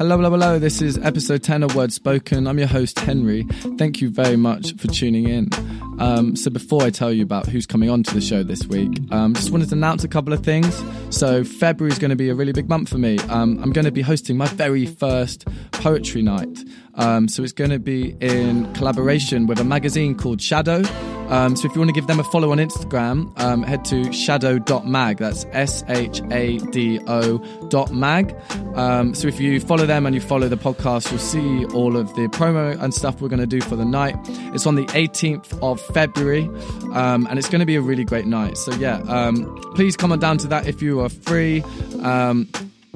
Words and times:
Hello, 0.00 0.16
hello, 0.16 0.30
hello. 0.30 0.58
This 0.58 0.80
is 0.80 0.96
episode 0.96 1.42
10 1.42 1.62
of 1.62 1.76
Words 1.76 1.94
Spoken. 1.94 2.46
I'm 2.46 2.56
your 2.56 2.68
host, 2.68 2.98
Henry. 3.00 3.42
Thank 3.76 4.00
you 4.00 4.08
very 4.08 4.34
much 4.34 4.74
for 4.76 4.88
tuning 4.88 5.28
in. 5.28 5.50
Um, 5.98 6.36
so, 6.36 6.50
before 6.50 6.84
I 6.84 6.88
tell 6.88 7.12
you 7.12 7.22
about 7.22 7.46
who's 7.46 7.66
coming 7.66 7.90
on 7.90 8.02
to 8.04 8.14
the 8.14 8.22
show 8.22 8.42
this 8.42 8.66
week, 8.66 8.98
um, 9.12 9.34
just 9.34 9.50
wanted 9.50 9.68
to 9.68 9.74
announce 9.74 10.02
a 10.02 10.08
couple 10.08 10.32
of 10.32 10.42
things. 10.42 10.82
So, 11.10 11.44
February 11.44 11.92
is 11.92 11.98
going 11.98 12.08
to 12.08 12.16
be 12.16 12.30
a 12.30 12.34
really 12.34 12.52
big 12.52 12.66
month 12.66 12.88
for 12.88 12.96
me. 12.96 13.18
Um, 13.28 13.62
I'm 13.62 13.72
going 13.72 13.84
to 13.84 13.92
be 13.92 14.00
hosting 14.00 14.38
my 14.38 14.46
very 14.46 14.86
first 14.86 15.46
poetry 15.72 16.22
night. 16.22 16.64
Um, 16.94 17.28
so, 17.28 17.42
it's 17.42 17.52
going 17.52 17.68
to 17.68 17.78
be 17.78 18.16
in 18.22 18.72
collaboration 18.72 19.46
with 19.46 19.60
a 19.60 19.64
magazine 19.64 20.14
called 20.14 20.38
Shado. 20.38 21.09
Um, 21.30 21.56
so 21.56 21.66
if 21.66 21.74
you 21.74 21.80
want 21.80 21.88
to 21.88 21.94
give 21.94 22.06
them 22.06 22.18
a 22.18 22.24
follow 22.24 22.50
on 22.52 22.58
Instagram, 22.58 23.38
um, 23.40 23.62
head 23.62 23.84
to 23.86 24.02
shado.mag. 24.02 25.18
That's 25.18 25.46
S 25.52 25.84
H 25.88 26.20
A 26.30 26.58
D 26.58 27.00
O 27.06 27.38
dot 27.68 27.92
mag. 27.92 28.34
Um, 28.74 29.14
so 29.14 29.28
if 29.28 29.40
you 29.40 29.60
follow 29.60 29.86
them 29.86 30.06
and 30.06 30.14
you 30.14 30.20
follow 30.20 30.48
the 30.48 30.56
podcast, 30.56 31.10
you'll 31.10 31.20
see 31.20 31.64
all 31.74 31.96
of 31.96 32.14
the 32.14 32.28
promo 32.28 32.80
and 32.80 32.92
stuff 32.92 33.20
we're 33.20 33.28
going 33.28 33.40
to 33.40 33.46
do 33.46 33.60
for 33.60 33.76
the 33.76 33.84
night. 33.84 34.16
It's 34.54 34.66
on 34.66 34.74
the 34.74 34.86
18th 34.86 35.58
of 35.62 35.80
February, 35.80 36.44
um, 36.92 37.26
and 37.28 37.38
it's 37.38 37.48
going 37.48 37.60
to 37.60 37.66
be 37.66 37.76
a 37.76 37.80
really 37.80 38.04
great 38.04 38.26
night. 38.26 38.58
So 38.58 38.72
yeah, 38.74 38.98
um, 39.08 39.56
please 39.74 39.96
come 39.96 40.12
on 40.12 40.18
down 40.18 40.38
to 40.38 40.48
that 40.48 40.66
if 40.66 40.82
you 40.82 41.00
are 41.00 41.08
free. 41.08 41.62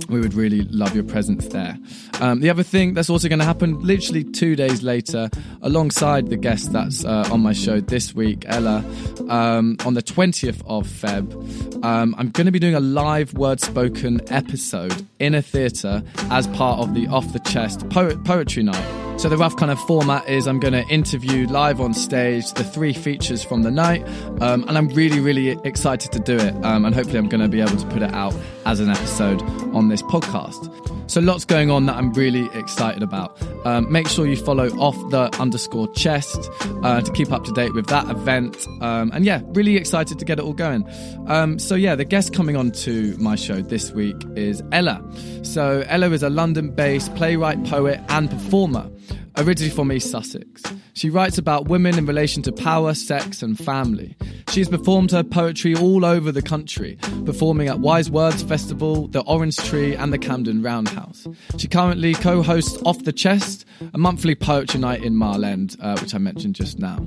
We 0.09 0.21
would 0.21 0.35
really 0.35 0.63
love 0.63 0.95
your 0.95 1.05
presence 1.05 1.47
there. 1.49 1.79
Um, 2.21 2.41
the 2.41 2.51
other 2.51 2.63
thing 2.63 2.95
that's 2.95 3.09
also 3.09 3.29
going 3.29 3.39
to 3.39 3.45
happen 3.45 3.81
literally 3.81 4.25
two 4.25 4.57
days 4.57 4.83
later, 4.83 5.31
alongside 5.63 6.29
the 6.31 6.37
guest 6.37 6.73
that's 6.73 7.05
uh, 7.05 7.29
on 7.31 7.41
my 7.41 7.53
show 7.53 7.81
this 7.81 8.15
week, 8.15 8.45
Ella, 8.47 8.85
um, 9.29 9.77
on 9.85 9.95
the 9.95 10.03
20th 10.03 10.63
of 10.67 10.87
Feb, 10.87 11.85
um, 11.85 12.15
I'm 12.19 12.31
going 12.31 12.47
to 12.47 12.53
be 12.53 12.59
doing 12.59 12.75
a 12.75 12.81
live 12.81 13.35
word 13.35 13.61
spoken 13.61 14.21
episode 14.33 15.07
in 15.19 15.35
a 15.35 15.43
theatre 15.43 16.03
as 16.31 16.47
part 16.49 16.81
of 16.81 16.95
the 16.95 17.07
Off 17.07 17.33
the 17.33 17.41
Chest 17.41 17.89
po- 17.89 18.17
Poetry 18.19 18.63
Night. 18.63 19.04
So 19.17 19.31
the 19.31 19.39
rough 19.39 19.57
kind 19.57 19.71
of 19.71 19.81
format 19.81 20.29
is 20.29 20.47
I'm 20.47 20.61
going 20.61 20.75
to 20.75 20.87
interview 20.89 21.47
live 21.47 21.81
on 21.81 21.95
stage 21.95 22.53
the 22.53 22.65
three 22.65 22.93
features 22.93 23.43
from 23.43 23.63
the 23.63 23.71
night, 23.71 24.07
um, 24.43 24.65
and 24.69 24.77
I'm 24.77 24.89
really, 24.89 25.19
really 25.19 25.51
excited 25.65 26.13
to 26.13 26.19
do 26.19 26.37
it. 26.37 26.55
Um, 26.63 26.85
and 26.85 26.95
hopefully, 26.95 27.19
I'm 27.19 27.29
going 27.29 27.41
to 27.41 27.49
be 27.49 27.61
able 27.61 27.77
to 27.77 27.87
put 27.87 28.03
it 28.03 28.13
out 28.13 28.35
as 28.67 28.81
an 28.81 28.91
episode 28.91 29.41
on 29.75 29.89
this 29.89 30.03
podcast. 30.03 31.04
So 31.07 31.21
lots 31.21 31.45
going 31.45 31.71
on 31.71 31.87
that 31.87 31.97
I'm 31.97 32.13
really 32.13 32.49
excited 32.59 33.03
about. 33.03 33.41
Um, 33.67 33.91
make 33.91 34.09
sure 34.09 34.27
you 34.27 34.37
follow 34.37 34.69
off 34.79 34.97
the 35.11 35.35
underscore 35.41 35.93
chest 35.95 36.51
uh, 36.83 37.01
to 37.01 37.13
keep 37.13 37.31
up 37.33 37.45
to 37.45 37.53
date 37.53 37.75
with 37.75 37.87
that 37.87 38.09
event. 38.11 38.67
Um, 38.81 39.11
and 39.13 39.25
yeah, 39.25 39.43
really 39.49 39.77
excited 39.77 40.19
to 40.19 40.25
get 40.25 40.39
it 40.39 40.45
all 40.45 40.55
going. 40.55 40.89
Um, 41.27 41.59
so 41.59 41.75
yeah, 41.75 41.95
the 41.95 42.05
guest 42.05 42.33
coming 42.33 42.57
on 42.57 42.73
to 42.73 43.17
my 43.19 43.37
show 43.37 43.61
this 43.63 43.93
week 43.93 44.17
is 44.35 44.63
Ella. 44.73 45.03
So 45.43 45.85
Ella 45.89 46.11
is 46.11 46.23
a 46.23 46.31
London-based 46.31 47.15
playwright, 47.15 47.63
poet, 47.65 48.01
and 48.09 48.31
performer 48.31 48.91
originally 49.37 49.75
from 49.75 49.93
East 49.93 50.11
Sussex. 50.11 50.63
She 50.95 51.11
writes 51.11 51.39
about 51.39 51.69
women 51.69 51.99
in 51.99 52.07
relation 52.07 52.43
to 52.43 52.53
power, 52.53 52.95
sex, 52.95 53.43
and 53.43 53.59
family. 53.59 54.17
She 54.51 54.61
has 54.61 54.69
performed 54.69 55.11
her 55.11 55.25
poetry 55.25 55.75
all 55.75 56.05
over 56.05 56.31
the 56.31 56.43
country, 56.43 56.99
performing 57.25 57.69
at 57.69 57.81
Wise 57.81 58.11
Words 58.11 58.43
Festival, 58.43 59.09
the 59.09 59.23
Orange 59.23 59.57
Tree, 59.57 59.97
and 59.97 60.13
the 60.13 60.19
Camden 60.19 60.63
Roundhouse. 60.63 61.27
She 61.59 61.69
currently 61.69 62.15
co 62.15 62.43
hosts 62.43 62.81
Off 62.85 63.03
the 63.05 63.13
Chest, 63.13 63.65
a 63.93 63.99
monthly 63.99 64.35
poetry 64.35 64.81
night 64.81 65.03
in 65.03 65.21
End, 65.23 65.77
uh, 65.81 65.99
which 65.99 66.15
I 66.15 66.19
mentioned 66.19 66.55
just 66.55 66.79
now. 66.79 66.99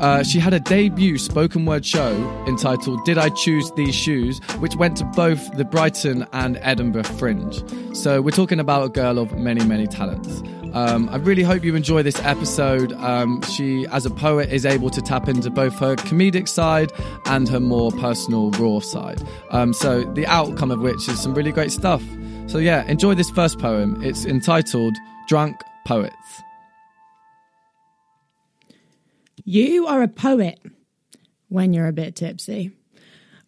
Uh, 0.00 0.22
she 0.22 0.38
had 0.38 0.54
a 0.54 0.60
debut 0.60 1.18
spoken 1.18 1.66
word 1.66 1.84
show 1.84 2.12
entitled 2.46 3.04
Did 3.04 3.18
I 3.18 3.30
Choose 3.30 3.70
These 3.72 3.94
Shoes, 3.94 4.38
which 4.58 4.76
went 4.76 4.96
to 4.98 5.04
both 5.04 5.52
the 5.56 5.64
Brighton 5.64 6.26
and 6.32 6.58
Edinburgh 6.62 7.04
Fringe. 7.04 7.62
So 7.96 8.20
we're 8.22 8.30
talking 8.30 8.60
about 8.60 8.84
a 8.84 8.88
girl 8.88 9.18
of 9.18 9.36
many, 9.36 9.64
many 9.64 9.86
talents. 9.86 10.42
Um, 10.74 11.08
I 11.08 11.16
really 11.16 11.42
hope 11.42 11.64
you 11.64 11.74
enjoy 11.74 12.02
this 12.02 12.20
episode. 12.22 12.92
Um, 12.92 13.42
she, 13.42 13.86
as 13.88 14.06
a 14.06 14.10
poet, 14.10 14.52
is 14.52 14.66
able 14.66 14.90
to 14.90 15.00
tap 15.00 15.28
into 15.28 15.50
both 15.50 15.78
her 15.78 15.96
comedic 15.96 16.46
side 16.46 16.92
and 17.26 17.48
her 17.48 17.60
more 17.60 17.90
personal, 17.92 18.50
raw 18.52 18.80
side. 18.80 19.22
Um, 19.50 19.72
so, 19.72 20.04
the 20.04 20.26
outcome 20.26 20.70
of 20.70 20.80
which 20.80 21.08
is 21.08 21.20
some 21.20 21.34
really 21.34 21.52
great 21.52 21.72
stuff. 21.72 22.02
So, 22.46 22.58
yeah, 22.58 22.84
enjoy 22.84 23.14
this 23.14 23.30
first 23.30 23.58
poem. 23.58 24.02
It's 24.04 24.24
entitled 24.24 24.96
Drunk 25.26 25.64
Poets. 25.84 26.44
You 29.50 29.86
are 29.86 30.02
a 30.02 30.08
poet 30.08 30.60
when 31.48 31.72
you're 31.72 31.86
a 31.86 31.92
bit 31.94 32.16
tipsy. 32.16 32.70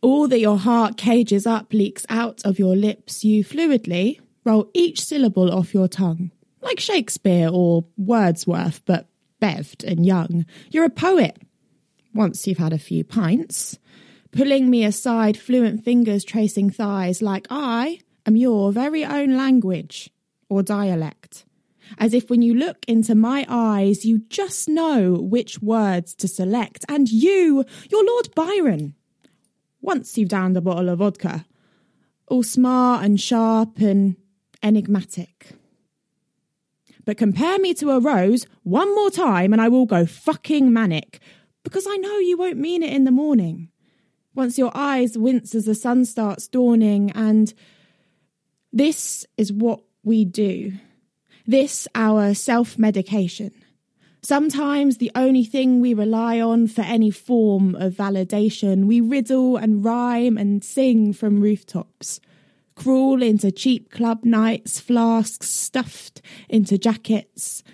All 0.01 0.29
that 0.29 0.41
your 0.41 0.57
heart 0.57 0.97
cages 0.97 1.47
up 1.47 1.75
leaks 1.75 2.07
out 2.09 2.41
of 2.43 2.59
your 2.59 2.75
lips. 2.75 3.23
You 3.23 3.45
fluidly 3.45 4.19
roll 4.43 4.71
each 4.73 5.03
syllable 5.05 5.53
off 5.53 5.75
your 5.75 5.89
tongue 5.89 6.31
like 6.63 6.81
Shakespeare 6.81 7.51
or 7.53 7.85
Wordsworth, 7.99 8.83
but 8.87 9.11
bevved 9.43 9.85
and 9.85 10.07
young. 10.07 10.47
You're 10.71 10.87
a 10.87 10.89
poet. 10.89 11.37
Once 12.15 12.47
you've 12.47 12.57
had 12.57 12.73
a 12.73 12.79
few 12.79 13.05
pints, 13.05 13.79
pulling 14.31 14.71
me 14.71 14.85
aside, 14.85 15.37
fluent 15.37 15.85
fingers 15.85 16.25
tracing 16.25 16.71
thighs, 16.71 17.21
like 17.21 17.47
I 17.51 18.01
am 18.25 18.39
your 18.39 18.73
very 18.73 19.05
own 19.05 19.37
language 19.37 20.09
or 20.49 20.63
dialect. 20.63 21.20
As 21.99 22.15
if 22.15 22.31
when 22.31 22.43
you 22.43 22.55
look 22.55 22.85
into 22.87 23.15
my 23.15 23.45
eyes, 23.49 24.05
you 24.05 24.21
just 24.29 24.69
know 24.69 25.15
which 25.15 25.61
words 25.61 26.15
to 26.17 26.29
select. 26.29 26.85
And 26.89 27.11
you, 27.11 27.65
you're 27.91 28.07
Lord 28.07 28.35
Byron. 28.35 28.95
Once 29.81 30.17
you've 30.19 30.29
downed 30.29 30.57
a 30.57 30.61
bottle 30.61 30.89
of 30.89 30.99
vodka, 30.99 31.47
all 32.29 32.43
smart 32.43 33.05
and 33.05 33.21
sharp 33.21 33.81
and 33.81 34.17
enigmatic. 34.63 35.53
But 37.05 37.17
compare 37.17 37.59
me 37.59 37.75
to 37.75 37.91
a 37.91 38.01
rose 38.01 38.47
one 38.63 38.95
more 38.95 39.11
time 39.11 39.53
and 39.53 39.61
I 39.61 39.69
will 39.69 39.87
go 39.87 40.07
fucking 40.07 40.73
manic. 40.73 41.21
Because 41.63 41.87
I 41.89 41.97
know 41.97 42.19
you 42.19 42.39
won't 42.39 42.57
mean 42.57 42.83
it 42.83 42.93
in 42.93 43.05
the 43.05 43.11
morning. 43.11 43.69
Once 44.35 44.57
your 44.57 44.71
eyes 44.75 45.19
wince 45.19 45.55
as 45.55 45.65
the 45.67 45.75
sun 45.75 46.05
starts 46.05 46.49
dawning, 46.49 47.11
and 47.13 47.53
this 48.73 49.27
is 49.37 49.53
what 49.53 49.81
we 50.03 50.25
do. 50.25 50.73
This, 51.51 51.89
our 51.97 52.33
self 52.33 52.79
medication. 52.79 53.51
Sometimes 54.23 54.99
the 54.99 55.11
only 55.17 55.43
thing 55.43 55.81
we 55.81 55.95
rely 55.95 56.41
on 56.41 56.69
for 56.69 56.83
any 56.83 57.11
form 57.11 57.75
of 57.75 57.95
validation, 57.95 58.85
we 58.85 59.01
riddle 59.01 59.57
and 59.57 59.85
rhyme 59.85 60.39
and 60.39 60.63
sing 60.63 61.13
from 61.13 61.41
rooftops 61.41 62.21
crawl 62.77 63.21
into 63.21 63.51
cheap 63.51 63.91
club 63.91 64.25
nights, 64.25 64.79
flasks 64.79 65.51
stuffed 65.51 66.23
into 66.49 66.79
jackets. 66.79 67.65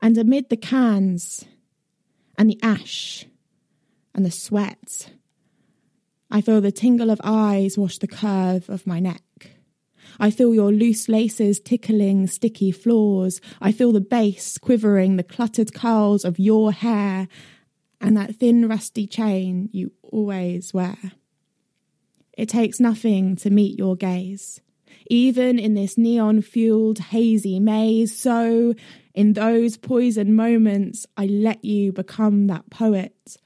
And 0.00 0.16
amid 0.16 0.48
the 0.48 0.56
cans 0.56 1.44
and 2.38 2.48
the 2.48 2.60
ash 2.62 3.26
and 4.14 4.24
the 4.24 4.30
sweat, 4.30 5.10
I 6.30 6.42
feel 6.42 6.60
the 6.60 6.70
tingle 6.70 7.10
of 7.10 7.20
eyes 7.24 7.76
wash 7.76 7.98
the 7.98 8.06
curve 8.06 8.70
of 8.70 8.86
my 8.86 9.00
neck. 9.00 9.25
I 10.18 10.30
feel 10.30 10.54
your 10.54 10.72
loose 10.72 11.08
laces 11.08 11.60
tickling 11.60 12.26
sticky 12.26 12.72
floors. 12.72 13.40
I 13.60 13.72
feel 13.72 13.92
the 13.92 14.00
bass 14.00 14.58
quivering 14.58 15.16
the 15.16 15.22
cluttered 15.22 15.74
curls 15.74 16.24
of 16.24 16.38
your 16.38 16.72
hair 16.72 17.28
and 18.00 18.16
that 18.16 18.36
thin 18.36 18.68
rusty 18.68 19.06
chain 19.06 19.68
you 19.72 19.92
always 20.02 20.74
wear. 20.74 20.98
It 22.36 22.48
takes 22.48 22.80
nothing 22.80 23.36
to 23.36 23.50
meet 23.50 23.78
your 23.78 23.96
gaze. 23.96 24.60
Even 25.08 25.58
in 25.58 25.74
this 25.74 25.96
neon 25.96 26.42
fueled, 26.42 26.98
hazy 26.98 27.60
maze, 27.60 28.16
so 28.18 28.74
in 29.14 29.32
those 29.32 29.76
poison 29.76 30.34
moments, 30.34 31.06
I 31.16 31.26
let 31.26 31.64
you 31.64 31.92
become 31.92 32.48
that 32.48 32.68
poet. 32.70 33.36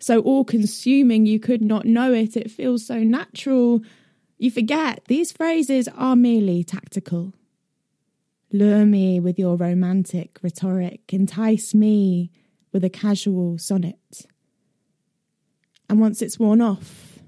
So 0.00 0.20
all 0.20 0.44
consuming, 0.44 1.26
you 1.26 1.38
could 1.38 1.62
not 1.62 1.84
know 1.84 2.12
it. 2.12 2.36
It 2.36 2.50
feels 2.50 2.86
so 2.86 2.98
natural. 3.02 3.82
You 4.38 4.50
forget 4.52 5.02
these 5.08 5.32
phrases 5.32 5.88
are 5.88 6.14
merely 6.14 6.62
tactical. 6.62 7.34
Lure 8.52 8.86
me 8.86 9.20
with 9.20 9.38
your 9.38 9.56
romantic 9.56 10.38
rhetoric, 10.42 11.12
entice 11.12 11.74
me 11.74 12.30
with 12.72 12.84
a 12.84 12.88
casual 12.88 13.58
sonnet. 13.58 14.26
And 15.90 16.00
once 16.00 16.22
it's 16.22 16.38
worn 16.38 16.60
off, 16.60 17.18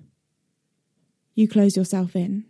you 1.35 1.49
close 1.49 1.77
yourself 1.77 2.15
in. 2.15 2.45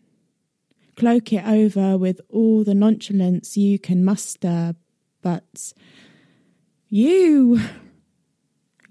Cloak 0.97 1.33
it 1.33 1.47
over 1.47 1.97
with 1.97 2.21
all 2.29 2.63
the 2.63 2.75
nonchalance 2.75 3.57
you 3.57 3.79
can 3.79 4.05
muster, 4.05 4.75
but 5.23 5.73
you. 6.89 7.61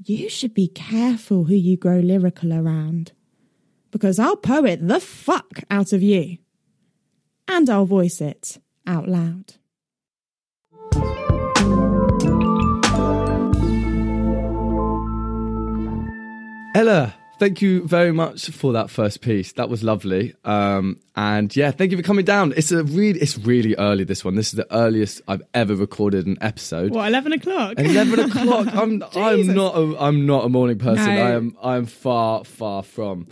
You 0.06 0.30
should 0.30 0.54
be 0.54 0.70
careful 0.70 1.44
who 1.44 1.56
you 1.56 1.78
grow 1.78 2.00
lyrical 2.00 2.54
around, 2.54 3.12
because 3.92 4.20
I'll 4.20 4.36
poet 4.36 4.88
the 4.88 5.00
fuck 5.00 5.62
out 5.70 5.94
of 5.94 6.02
you. 6.04 6.38
And 7.48 7.70
I'll 7.70 7.86
voice 7.86 8.22
it 8.22 8.60
out 8.86 9.08
loud. 9.08 9.56
Ella, 16.76 17.16
thank 17.40 17.62
you 17.62 17.86
very 17.88 18.12
much 18.12 18.52
for 18.52 18.74
that 18.74 18.90
first 18.92 19.22
piece. 19.22 19.54
That 19.54 19.70
was 19.70 19.84
lovely. 19.84 20.36
Um, 20.46 21.00
and 21.16 21.54
yeah, 21.56 21.72
thank 21.72 21.92
you 21.92 21.98
for 21.98 22.04
coming 22.04 22.24
down. 22.24 22.54
It's 22.56 22.72
a 22.72 22.84
really, 22.84 23.20
it's 23.20 23.38
really 23.40 23.76
early. 23.76 24.04
This 24.04 24.24
one. 24.24 24.36
This 24.36 24.50
is 24.50 24.54
the 24.54 24.72
earliest 24.74 25.22
I've 25.28 25.42
ever 25.54 25.76
recorded 25.76 26.28
an 26.28 26.38
episode. 26.42 26.92
What, 26.92 27.08
11 27.08 27.34
o'clock? 27.34 27.74
Eleven 27.80 28.20
o'clock. 28.30 28.68
I'm, 28.74 29.04
I'm 29.16 29.48
not, 29.54 29.76
a, 29.76 29.96
I'm 30.00 30.26
not 30.28 30.46
a 30.46 30.50
morning 30.50 30.78
person. 30.78 31.06
No. 31.16 31.22
I 31.22 31.32
am, 31.32 31.58
I 31.62 31.76
am 31.78 31.86
far, 31.88 32.46
far 32.46 32.84
from. 32.84 33.28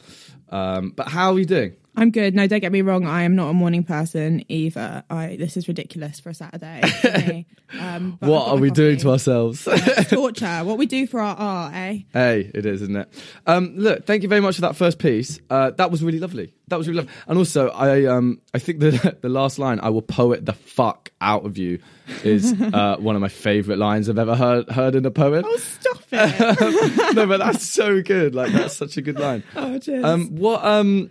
Um, 0.50 0.92
but 0.96 1.10
how 1.10 1.34
are 1.34 1.40
you 1.40 1.46
doing? 1.46 1.76
I'm 1.98 2.12
good. 2.12 2.36
No, 2.36 2.46
don't 2.46 2.60
get 2.60 2.72
me 2.72 2.84
wrong. 2.84 3.08
I 3.08 3.24
am 3.24 3.36
not 3.36 3.50
a 3.50 3.54
morning 3.54 3.84
person 3.84 4.44
either. 4.50 5.04
I 5.10 5.36
this 5.36 5.58
is 5.58 5.68
ridiculous 5.68 6.20
for 6.20 6.30
a 6.30 6.34
Saturday. 6.34 6.82
For. 7.02 7.46
Um, 7.78 8.16
what 8.22 8.48
are 8.48 8.56
we 8.56 8.72
doing 8.72 8.98
to 9.00 9.10
ourselves? 9.10 9.68
Torture. 10.10 10.64
What 10.64 10.78
we 10.78 10.86
do 10.86 11.06
for 11.06 11.20
our 11.20 11.36
art, 11.36 11.74
eh? 11.74 12.00
Hey, 12.14 12.50
it 12.54 12.66
is, 12.66 12.82
isn't 12.82 12.96
it? 12.96 13.10
Um, 13.46 13.74
look, 13.76 14.06
thank 14.06 14.24
you 14.24 14.30
very 14.30 14.40
much 14.40 14.56
for 14.56 14.62
that 14.62 14.78
first 14.78 15.00
piece. 15.00 15.42
Uh, 15.50 15.72
that 15.72 15.92
was 15.92 16.02
really 16.02 16.20
lovely. 16.20 16.54
That 16.70 16.78
was 16.78 16.88
really 16.88 17.00
lovely. 17.00 17.14
And 17.28 17.38
also, 17.38 17.68
I 17.72 18.06
um, 18.06 18.40
I 18.54 18.60
think 18.60 18.80
the 18.80 19.18
the 19.22 19.28
last 19.28 19.60
line, 19.60 19.82
"I 19.82 19.90
will 19.90 20.02
poet 20.02 20.46
the 20.46 20.54
fuck 20.54 21.12
out 21.20 21.46
of 21.46 21.58
you," 21.58 21.80
is 22.24 22.54
uh, 22.62 22.96
one 23.00 23.16
of 23.16 23.22
my 23.22 23.28
favourite 23.28 23.80
lines 23.80 24.08
I've 24.08 24.18
ever 24.18 24.38
heard 24.38 24.70
heard 24.70 24.96
in 24.96 25.06
a 25.06 25.12
poem. 25.12 25.44
Oh, 25.46 25.58
stop 25.58 26.02
it! 26.10 27.16
no, 27.16 27.28
but 27.28 27.40
that's 27.40 27.68
so 27.68 28.02
good. 28.02 28.34
Like 28.34 28.54
that's 28.54 28.78
such 28.78 28.96
a 28.96 29.02
good 29.02 29.20
line. 29.20 29.44
oh, 29.58 29.78
cheers. 29.78 30.06
Um, 30.06 30.38
what 30.38 30.64
um, 30.64 31.10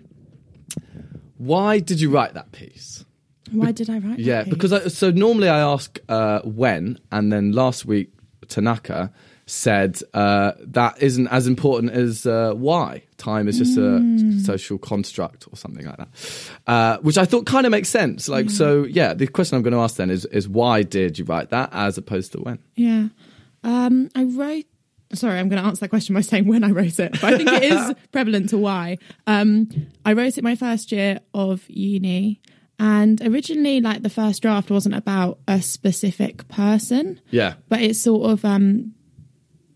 why 1.38 1.78
did 1.80 2.00
you 2.00 2.10
write 2.10 2.34
that 2.34 2.52
piece? 2.52 3.04
Why 3.52 3.70
did 3.72 3.88
I 3.90 3.98
write? 3.98 4.18
Yeah, 4.18 4.42
because 4.44 4.72
I, 4.72 4.88
so 4.88 5.10
normally 5.10 5.48
I 5.48 5.60
ask 5.60 5.98
uh, 6.08 6.40
when, 6.42 6.98
and 7.12 7.32
then 7.32 7.52
last 7.52 7.84
week 7.84 8.10
Tanaka 8.48 9.12
said 9.48 10.00
uh, 10.14 10.52
that 10.60 11.00
isn't 11.00 11.28
as 11.28 11.46
important 11.46 11.92
as 11.92 12.26
uh, 12.26 12.52
why. 12.54 13.02
Time 13.18 13.46
is 13.46 13.58
just 13.58 13.78
Mm. 13.78 14.40
a 14.40 14.44
social 14.44 14.78
construct 14.78 15.46
or 15.50 15.56
something 15.56 15.86
like 15.86 15.96
that, 15.96 16.08
uh, 16.66 16.98
which 16.98 17.16
I 17.16 17.24
thought 17.24 17.46
kind 17.46 17.64
of 17.66 17.70
makes 17.70 17.88
sense. 17.88 18.28
Like, 18.28 18.50
so 18.50 18.82
yeah, 18.84 19.14
the 19.14 19.26
question 19.28 19.56
I'm 19.56 19.62
going 19.62 19.72
to 19.72 19.78
ask 19.80 19.96
then 19.96 20.10
is 20.10 20.24
is 20.26 20.48
why 20.48 20.82
did 20.82 21.18
you 21.18 21.24
write 21.24 21.50
that 21.50 21.68
as 21.72 21.96
opposed 21.96 22.32
to 22.32 22.38
when? 22.40 22.58
Yeah. 22.74 23.08
Um, 23.62 24.10
I 24.16 24.24
wrote. 24.24 24.64
Sorry, 25.12 25.38
I'm 25.38 25.48
going 25.48 25.62
to 25.62 25.66
answer 25.68 25.80
that 25.80 25.88
question 25.88 26.14
by 26.14 26.20
saying 26.20 26.46
when 26.46 26.64
I 26.64 26.70
wrote 26.70 26.98
it, 26.98 27.12
but 27.12 27.24
I 27.24 27.36
think 27.36 27.50
it 27.50 27.62
is 27.72 27.94
prevalent 28.12 28.50
to 28.50 28.58
why. 28.58 28.98
Um, 29.26 29.68
I 30.04 30.12
wrote 30.14 30.36
it 30.36 30.44
my 30.44 30.56
first 30.56 30.90
year 30.92 31.20
of 31.32 31.64
uni, 31.68 32.40
and 32.78 33.20
originally, 33.22 33.80
like 33.80 34.02
the 34.02 34.10
first 34.10 34.42
draft 34.42 34.70
wasn't 34.70 34.96
about 34.96 35.38
a 35.46 35.62
specific 35.62 36.48
person, 36.48 37.20
Yeah, 37.30 37.54
but 37.68 37.80
it 37.80 37.94
sort 37.96 38.30
of 38.30 38.44
um, 38.44 38.94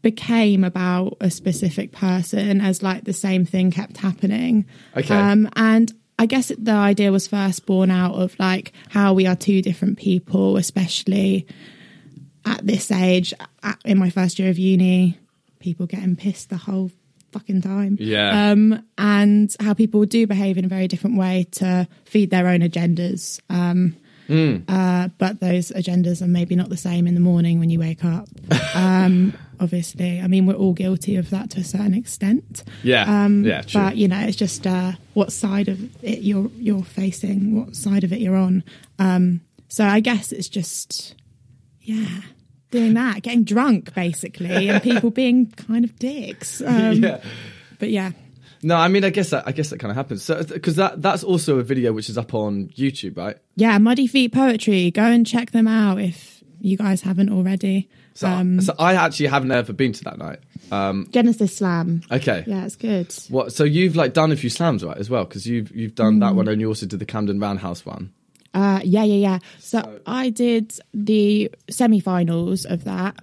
became 0.03 0.65
about 0.65 1.17
a 1.21 1.31
specific 1.31 1.93
person 1.93 2.61
as 2.61 2.83
like 2.83 3.05
the 3.05 3.13
same 3.13 3.45
thing 3.45 3.71
kept 3.71 3.99
happening. 3.99 4.67
Okay. 4.97 5.15
Um, 5.15 5.49
and 5.57 5.93
I 6.19 6.27
guess 6.27 6.53
the 6.59 6.73
idea 6.73 7.13
was 7.13 7.27
first 7.27 7.65
born 7.67 7.91
out 7.91 8.15
of 8.15 8.39
like 8.39 8.73
how 8.91 9.15
we 9.15 9.27
are 9.27 9.37
two 9.37 9.63
different 9.63 9.99
people, 9.99 10.57
especially 10.57 11.47
at 12.45 12.67
this 12.67 12.91
age, 12.91 13.33
in 13.85 13.99
my 13.99 14.11
first 14.11 14.39
year 14.39 14.51
of 14.51 14.59
uni, 14.59 15.19
people 15.59 15.87
getting 15.87 16.17
pissed 16.17 16.51
the 16.51 16.57
whole 16.57 16.91
fucking 17.33 17.61
time. 17.63 17.97
Yeah. 18.01 18.51
Um, 18.51 18.85
and 18.99 19.55
how 19.61 19.75
people 19.75 20.05
do 20.05 20.27
behave 20.27 20.59
in 20.59 20.65
a 20.65 20.69
very 20.69 20.89
different 20.89 21.17
way 21.17 21.47
to 21.53 21.87
feed 22.05 22.31
their 22.31 22.47
own 22.49 22.61
agendas. 22.61 23.41
Um, 23.51 23.97
Mm. 24.29 24.63
uh, 24.69 25.09
but 25.19 25.41
those 25.41 25.73
agendas 25.73 26.23
are 26.23 26.29
maybe 26.29 26.55
not 26.55 26.69
the 26.69 26.77
same 26.77 27.09
in 27.09 27.15
the 27.15 27.21
morning 27.21 27.59
when 27.59 27.69
you 27.69 27.81
wake 27.81 28.05
up. 28.05 28.29
Um, 28.77 29.35
obviously, 29.59 30.21
I 30.21 30.29
mean, 30.29 30.47
we're 30.47 30.55
all 30.55 30.73
guilty 30.73 31.17
of 31.17 31.31
that 31.31 31.51
to 31.51 31.61
a 31.61 31.65
certain 31.65 31.95
extent. 31.95 32.63
yeah, 32.85 33.25
Um, 33.25 33.43
yeah. 33.45 33.63
True. 33.63 33.81
But 33.83 33.97
you 33.97 34.07
know, 34.07 34.21
it's 34.21 34.37
just 34.37 34.65
uh, 34.69 34.93
what 35.15 35.33
side 35.33 35.67
of 35.69 35.81
it 36.05 36.21
you're 36.21 36.49
you're 36.57 36.85
facing, 36.85 37.57
what 37.59 37.75
side 37.75 38.05
of 38.05 38.13
it 38.13 38.21
you're 38.21 38.37
on. 38.37 38.63
Um, 39.01 39.41
so 39.67 39.85
I 39.85 39.99
guess 39.99 40.31
it's 40.31 40.49
just 40.49 41.17
yeah, 41.83 42.21
doing 42.71 42.95
that, 42.95 43.23
getting 43.23 43.45
drunk 43.45 43.95
basically, 43.95 44.69
and 44.69 44.83
people 44.83 45.11
being 45.11 45.51
kind 45.51 45.85
of 45.85 45.97
dicks. 45.99 46.61
Um, 46.67 47.03
yeah. 47.03 47.23
But 47.79 47.91
yeah, 47.91 48.13
No, 48.63 48.77
I 48.77 48.89
mean, 48.89 49.05
I 49.05 49.11
guess 49.11 49.31
that 49.31 49.45
I 49.49 49.53
guess 49.53 49.71
that 49.71 49.79
kind 49.81 49.91
of 49.91 49.97
happens. 49.97 50.23
So, 50.23 50.43
because 50.45 50.77
that 50.77 51.01
that's 51.03 51.25
also 51.25 51.59
a 51.59 51.63
video 51.63 51.93
which 51.93 52.09
is 52.11 52.19
up 52.19 52.35
on 52.35 52.69
YouTube, 52.77 53.17
right? 53.17 53.37
yeah, 53.57 53.79
Muddy 53.79 54.07
Feet 54.07 54.33
Poetry. 54.33 54.91
Go 54.91 55.03
and 55.05 55.27
check 55.27 55.53
them 55.53 55.67
out 55.67 55.99
if 56.01 56.45
you 56.61 56.77
guys 56.77 57.01
haven't 57.01 57.31
already. 57.31 57.89
So, 58.15 58.29
um, 58.29 58.61
so 58.61 58.75
I 58.79 58.95
actually 58.97 59.29
haven't 59.29 59.51
ever 59.51 59.73
been 59.73 59.93
to 59.95 60.05
that 60.05 60.19
night. 60.19 60.41
Um, 60.71 61.09
Genesis 61.11 61.57
Slam. 61.57 62.03
okay. 62.11 62.45
Yeah, 62.47 62.67
it's 62.67 62.77
good. 62.77 63.13
What? 63.31 63.53
So 63.55 63.65
you've 63.65 63.97
like 63.97 64.13
done 64.13 64.31
a 64.31 64.37
few 64.37 64.51
slams, 64.51 64.85
right, 64.85 64.99
as 64.99 65.09
well? 65.09 65.25
Because 65.25 65.47
you've 65.47 65.75
you've 65.75 65.95
done 65.95 66.17
Mm. 66.17 66.21
that 66.21 66.35
one, 66.35 66.47
and 66.49 66.61
you 66.61 66.69
also 66.69 66.85
did 66.87 66.99
the 66.99 67.07
Camden 67.07 67.41
Roundhouse 67.41 67.87
one. 67.87 68.13
Uh, 68.53 68.81
yeah, 68.85 69.05
yeah, 69.05 69.15
yeah. 69.15 69.39
So, 69.59 70.01
I 70.07 70.31
did 70.31 70.73
the 70.93 71.51
semi-finals 71.71 72.65
of 72.65 72.85
that, 72.85 73.17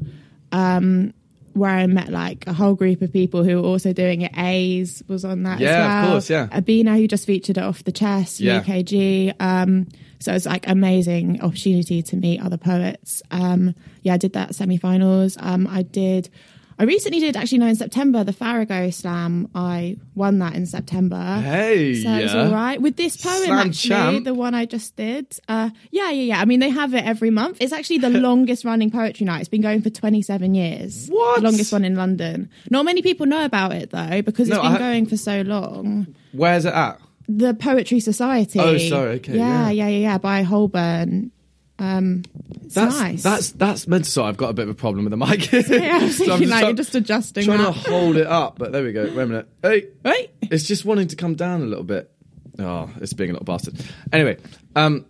um, 0.51 1.13
where 1.53 1.71
I 1.71 1.87
met 1.87 2.09
like 2.09 2.45
a 2.47 2.53
whole 2.53 2.75
group 2.75 3.01
of 3.01 3.11
people 3.11 3.43
who 3.43 3.61
were 3.61 3.67
also 3.67 3.91
doing 3.91 4.21
it. 4.21 4.31
A's 4.37 5.03
was 5.07 5.25
on 5.25 5.43
that 5.43 5.59
Yeah, 5.59 5.69
as 5.69 5.75
of 5.75 6.03
well. 6.03 6.11
course, 6.11 6.29
yeah. 6.29 6.47
Abina, 6.47 6.95
who 6.97 7.07
just 7.07 7.25
featured 7.25 7.57
it 7.57 7.63
off 7.63 7.83
the 7.83 7.91
chest, 7.91 8.39
Yeah. 8.39 8.61
UKG. 8.61 9.33
Um, 9.39 9.87
so 10.19 10.33
it's 10.33 10.45
like 10.45 10.67
amazing 10.67 11.41
opportunity 11.41 12.01
to 12.03 12.15
meet 12.15 12.41
other 12.41 12.57
poets. 12.57 13.21
Um, 13.31 13.73
yeah, 14.03 14.13
I 14.13 14.17
did 14.17 14.33
that 14.33 14.55
semi-finals. 14.55 15.35
Um, 15.39 15.67
I 15.67 15.81
did. 15.81 16.29
I 16.79 16.83
recently 16.83 17.19
did 17.19 17.35
actually 17.35 17.57
no 17.57 17.65
in 17.65 17.75
September 17.75 18.23
the 18.23 18.33
Farrago 18.33 18.89
Slam. 18.91 19.49
I 19.55 19.97
won 20.13 20.37
that 20.39 20.53
in 20.53 20.65
September. 20.67 21.39
Hey, 21.43 21.95
So 22.03 22.09
it 22.11 22.23
was 22.23 22.35
all 22.35 22.51
right 22.51 22.79
with 22.79 22.97
this 22.97 23.17
poem. 23.17 23.43
Slam 23.45 23.67
actually, 23.69 23.89
champ. 23.89 24.25
the 24.25 24.33
one 24.35 24.53
I 24.53 24.65
just 24.65 24.95
did. 24.95 25.25
Uh, 25.47 25.71
yeah, 25.89 26.11
yeah, 26.11 26.21
yeah. 26.35 26.39
I 26.41 26.45
mean, 26.45 26.59
they 26.59 26.69
have 26.69 26.93
it 26.93 27.03
every 27.03 27.31
month. 27.31 27.57
It's 27.61 27.73
actually 27.73 27.97
the 27.97 28.09
longest 28.27 28.63
running 28.63 28.91
poetry 28.91 29.25
night. 29.25 29.39
It's 29.39 29.49
been 29.49 29.61
going 29.61 29.81
for 29.81 29.89
twenty 29.89 30.21
seven 30.21 30.53
years. 30.53 31.07
What? 31.07 31.37
The 31.37 31.45
longest 31.45 31.71
one 31.71 31.83
in 31.83 31.95
London. 31.95 32.49
Not 32.69 32.85
many 32.85 33.01
people 33.01 33.25
know 33.25 33.43
about 33.43 33.71
it 33.73 33.89
though 33.89 34.21
because 34.21 34.47
it's 34.47 34.55
No, 34.55 34.61
been 34.61 34.73
I- 34.73 34.77
going 34.79 35.05
for 35.07 35.17
so 35.17 35.41
long. 35.41 36.15
Where's 36.31 36.65
it 36.65 36.73
at? 36.73 36.99
The 37.27 37.53
Poetry 37.55 37.99
Society. 37.99 38.59
Oh, 38.59 38.77
sorry, 38.77 39.15
okay, 39.15 39.35
yeah. 39.35 39.65
Yeah, 39.65 39.69
yeah, 39.71 39.87
yeah, 39.89 39.97
yeah. 39.97 40.17
By 40.19 40.43
Holborn. 40.43 41.31
Um, 41.79 42.23
it's 42.63 42.73
That's 42.73 42.99
nice. 42.99 43.23
that's 43.23 43.51
that's 43.51 43.87
meant 43.87 44.05
to. 44.05 44.09
Sorry, 44.11 44.29
I've 44.29 44.37
got 44.37 44.49
a 44.49 44.53
bit 44.53 44.63
of 44.63 44.69
a 44.69 44.73
problem 44.73 45.05
with 45.05 45.11
the 45.11 45.17
mic. 45.17 45.51
yeah, 45.69 45.99
I 45.99 46.03
was 46.03 46.17
So 46.17 46.23
I'm 46.23 46.29
thinking 46.39 46.49
like 46.49 46.61
try- 46.61 46.73
just 46.73 46.95
adjusting 46.95 47.45
trying 47.45 47.59
that. 47.59 47.73
to 47.75 47.89
hold 47.89 48.17
it 48.17 48.25
up, 48.27 48.57
but 48.57 48.71
there 48.71 48.83
we 48.83 48.93
go. 48.93 49.03
Wait 49.03 49.17
a 49.17 49.25
minute. 49.27 49.47
Hey, 49.61 49.87
Wait. 50.03 50.31
it's 50.41 50.63
just 50.63 50.85
wanting 50.85 51.07
to 51.09 51.15
come 51.15 51.35
down 51.35 51.61
a 51.61 51.65
little 51.65 51.83
bit. 51.83 52.11
Oh, 52.59 52.89
it's 52.99 53.13
being 53.13 53.29
a 53.29 53.33
little 53.33 53.45
bastard. 53.45 53.75
Anyway, 54.11 54.37
um, 54.75 55.05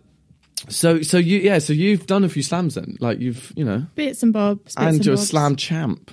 so 0.68 1.00
so 1.00 1.16
you 1.16 1.38
yeah, 1.38 1.58
so 1.58 1.72
you've 1.72 2.06
done 2.06 2.22
a 2.24 2.28
few 2.28 2.42
slams 2.42 2.74
then, 2.74 2.96
like 3.00 3.18
you've 3.18 3.50
you 3.56 3.64
know, 3.64 3.86
Bits 3.94 4.22
and 4.22 4.32
bobs. 4.34 4.74
Bits 4.74 4.76
and 4.76 5.04
you're 5.06 5.14
a 5.14 5.18
slam 5.18 5.56
champ. 5.56 6.10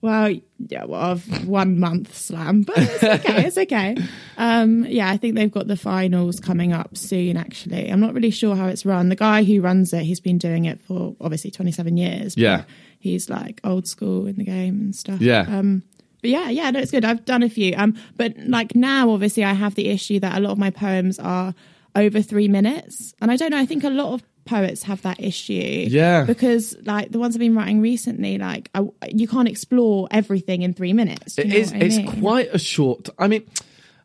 Well, 0.00 0.32
yeah, 0.58 0.84
well, 0.84 1.00
of 1.00 1.48
one 1.48 1.80
month 1.80 2.16
slam, 2.16 2.62
but 2.62 2.78
it's 2.78 3.02
okay. 3.02 3.46
it's 3.46 3.58
okay. 3.66 3.96
Um, 4.36 4.84
yeah, 4.86 5.10
I 5.10 5.16
think 5.16 5.34
they've 5.34 5.50
got 5.50 5.66
the 5.66 5.76
finals 5.76 6.38
coming 6.38 6.72
up 6.72 6.96
soon. 6.96 7.36
Actually, 7.36 7.90
I'm 7.90 7.98
not 7.98 8.14
really 8.14 8.30
sure 8.30 8.54
how 8.54 8.66
it's 8.68 8.86
run. 8.86 9.08
The 9.08 9.16
guy 9.16 9.42
who 9.42 9.60
runs 9.60 9.92
it, 9.92 10.02
he's 10.04 10.20
been 10.20 10.38
doing 10.38 10.66
it 10.66 10.80
for 10.80 11.16
obviously 11.20 11.50
27 11.50 11.96
years. 11.96 12.36
Yeah. 12.36 12.64
he's 13.00 13.28
like 13.28 13.60
old 13.64 13.88
school 13.88 14.26
in 14.26 14.36
the 14.36 14.44
game 14.44 14.80
and 14.80 14.94
stuff. 14.94 15.20
Yeah. 15.20 15.40
Um, 15.48 15.82
but 16.20 16.30
yeah, 16.30 16.48
yeah, 16.48 16.70
no, 16.70 16.80
it's 16.80 16.90
good. 16.90 17.04
I've 17.04 17.24
done 17.24 17.42
a 17.42 17.48
few. 17.48 17.74
Um, 17.76 17.96
but 18.16 18.34
like 18.38 18.74
now, 18.74 19.10
obviously, 19.10 19.44
I 19.44 19.52
have 19.52 19.74
the 19.74 19.88
issue 19.88 20.20
that 20.20 20.36
a 20.36 20.40
lot 20.40 20.52
of 20.52 20.58
my 20.58 20.70
poems 20.70 21.18
are 21.18 21.54
over 21.94 22.22
three 22.22 22.48
minutes, 22.48 23.14
and 23.20 23.30
I 23.30 23.36
don't 23.36 23.50
know. 23.50 23.58
I 23.58 23.66
think 23.66 23.84
a 23.84 23.90
lot 23.90 24.14
of 24.14 24.22
poets 24.48 24.82
have 24.84 25.02
that 25.02 25.20
issue. 25.20 25.52
Yeah. 25.52 26.24
Because 26.24 26.76
like 26.84 27.12
the 27.12 27.18
ones 27.18 27.36
I've 27.36 27.40
been 27.40 27.54
writing 27.54 27.80
recently, 27.80 28.38
like 28.38 28.70
I, 28.74 28.86
you 29.08 29.28
can't 29.28 29.48
explore 29.48 30.08
everything 30.10 30.62
in 30.62 30.72
three 30.72 30.92
minutes. 30.92 31.38
It 31.38 31.52
is. 31.52 31.72
It's 31.72 31.98
mean? 31.98 32.20
quite 32.20 32.48
a 32.52 32.58
short. 32.58 33.08
I 33.18 33.28
mean, 33.28 33.48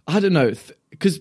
I 0.08 0.20
don't 0.20 0.34
know 0.34 0.54
because 0.90 1.20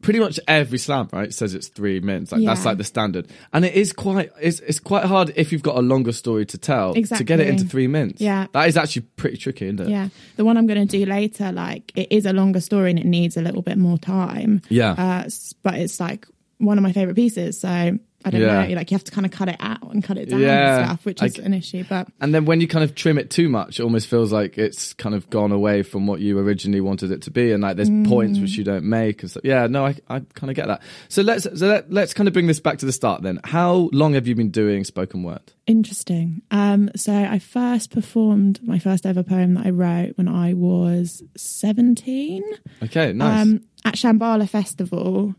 pretty 0.00 0.20
much 0.20 0.38
every 0.46 0.78
slam 0.78 1.08
right 1.12 1.32
says 1.32 1.54
it's 1.54 1.68
three 1.68 2.00
minutes. 2.00 2.30
Like 2.30 2.44
that's 2.44 2.64
like 2.64 2.78
the 2.78 2.84
standard, 2.84 3.28
and 3.52 3.64
it 3.64 3.74
is 3.74 3.92
quite. 3.92 4.30
It's 4.40 4.60
it's 4.60 4.80
quite 4.80 5.04
hard 5.04 5.32
if 5.34 5.50
you've 5.50 5.62
got 5.62 5.76
a 5.76 5.82
longer 5.82 6.12
story 6.12 6.46
to 6.46 6.58
tell 6.58 6.94
to 6.94 7.24
get 7.24 7.40
it 7.40 7.48
into 7.48 7.64
three 7.64 7.86
minutes. 7.86 8.20
Yeah. 8.20 8.46
that 8.52 8.68
is 8.68 8.76
actually 8.76 9.02
pretty 9.16 9.38
tricky, 9.38 9.66
isn't 9.66 9.80
it? 9.80 9.88
Yeah, 9.88 10.08
the 10.36 10.44
one 10.44 10.56
I'm 10.56 10.66
going 10.66 10.86
to 10.86 10.98
do 10.98 11.06
later, 11.06 11.52
like 11.52 11.92
it 11.96 12.12
is 12.12 12.26
a 12.26 12.32
longer 12.32 12.60
story 12.60 12.90
and 12.90 12.98
it 12.98 13.06
needs 13.06 13.36
a 13.36 13.42
little 13.42 13.62
bit 13.62 13.78
more 13.78 13.98
time. 13.98 14.62
Yeah. 14.68 14.92
uh, 14.92 15.30
but 15.62 15.74
it's 15.74 15.98
like 16.00 16.26
one 16.58 16.76
of 16.76 16.82
my 16.82 16.92
favorite 16.92 17.16
pieces. 17.16 17.60
So 17.60 17.98
I 18.28 18.30
don't 18.30 18.40
Yeah. 18.40 18.66
know, 18.68 18.74
like 18.74 18.90
you 18.90 18.94
have 18.94 19.04
to 19.04 19.10
kind 19.12 19.24
of 19.26 19.32
cut 19.32 19.48
it 19.48 19.56
out 19.60 19.82
and 19.92 20.02
cut 20.04 20.16
it 20.18 20.28
down 20.28 20.40
Yeah, 20.40 20.76
and 20.78 20.86
stuff, 20.86 21.04
which 21.04 21.22
is 21.22 21.34
g- 21.34 21.42
an 21.42 21.52
issue. 21.54 21.84
But 21.88 22.08
And 22.20 22.34
then 22.34 22.44
when 22.44 22.60
you 22.60 22.68
kind 22.68 22.84
of 22.84 22.94
trim 22.94 23.18
it 23.18 23.30
too 23.30 23.48
much, 23.48 23.80
it 23.80 23.82
almost 23.82 24.06
feels 24.06 24.32
like 24.32 24.56
it's 24.58 24.92
kind 24.94 25.14
of 25.14 25.28
gone 25.30 25.50
away 25.52 25.82
from 25.82 26.06
what 26.06 26.20
you 26.20 26.38
originally 26.38 26.80
wanted 26.80 27.10
it 27.10 27.22
to 27.22 27.30
be, 27.30 27.50
and 27.52 27.62
like 27.62 27.76
there's 27.76 27.90
points 28.08 28.38
which 28.38 28.56
you 28.56 28.64
don't 28.64 28.84
make. 28.84 29.22
And 29.22 29.30
so, 29.30 29.40
yeah, 29.42 29.66
no, 29.66 29.84
I, 29.86 29.96
I 30.08 30.20
kind 30.34 30.50
of 30.50 30.54
get 30.56 30.66
that. 30.68 30.82
So 31.08 31.22
let's 31.22 31.44
so 31.44 31.66
let, 31.66 31.92
let's 31.92 32.14
kind 32.14 32.28
of 32.28 32.32
bring 32.32 32.46
this 32.46 32.60
back 32.60 32.78
to 32.78 32.86
the 32.86 32.92
start 32.92 33.22
then. 33.22 33.40
How 33.44 33.90
long 33.92 34.14
have 34.14 34.26
you 34.28 34.34
been 34.34 34.50
doing 34.50 34.84
spoken 34.84 35.22
word? 35.22 35.40
Interesting. 35.66 36.40
Um, 36.50 36.90
so 36.96 37.12
I 37.12 37.38
first 37.38 37.90
performed 37.90 38.60
my 38.62 38.78
first 38.78 39.04
ever 39.04 39.22
poem 39.22 39.54
that 39.54 39.66
I 39.66 39.70
wrote 39.70 40.16
when 40.16 40.28
I 40.28 40.54
was 40.54 41.22
17 41.36 42.42
Okay, 42.84 43.12
nice. 43.12 43.42
um, 43.42 43.60
at 43.84 43.94
Shambala 43.94 44.48
Festival 44.48 45.34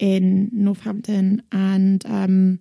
in 0.00 0.48
Northampton. 0.52 1.42
And 1.52 2.04
um, 2.06 2.58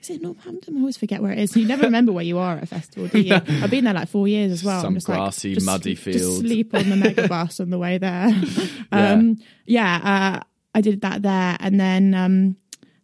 is 0.00 0.10
it 0.10 0.22
Northampton? 0.22 0.76
I 0.76 0.80
always 0.80 0.96
forget 0.96 1.20
where 1.22 1.32
it 1.32 1.38
is. 1.38 1.56
You 1.56 1.66
never 1.66 1.82
remember 1.84 2.12
where 2.12 2.24
you 2.24 2.38
are 2.38 2.56
at 2.58 2.62
a 2.62 2.66
festival, 2.66 3.08
do 3.08 3.18
you? 3.20 3.34
I've 3.48 3.70
been 3.70 3.84
there 3.84 3.94
like 3.94 4.08
four 4.08 4.28
years 4.28 4.52
as 4.52 4.62
well. 4.62 4.80
Some 4.82 4.94
just 4.94 5.08
like, 5.08 5.18
grassy, 5.18 5.54
just- 5.54 5.66
muddy 5.66 5.94
Just 5.94 6.04
field. 6.04 6.40
sleep 6.40 6.74
on 6.74 6.90
the 6.90 6.96
mega 6.96 7.26
bus 7.34 7.58
on 7.58 7.70
the 7.70 7.78
way 7.78 7.98
there. 7.98 8.28
um, 8.92 9.38
yeah, 9.64 10.38
uh, 10.42 10.44
I 10.74 10.80
did 10.82 11.00
that 11.00 11.22
there. 11.22 11.56
And 11.58 11.80
then 11.80 12.14
um, 12.14 12.56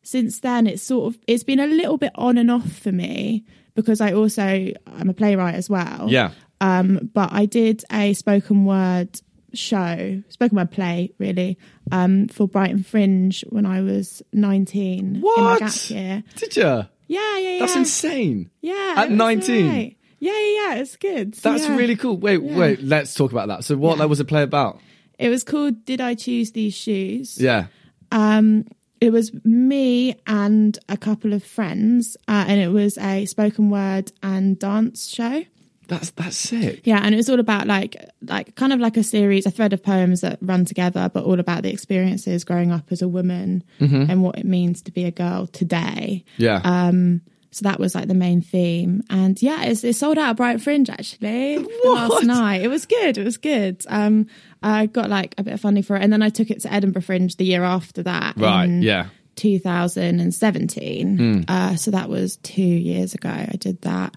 since 0.02 0.41
then 0.41 0.67
it's 0.67 0.83
sort 0.83 1.12
of 1.14 1.21
it's 1.26 1.43
been 1.45 1.59
a 1.61 1.67
little 1.67 1.97
bit 1.97 2.12
on 2.14 2.37
and 2.38 2.50
off 2.50 2.71
for 2.71 2.93
me 2.93 3.45
because 3.75 4.00
I 4.02 4.12
also 4.12 4.43
I'm 4.87 5.09
a 5.09 5.14
playwright 5.14 5.55
as 5.55 5.71
well. 5.71 6.07
yeah, 6.11 6.33
Um, 6.61 7.11
but 7.14 7.33
I 7.33 7.47
did 7.47 7.83
a 7.91 8.12
spoken 8.12 8.67
word 8.67 9.19
show, 9.55 10.23
spoken 10.29 10.57
word 10.57 10.71
play 10.71 11.13
really, 11.19 11.59
um, 11.91 12.29
for 12.29 12.47
Brighton 12.49 12.83
Fringe 12.83 13.45
when 13.51 13.67
I 13.67 13.81
was 13.83 14.23
19 14.33 14.99
in 15.17 15.21
my 15.21 15.21
What? 15.21 15.61
gap 15.61 15.91
year. 15.91 16.23
did 16.37 16.57
you? 16.57 16.63
Yeah, 16.63 16.87
yeah, 17.09 17.39
yeah. 17.39 17.59
That's 17.61 17.77
insane. 17.77 18.51
Yeah. 18.61 18.95
At 18.97 19.11
19? 19.11 19.67
alright. 19.67 19.97
Yeah, 20.19 20.33
yeah, 20.33 20.39
yeah. 20.75 20.75
It's 20.77 20.97
good. 20.97 21.35
That's 21.35 21.65
Yeah. 21.69 21.77
really 21.77 21.97
cool. 21.97 22.17
Wait, 22.17 22.43
Yeah. 22.43 22.57
wait. 22.57 22.83
Let's 22.83 23.13
talk 23.15 23.33
about 23.33 23.49
that. 23.49 23.65
So, 23.65 23.77
what 23.77 23.99
Yeah. 23.99 24.05
was 24.07 24.19
the 24.19 24.25
play 24.25 24.43
about? 24.43 24.79
It 25.19 25.29
was 25.29 25.45
called 25.45 25.85
Did 25.85 26.01
I 26.01 26.15
Choose 26.15 26.53
These 26.53 26.75
Shoes? 26.75 27.39
Yeah. 27.41 27.67
Um, 28.11 28.65
it 29.01 29.11
was 29.13 29.33
me 29.45 30.15
and 30.27 30.79
a 30.89 30.97
couple 30.97 31.33
of 31.33 31.43
friends, 31.43 32.17
uh, 32.29 32.45
and 32.47 32.61
it 32.61 32.69
was 32.69 32.97
a 32.99 33.25
spoken 33.27 33.69
word 33.69 34.13
and 34.23 34.59
dance 34.59 35.09
show. 35.09 35.45
That's 35.93 36.11
that's 36.11 36.37
sick. 36.37 36.81
Yeah, 36.85 37.01
and 37.03 37.15
it 37.15 37.17
was 37.17 37.29
all 37.29 37.41
about 37.41 37.67
like 37.67 37.97
like 38.23 38.55
kind 38.55 38.73
of 38.73 38.81
like 38.81 38.97
a 38.97 39.03
series, 39.03 39.47
a 39.47 39.51
thread 39.51 39.73
of 39.73 39.83
poems 39.83 40.23
that 40.23 40.39
run 40.41 40.65
together, 40.65 41.11
but 41.13 41.25
all 41.25 41.39
about 41.41 41.63
the 41.63 41.71
experiences 41.73 42.45
growing 42.45 42.73
up 42.73 42.91
as 42.91 43.03
a 43.03 43.09
woman 43.09 43.63
and 43.79 44.23
what 44.23 44.39
it 44.39 44.45
means 44.47 44.83
to 44.83 44.93
be 44.93 45.05
a 45.05 45.11
girl 45.11 45.47
today. 45.47 46.25
Yeah. 46.39 46.61
Um, 46.65 47.21
so 47.55 47.65
that 47.65 47.79
was 47.79 47.95
like 47.95 48.09
the 48.09 48.15
main 48.15 48.41
theme, 48.41 49.03
and 49.11 49.41
yeah, 49.43 49.65
it's, 49.65 49.85
it 49.85 49.95
sold 49.95 50.17
out 50.17 50.31
at 50.31 50.37
Bright 50.39 50.63
Fringe 50.63 50.89
actually 50.89 51.57
What? 51.59 52.11
last 52.11 52.25
night. 52.25 52.63
It 52.63 52.69
was 52.69 52.87
good. 52.87 53.19
It 53.19 53.25
was 53.25 53.37
good. 53.37 53.85
Um, 53.89 54.27
I 54.63 54.87
got 54.87 55.11
like 55.11 55.35
a 55.37 55.43
bit 55.43 55.53
of 55.53 55.61
funding 55.61 55.83
for 55.83 55.95
it, 55.97 56.03
and 56.03 56.11
then 56.11 56.23
I 56.23 56.31
took 56.31 56.51
it 56.51 56.63
to 56.63 56.73
Edinburgh 56.73 57.03
Fringe 57.03 57.37
the 57.37 57.45
year 57.45 57.63
after 57.63 58.03
that. 58.05 58.39
right. 58.39 58.65
in 58.65 58.81
Yeah. 58.81 59.09
2017. 59.37 61.17
Hmm. 61.19 61.41
Uh, 61.49 61.77
so 61.77 61.91
that 61.91 62.09
was 62.09 62.37
two 62.39 62.63
years 62.63 63.15
ago. 63.15 63.29
I 63.31 63.57
did 63.59 63.81
that. 63.83 64.17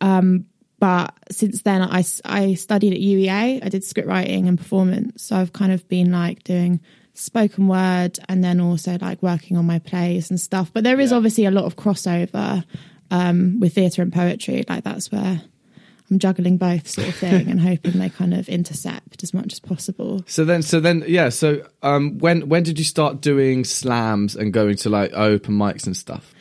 Um, 0.00 0.46
but 0.84 1.14
since 1.30 1.62
then, 1.62 1.80
I, 1.80 2.04
I 2.26 2.52
studied 2.54 2.92
at 2.92 3.00
UEA. 3.00 3.64
I 3.64 3.68
did 3.70 3.82
script 3.84 4.06
writing 4.06 4.46
and 4.48 4.58
performance. 4.58 5.22
So 5.22 5.34
I've 5.36 5.54
kind 5.54 5.72
of 5.72 5.88
been 5.88 6.12
like 6.12 6.44
doing 6.44 6.78
spoken 7.14 7.68
word 7.68 8.18
and 8.28 8.44
then 8.44 8.60
also 8.60 8.98
like 9.00 9.22
working 9.22 9.56
on 9.56 9.64
my 9.64 9.78
plays 9.78 10.28
and 10.28 10.38
stuff. 10.38 10.70
But 10.74 10.84
there 10.84 11.00
is 11.00 11.10
Yeah. 11.10 11.16
obviously 11.16 11.46
a 11.46 11.50
lot 11.50 11.64
of 11.64 11.76
crossover 11.76 12.64
um, 13.10 13.60
with 13.60 13.74
theatre 13.74 14.02
and 14.02 14.12
poetry. 14.12 14.62
Like 14.68 14.84
that's 14.84 15.10
where 15.10 15.40
I'm 16.10 16.18
juggling 16.18 16.58
both 16.58 16.86
sort 16.86 17.08
of 17.08 17.14
thing 17.14 17.50
and 17.50 17.60
hoping 17.70 17.98
they 17.98 18.10
kind 18.10 18.34
of 18.34 18.46
intercept 18.50 19.22
as 19.22 19.32
much 19.32 19.54
as 19.54 19.60
possible. 19.60 20.22
So 20.26 20.44
then, 20.44 20.60
so 20.60 20.80
then, 20.80 21.02
yeah. 21.08 21.30
So, 21.30 21.66
um, 21.82 22.18
when 22.18 22.46
when 22.50 22.62
did 22.62 22.78
you 22.78 22.84
start 22.84 23.22
doing 23.22 23.64
slams 23.64 24.36
and 24.36 24.52
going 24.52 24.76
to 24.84 24.90
like 24.90 25.14
open 25.14 25.54
mics 25.54 25.86
and 25.86 25.96
stuff? 25.96 26.34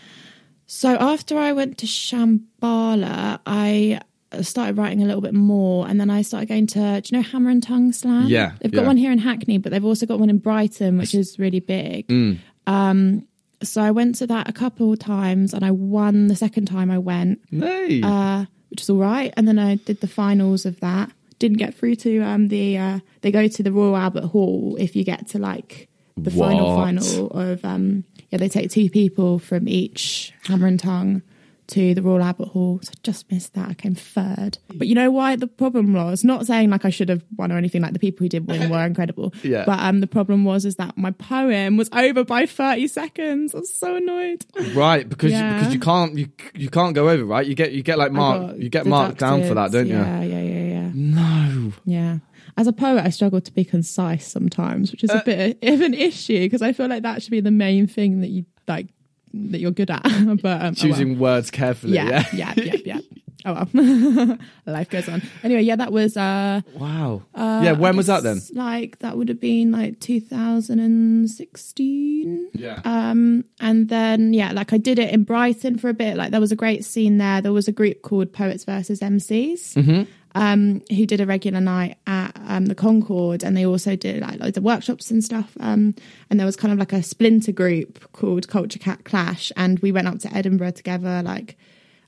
So 0.65 0.89
after 0.97 1.37
I 1.37 1.53
went 1.53 1.77
to 1.77 1.85
Shambala, 1.85 3.39
I 3.45 4.01
started 4.41 4.77
writing 4.77 5.01
a 5.01 5.05
little 5.05 5.21
bit 5.21 5.33
more, 5.33 5.87
and 5.87 5.99
then 5.99 6.09
I 6.09 6.21
started 6.21 6.49
going 6.49 6.67
to. 6.67 7.01
Do 7.01 7.15
you 7.15 7.21
know 7.21 7.27
Hammer 7.27 7.49
and 7.49 7.61
Tongue 7.61 7.91
Slam? 7.91 8.27
Yeah, 8.27 8.53
they've 8.59 8.71
got 8.71 8.81
yeah. 8.81 8.87
one 8.87 8.97
here 8.97 9.11
in 9.11 9.19
Hackney, 9.19 9.57
but 9.57 9.71
they've 9.71 9.85
also 9.85 10.05
got 10.05 10.19
one 10.19 10.29
in 10.29 10.37
Brighton, 10.37 10.97
which 10.97 11.13
is 11.15 11.37
really 11.39 11.59
big. 11.59 12.07
Mm. 12.07 12.39
Um, 12.67 13.27
so 13.61 13.81
I 13.81 13.91
went 13.91 14.15
to 14.15 14.27
that 14.27 14.49
a 14.49 14.53
couple 14.53 14.93
of 14.93 14.99
times, 14.99 15.53
and 15.53 15.63
I 15.63 15.71
won 15.71 16.27
the 16.27 16.35
second 16.35 16.65
time 16.65 16.91
I 16.91 16.97
went, 16.97 17.39
Hey. 17.49 18.01
uh, 18.01 18.45
which 18.69 18.81
was 18.81 18.89
all 18.89 18.97
right. 18.97 19.33
And 19.37 19.47
then 19.47 19.59
I 19.59 19.75
did 19.75 20.01
the 20.01 20.07
finals 20.07 20.65
of 20.65 20.79
that. 20.81 21.11
Didn't 21.39 21.57
get 21.57 21.75
through 21.75 21.95
to 21.97 22.19
um, 22.21 22.47
the. 22.47 22.77
Uh, 22.77 22.99
they 23.21 23.31
go 23.31 23.47
to 23.47 23.63
the 23.63 23.71
Royal 23.71 23.97
Albert 23.97 24.25
Hall 24.25 24.75
if 24.79 24.95
you 24.95 25.03
get 25.03 25.27
to 25.29 25.39
like 25.39 25.89
the 26.17 26.31
final 26.31 26.75
final 26.75 27.27
of. 27.31 27.63
Um, 27.65 28.05
yeah, 28.29 28.37
they 28.37 28.49
take 28.49 28.71
two 28.71 28.89
people 28.89 29.39
from 29.39 29.67
each 29.67 30.33
Hammer 30.45 30.67
and 30.67 30.79
Tongue 30.79 31.21
to 31.67 31.93
the 31.93 32.01
Royal 32.01 32.23
Albert 32.23 32.49
Hall. 32.49 32.79
So 32.81 32.91
I 32.93 32.99
just 33.03 33.31
missed 33.31 33.53
that. 33.53 33.69
I 33.69 33.73
came 33.73 33.95
third. 33.95 34.57
But 34.73 34.87
you 34.87 34.95
know 34.95 35.11
why 35.11 35.35
the 35.35 35.47
problem 35.47 35.93
was? 35.93 36.23
Not 36.23 36.45
saying 36.45 36.69
like 36.69 36.85
I 36.85 36.89
should 36.89 37.09
have 37.09 37.23
won 37.37 37.51
or 37.51 37.57
anything. 37.57 37.81
Like 37.81 37.93
the 37.93 37.99
people 37.99 38.25
who 38.25 38.29
did 38.29 38.47
win 38.47 38.69
were 38.69 38.85
incredible. 38.85 39.33
Yeah. 39.43 39.65
But 39.65 39.79
um, 39.79 39.99
the 39.99 40.07
problem 40.07 40.45
was 40.45 40.63
is 40.65 40.75
that 40.77 40.97
my 40.97 41.11
poem 41.11 41.75
was 41.75 41.89
over 41.91 42.23
by 42.23 42.45
thirty 42.45 42.87
seconds. 42.87 43.53
I 43.53 43.59
was 43.59 43.73
so 43.73 43.95
annoyed. 43.95 44.45
right, 44.73 45.07
because 45.07 45.31
yeah. 45.31 45.49
you, 45.49 45.59
because 45.59 45.73
you 45.73 45.79
can't 45.79 46.17
you 46.17 46.29
you 46.55 46.69
can't 46.69 46.95
go 46.95 47.09
over, 47.09 47.25
right? 47.25 47.45
You 47.45 47.55
get 47.55 47.73
you 47.73 47.83
get 47.83 47.97
like 47.97 48.11
mark 48.11 48.57
you 48.57 48.69
get 48.69 48.85
marked 48.85 49.19
down 49.19 49.43
for 49.43 49.53
that, 49.55 49.71
don't 49.71 49.87
deducted. 49.87 49.89
you? 49.89 49.97
Yeah, 49.97 50.39
yeah, 50.39 50.41
yeah, 50.41 50.73
yeah. 50.83 50.91
No. 50.93 51.73
Yeah. 51.85 52.17
As 52.55 52.67
a 52.67 52.73
poet, 52.73 53.03
I 53.03 53.09
struggle 53.09 53.41
to 53.41 53.51
be 53.51 53.65
concise 53.65 54.27
sometimes, 54.27 54.91
which 54.91 55.03
is 55.03 55.09
Uh, 55.09 55.19
a 55.21 55.23
bit 55.25 55.57
of 55.63 55.81
an 55.81 55.93
issue 55.93 56.39
because 56.39 56.61
I 56.61 56.71
feel 56.71 56.87
like 56.87 57.03
that 57.03 57.21
should 57.21 57.31
be 57.31 57.41
the 57.41 57.51
main 57.51 57.87
thing 57.87 58.21
that 58.21 58.29
you 58.29 58.45
like 58.67 58.87
that 59.33 59.59
you're 59.59 59.71
good 59.71 59.91
at. 59.91 60.03
but 60.03 60.13
um, 60.13 60.29
oh 60.35 60.37
well. 60.45 60.73
Choosing 60.73 61.19
words 61.19 61.51
carefully. 61.51 61.93
Yeah. 61.93 62.25
yeah, 62.33 62.53
yeah, 62.57 62.57
yeah, 62.57 62.75
yeah. 62.85 62.99
Oh 63.45 63.67
well, 63.73 64.37
life 64.65 64.89
goes 64.89 65.09
on. 65.09 65.21
Anyway, 65.43 65.63
yeah, 65.63 65.75
that 65.75 65.91
was. 65.91 66.15
uh 66.15 66.61
Wow. 66.75 67.23
uh, 67.35 67.59
yeah. 67.61 67.73
When 67.73 67.97
was 67.97 68.07
that 68.07 68.23
then? 68.23 68.39
Like 68.53 68.99
that 68.99 69.17
would 69.17 69.27
have 69.27 69.41
been 69.41 69.69
like 69.69 69.99
2016. 69.99 72.49
Yeah. 72.53 72.79
Um, 72.85 73.43
and 73.59 73.89
then 73.89 74.33
yeah, 74.33 74.53
like 74.53 74.71
I 74.71 74.77
did 74.77 74.97
it 74.97 75.13
in 75.13 75.25
Brighton 75.25 75.77
for 75.77 75.89
a 75.89 75.93
bit. 75.93 76.15
Like 76.15 76.31
there 76.31 76.39
was 76.39 76.53
a 76.53 76.55
great 76.55 76.85
scene 76.85 77.17
there. 77.17 77.41
There 77.41 77.51
was 77.51 77.67
a 77.67 77.73
group 77.73 78.01
called 78.01 78.31
Poets 78.31 78.63
versus 78.63 79.01
MCs. 79.01 79.73
Mm-hmm. 79.73 80.03
Um, 80.35 80.81
who 80.89 81.05
did 81.05 81.21
a 81.21 81.27
regular 81.27 81.61
night 81.61 81.97
at 82.07 82.31
um, 82.47 82.65
the 82.65 82.73
Concord, 82.73 83.43
and 83.43 83.55
they 83.55 83.67
also 83.67 83.95
did 83.95 84.21
like 84.21 84.39
loads 84.39 84.57
of 84.57 84.63
workshops 84.63 85.11
and 85.11 85.23
stuff. 85.23 85.55
Um, 85.59 85.93
and 86.29 86.39
there 86.39 86.45
was 86.47 86.55
kind 86.55 86.71
of 86.71 86.79
like 86.79 86.91
a 86.91 87.03
splinter 87.03 87.51
group 87.51 88.11
called 88.13 88.47
Culture 88.47 88.79
Cat 88.79 89.05
Clash, 89.05 89.51
and 89.55 89.77
we 89.79 89.91
went 89.91 90.07
up 90.07 90.17
to 90.19 90.33
Edinburgh 90.35 90.71
together. 90.71 91.21
Like 91.23 91.55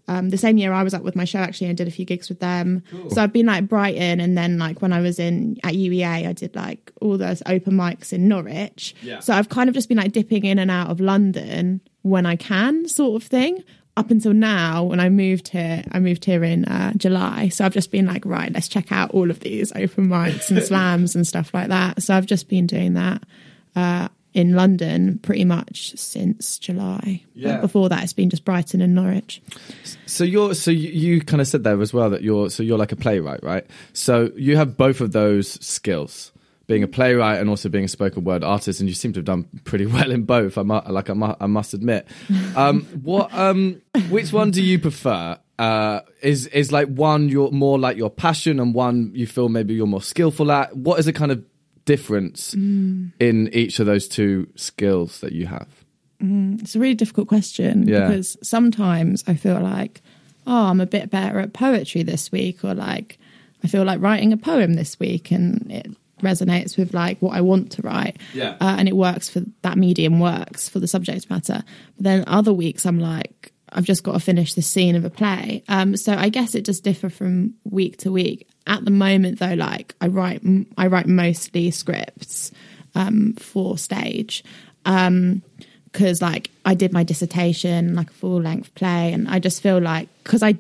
um, 0.08 0.30
the 0.30 0.38
same 0.38 0.58
year 0.58 0.72
I 0.74 0.84
was 0.84 0.94
up 0.94 1.04
with 1.04 1.16
my 1.16 1.26
show 1.26 1.40
actually, 1.40 1.68
and 1.68 1.78
did 1.78 1.88
a 1.88 1.92
few 1.92 2.06
gigs 2.06 2.30
with 2.30 2.40
them. 2.40 2.84
So 3.12 3.22
I've 3.22 3.34
been 3.34 3.46
like 3.46 3.68
Brighton, 3.68 4.20
and 4.20 4.38
then 4.38 4.58
like 4.58 4.82
when 4.82 4.94
I 4.94 5.02
was 5.02 5.20
in 5.20 5.58
at 5.64 5.74
UEA, 5.74 6.28
I 6.28 6.34
did 6.34 6.56
like 6.56 6.92
all 7.02 7.18
those 7.18 7.44
open 7.46 7.74
mics 7.74 8.12
in 8.12 8.28
Norwich. 8.28 8.96
Yeah. 9.02 9.20
So 9.20 9.34
I've 9.34 9.50
kind 9.50 9.70
of 9.70 9.76
just 9.76 9.88
been 9.88 9.98
like 9.98 10.12
dipping 10.12 10.46
in 10.46 10.60
and 10.60 10.72
out 10.72 10.90
of 10.90 11.00
London 11.00 11.82
when 12.02 12.26
I 12.26 12.36
can, 12.36 12.88
sort 12.88 13.22
of 13.22 13.28
thing. 13.28 13.64
Up 13.98 14.12
until 14.12 14.34
now, 14.34 14.84
when 14.84 15.00
I 15.00 15.10
moved 15.10 15.48
here, 15.48 15.84
I 15.92 16.00
moved 16.00 16.26
here 16.26 16.44
in 16.44 16.66
uh, 16.66 16.94
July. 16.98 17.48
So 17.50 17.66
I've 17.66 17.74
just 17.74 17.92
been 17.92 18.06
like, 18.06 18.26
right, 18.26 18.52
let's 18.52 18.68
check 18.68 18.92
out 18.92 19.12
all 19.12 19.32
of 19.32 19.40
these 19.40 19.72
open 19.74 20.08
mics 20.08 20.50
and 20.50 20.62
slams 20.64 21.16
and 21.16 21.26
stuff 21.26 21.54
like 21.54 21.70
that. 21.70 22.04
So 22.04 22.14
I've 22.14 22.26
just 22.26 22.50
been 22.50 22.68
doing 22.68 22.96
that 22.96 23.24
uh, 23.76 24.10
in 24.36 24.54
London 24.54 25.18
pretty 25.20 25.46
much 25.46 25.98
since 25.98 26.60
July. 26.60 27.24
Yeah. 27.34 27.54
But 27.54 27.62
before 27.62 27.90
that, 27.90 28.04
it's 28.04 28.12
been 28.12 28.30
just 28.30 28.44
Brighton 28.44 28.82
and 28.82 28.94
Norwich. 28.94 29.42
So 30.06 30.26
you're 30.26 30.54
so 30.54 30.72
you, 30.72 30.90
you 30.90 31.22
kind 31.22 31.40
of 31.40 31.48
said 31.48 31.64
there 31.64 31.82
as 31.82 31.94
well 31.94 32.10
that 32.10 32.22
you're 32.22 32.50
so 32.50 32.62
you're 32.62 32.78
like 32.78 32.92
a 32.92 32.98
playwright, 32.98 33.44
right? 33.44 33.66
So 33.94 34.32
you 34.36 34.58
have 34.58 34.76
both 34.76 35.00
of 35.00 35.14
those 35.14 35.54
skills, 35.66 36.34
being 36.68 36.84
a 36.84 36.88
playwright 36.88 37.40
and 37.40 37.50
also 37.50 37.70
being 37.70 37.86
a 37.86 37.88
spoken 37.88 38.24
word 38.24 38.44
artist, 38.44 38.80
and 38.80 38.90
you 38.90 38.96
seem 38.96 39.14
to 39.14 39.20
have 39.20 39.26
done 39.26 39.48
pretty 39.66 39.86
well 39.96 40.12
in 40.12 40.24
both. 40.24 40.58
I 40.58 40.64
mu- 40.64 40.82
like 40.90 41.10
I, 41.10 41.14
mu- 41.14 41.36
I 41.40 41.46
must 41.48 41.74
admit. 41.74 42.08
Um, 42.56 42.82
what 43.04 43.34
um, 43.34 43.82
which 44.10 44.32
one 44.34 44.52
do 44.52 44.62
you 44.64 44.80
prefer? 44.80 45.38
Uh, 45.58 46.02
is 46.22 46.48
is 46.48 46.72
like 46.74 46.88
one 46.90 47.30
you're 47.30 47.50
more 47.52 47.80
like 47.80 47.96
your 47.98 48.10
passion, 48.10 48.60
and 48.60 48.74
one 48.74 49.12
you 49.14 49.26
feel 49.28 49.48
maybe 49.50 49.74
you're 49.74 49.88
more 49.88 50.02
skillful 50.02 50.52
at. 50.52 50.76
What 50.76 51.00
is 51.00 51.06
the 51.06 51.14
kind 51.14 51.32
of 51.32 51.44
difference 51.86 52.56
Mm. 52.56 53.12
in 53.20 53.50
each 53.54 53.80
of 53.80 53.86
those 53.86 54.08
two 54.08 54.48
skills 54.56 55.22
that 55.22 55.34
you 55.34 55.46
have? 55.48 55.68
It's 56.20 56.76
a 56.76 56.80
really 56.80 56.96
difficult 56.96 57.28
question 57.28 57.88
Yeah. 57.88 58.08
because 58.08 58.36
sometimes 58.42 59.24
I 59.28 59.36
feel 59.36 59.60
like, 59.60 60.02
oh, 60.48 60.66
I'm 60.66 60.82
a 60.82 60.86
bit 60.88 61.12
better 61.12 61.40
at 61.40 61.54
poetry 61.54 62.02
this 62.04 62.32
week, 62.32 62.64
or 62.64 62.74
like 62.74 63.20
I 63.64 63.68
feel 63.68 63.84
like 63.84 64.02
writing 64.02 64.34
a 64.34 64.38
poem 64.38 64.74
this 64.74 65.00
week, 65.00 65.30
and 65.32 65.72
it 65.72 65.88
resonates 66.22 66.78
with 66.78 66.94
like 66.94 67.22
what 67.22 67.36
I 67.36 67.42
want 67.42 67.72
to 67.74 67.82
write. 67.82 68.18
Yeah. 68.34 68.56
Uh, 68.62 68.76
and 68.78 68.88
it 68.88 68.96
works 68.96 69.30
for 69.30 69.42
that 69.62 69.78
medium 69.78 70.20
works 70.20 70.70
for 70.70 70.80
the 70.80 70.88
subject 70.88 71.30
matter. 71.30 71.64
But 71.98 72.04
then 72.04 72.24
other 72.28 72.54
weeks 72.54 72.86
I'm 72.86 73.00
like, 73.00 73.52
I've 73.70 73.84
just 73.84 74.04
got 74.04 74.14
to 74.14 74.20
finish 74.20 74.54
the 74.54 74.62
scene 74.62 74.96
of 74.96 75.04
a 75.04 75.10
play. 75.10 75.64
Um, 75.68 75.98
so 75.98 76.14
I 76.14 76.30
guess 76.30 76.56
it 76.56 76.66
just 76.66 76.84
differ 76.84 77.10
from 77.10 77.56
week 77.64 77.98
to 77.98 78.12
week. 78.12 78.48
At 78.68 78.86
the 78.86 78.92
moment 78.92 79.40
though, 79.40 79.54
like 79.54 79.96
I 80.02 80.08
write, 80.08 80.42
I 80.78 80.88
write 80.88 81.08
mostly 81.08 81.72
scripts, 81.72 82.52
um, 82.96 83.34
for 83.34 83.78
stage. 83.78 84.44
Um, 84.86 85.42
cause 85.92 86.22
like 86.22 86.50
I 86.66 86.74
did 86.74 86.94
my 86.94 87.04
dissertation, 87.04 87.96
like 87.96 88.10
a 88.10 88.14
full 88.14 88.42
length 88.42 88.74
play. 88.76 89.14
And 89.14 89.28
I 89.28 89.40
just 89.40 89.62
feel 89.62 89.80
like, 89.80 90.10
cause 90.24 90.42
I 90.42 90.58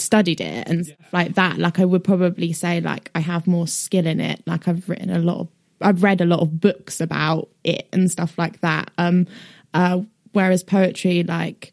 studied 0.00 0.40
it 0.40 0.68
and 0.68 0.86
stuff 0.86 1.12
like 1.12 1.34
that, 1.34 1.58
like 1.58 1.78
I 1.78 1.84
would 1.84 2.04
probably 2.04 2.52
say 2.52 2.80
like 2.80 3.10
I 3.14 3.20
have 3.20 3.46
more 3.46 3.66
skill 3.66 4.06
in 4.06 4.20
it. 4.20 4.42
Like 4.46 4.68
I've 4.68 4.88
written 4.88 5.10
a 5.10 5.18
lot 5.18 5.40
of, 5.40 5.48
I've 5.80 6.02
read 6.02 6.20
a 6.20 6.26
lot 6.26 6.40
of 6.40 6.60
books 6.60 7.00
about 7.00 7.48
it 7.64 7.88
and 7.92 8.10
stuff 8.10 8.38
like 8.38 8.60
that. 8.60 8.90
Um, 8.98 9.26
uh, 9.74 10.00
whereas 10.32 10.62
poetry, 10.62 11.22
like 11.22 11.72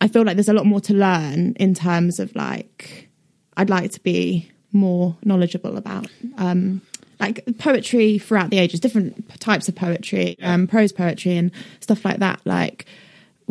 I 0.00 0.08
feel 0.08 0.22
like 0.24 0.36
there's 0.36 0.48
a 0.48 0.54
lot 0.54 0.66
more 0.66 0.80
to 0.82 0.94
learn 0.94 1.54
in 1.54 1.74
terms 1.74 2.18
of 2.18 2.34
like 2.34 3.08
I'd 3.56 3.70
like 3.70 3.92
to 3.92 4.00
be 4.00 4.50
more 4.72 5.16
knowledgeable 5.24 5.76
about 5.76 6.06
um, 6.38 6.80
like 7.18 7.44
poetry 7.58 8.18
throughout 8.18 8.50
the 8.50 8.58
ages, 8.58 8.80
different 8.80 9.38
types 9.40 9.68
of 9.68 9.74
poetry, 9.74 10.36
um, 10.42 10.66
prose 10.66 10.92
poetry 10.92 11.36
and 11.36 11.50
stuff 11.80 12.04
like 12.04 12.18
that. 12.18 12.40
Like 12.44 12.86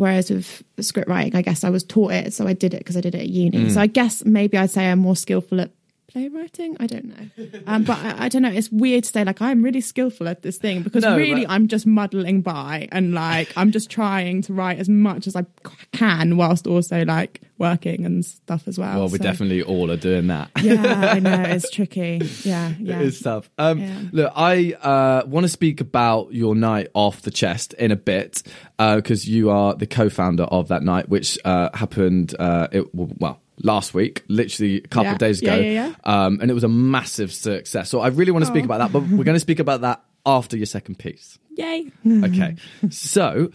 whereas 0.00 0.30
with 0.30 0.62
script 0.80 1.10
writing, 1.10 1.36
I 1.36 1.42
guess 1.42 1.62
I 1.62 1.68
was 1.68 1.84
taught 1.84 2.12
it, 2.12 2.32
so 2.32 2.46
I 2.46 2.54
did 2.54 2.72
it 2.72 2.78
because 2.78 2.96
I 2.96 3.02
did 3.02 3.14
it 3.14 3.20
at 3.20 3.28
uni. 3.28 3.68
So 3.68 3.76
mm. 3.76 3.82
I 3.82 3.86
guess 3.86 4.24
maybe 4.24 4.56
I'd 4.56 4.70
say 4.70 4.90
I'm 4.90 4.98
more 4.98 5.14
skillful 5.14 5.60
at 5.60 5.72
playwriting. 6.10 6.76
I 6.80 6.86
don't 6.86 7.04
know, 7.06 7.60
um, 7.66 7.84
but 7.84 7.98
I, 7.98 8.24
I 8.24 8.28
don't 8.28 8.42
know. 8.42 8.50
It's 8.50 8.70
weird 8.70 9.04
to 9.04 9.10
say 9.10 9.24
like 9.24 9.40
I'm 9.40 9.62
really 9.62 9.80
skillful 9.80 10.28
at 10.28 10.42
this 10.42 10.58
thing 10.58 10.82
because 10.82 11.02
No, 11.04 11.16
really 11.16 11.44
but- 11.46 11.52
I'm 11.52 11.68
just 11.68 11.86
muddling 11.86 12.42
by 12.42 12.88
and 12.92 13.14
like 13.14 13.52
I'm 13.56 13.70
just 13.70 13.90
trying 13.90 14.42
to 14.42 14.52
write 14.52 14.78
as 14.78 14.88
much 14.88 15.26
as 15.26 15.36
I 15.36 15.46
can 15.92 16.36
whilst 16.36 16.66
also 16.66 17.04
like 17.04 17.40
working 17.58 18.04
and 18.04 18.24
stuff 18.24 18.66
as 18.66 18.78
well. 18.78 18.98
Well, 19.00 19.08
we 19.08 19.18
So, 19.18 19.24
definitely 19.24 19.62
all 19.62 19.90
are 19.90 19.96
doing 19.96 20.28
that. 20.28 20.50
Yeah, 20.62 21.10
I 21.14 21.18
know 21.20 21.42
it's 21.46 21.70
tricky. 21.70 22.20
Yeah, 22.42 22.72
yeah. 22.78 23.00
It 23.00 23.06
is 23.06 23.20
tough. 23.20 23.50
Um, 23.58 23.78
Yeah. 23.80 24.00
Look, 24.12 24.32
I 24.34 24.72
uh, 24.72 25.22
want 25.26 25.44
to 25.44 25.48
speak 25.48 25.80
about 25.80 26.32
your 26.32 26.54
night 26.54 26.88
off 26.94 27.22
the 27.22 27.30
chest 27.30 27.74
in 27.74 27.90
a 27.92 27.96
bit 27.96 28.42
because 28.78 29.28
you 29.28 29.50
are 29.50 29.74
the 29.74 29.86
co-founder 29.86 30.44
of 30.44 30.68
that 30.68 30.82
night, 30.82 31.08
which 31.08 31.38
uh, 31.44 31.68
happened. 31.74 32.34
Uh, 32.38 32.68
it, 32.72 32.94
well. 32.94 33.40
Last 33.62 33.92
week, 33.94 34.22
literally 34.28 34.76
a 34.78 34.88
couple 34.88 35.04
Yeah. 35.06 35.12
of 35.12 35.18
days 35.18 35.42
ago, 35.42 35.54
Yeah, 35.54 35.70
yeah, 35.70 35.94
Um, 36.04 36.38
and 36.40 36.50
it 36.50 36.54
was 36.54 36.64
a 36.64 36.68
massive 36.68 37.32
success. 37.32 37.90
So 37.90 38.00
I 38.00 38.08
really 38.08 38.32
want 38.32 38.44
to 38.44 38.50
speak 38.50 38.62
Oh. 38.62 38.66
about 38.66 38.78
that, 38.78 38.92
but 38.92 39.00
we're 39.08 39.24
going 39.24 39.36
to 39.36 39.40
speak 39.40 39.58
about 39.58 39.82
that 39.82 40.02
after 40.24 40.56
your 40.56 40.66
second 40.66 40.98
piece. 40.98 41.38
Yay. 41.56 41.90
Okay. 42.06 42.54
so, 42.90 43.50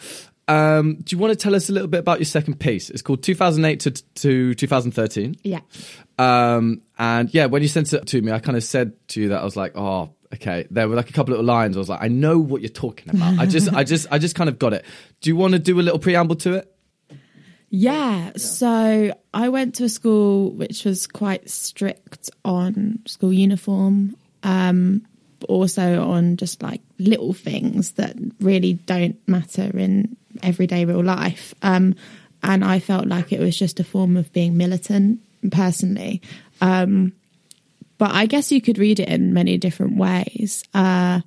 um, 0.48 0.98
do 1.04 1.16
you 1.16 1.18
want 1.20 1.32
to 1.32 1.36
tell 1.36 1.56
us 1.56 1.70
a 1.70 1.74
little 1.74 1.88
bit 1.88 2.00
about 2.02 2.20
your 2.20 2.26
second 2.26 2.60
piece? 2.60 2.90
It's 2.92 3.02
called 3.02 3.24
2008 3.24 3.80
to, 3.82 3.92
to 3.92 4.54
2013. 4.54 5.38
Yeah. 5.44 5.62
Um, 6.20 6.82
and 7.00 7.34
yeah, 7.34 7.48
when 7.48 7.62
you 7.62 7.68
sent 7.68 7.92
it 7.94 8.06
to 8.08 8.22
me, 8.22 8.32
I 8.32 8.40
kind 8.40 8.58
of 8.58 8.64
said 8.64 8.94
to 9.10 9.22
you 9.22 9.30
that 9.30 9.42
I 9.42 9.44
was 9.44 9.56
like, 9.56 9.76
oh, 9.76 10.12
okay. 10.34 10.68
There 10.70 10.88
were 10.88 10.96
like 10.96 11.10
a 11.10 11.14
couple 11.14 11.34
of 11.34 11.44
lines. 11.44 11.76
I 11.76 11.80
was 11.80 11.90
like, 11.90 12.02
I 12.02 12.08
know 12.08 12.38
what 12.38 12.62
you're 12.62 12.70
talking 12.70 13.10
about. 13.16 13.40
I 13.40 13.46
just, 13.46 13.74
I 13.74 13.84
just, 13.84 14.08
I 14.12 14.18
just 14.20 14.36
kind 14.36 14.50
of 14.50 14.60
got 14.60 14.74
it. 14.74 14.86
Do 15.22 15.30
you 15.30 15.36
want 15.36 15.54
to 15.54 15.60
do 15.60 15.80
a 15.80 15.82
little 15.82 16.00
preamble 16.00 16.36
to 16.38 16.54
it? 16.54 16.72
Yeah. 17.78 18.32
So 18.38 19.14
I 19.34 19.50
went 19.50 19.76
to 19.76 19.84
a 19.84 19.90
school 19.90 20.52
which 20.52 20.86
was 20.86 21.08
quite 21.08 21.50
strict 21.50 22.30
on 22.46 23.00
school 23.06 23.34
uniform, 23.34 24.16
um, 24.44 25.06
but 25.42 25.50
also 25.50 26.08
on 26.08 26.38
just 26.38 26.64
like 26.64 26.80
little 27.00 27.34
things 27.34 27.92
that 27.94 28.16
really 28.40 28.74
don't 28.74 29.18
matter 29.28 29.78
in 29.78 30.16
everyday 30.42 30.86
real 30.86 31.04
life. 31.04 31.54
Um, 31.64 31.96
and 32.42 32.64
I 32.64 32.80
felt 32.80 33.08
like 33.08 33.34
it 33.34 33.42
was 33.42 33.58
just 33.58 33.82
a 33.82 33.84
form 33.84 34.16
of 34.16 34.32
being 34.32 34.56
militant 34.56 35.20
personally. 35.52 36.22
Um, 36.62 37.12
but 37.98 38.12
I 38.12 38.26
guess 38.26 38.54
you 38.54 38.62
could 38.62 38.78
read 38.78 39.02
it 39.02 39.10
in 39.10 39.34
many 39.34 39.58
different 39.58 39.98
ways. 39.98 40.64
Uh, 40.74 41.20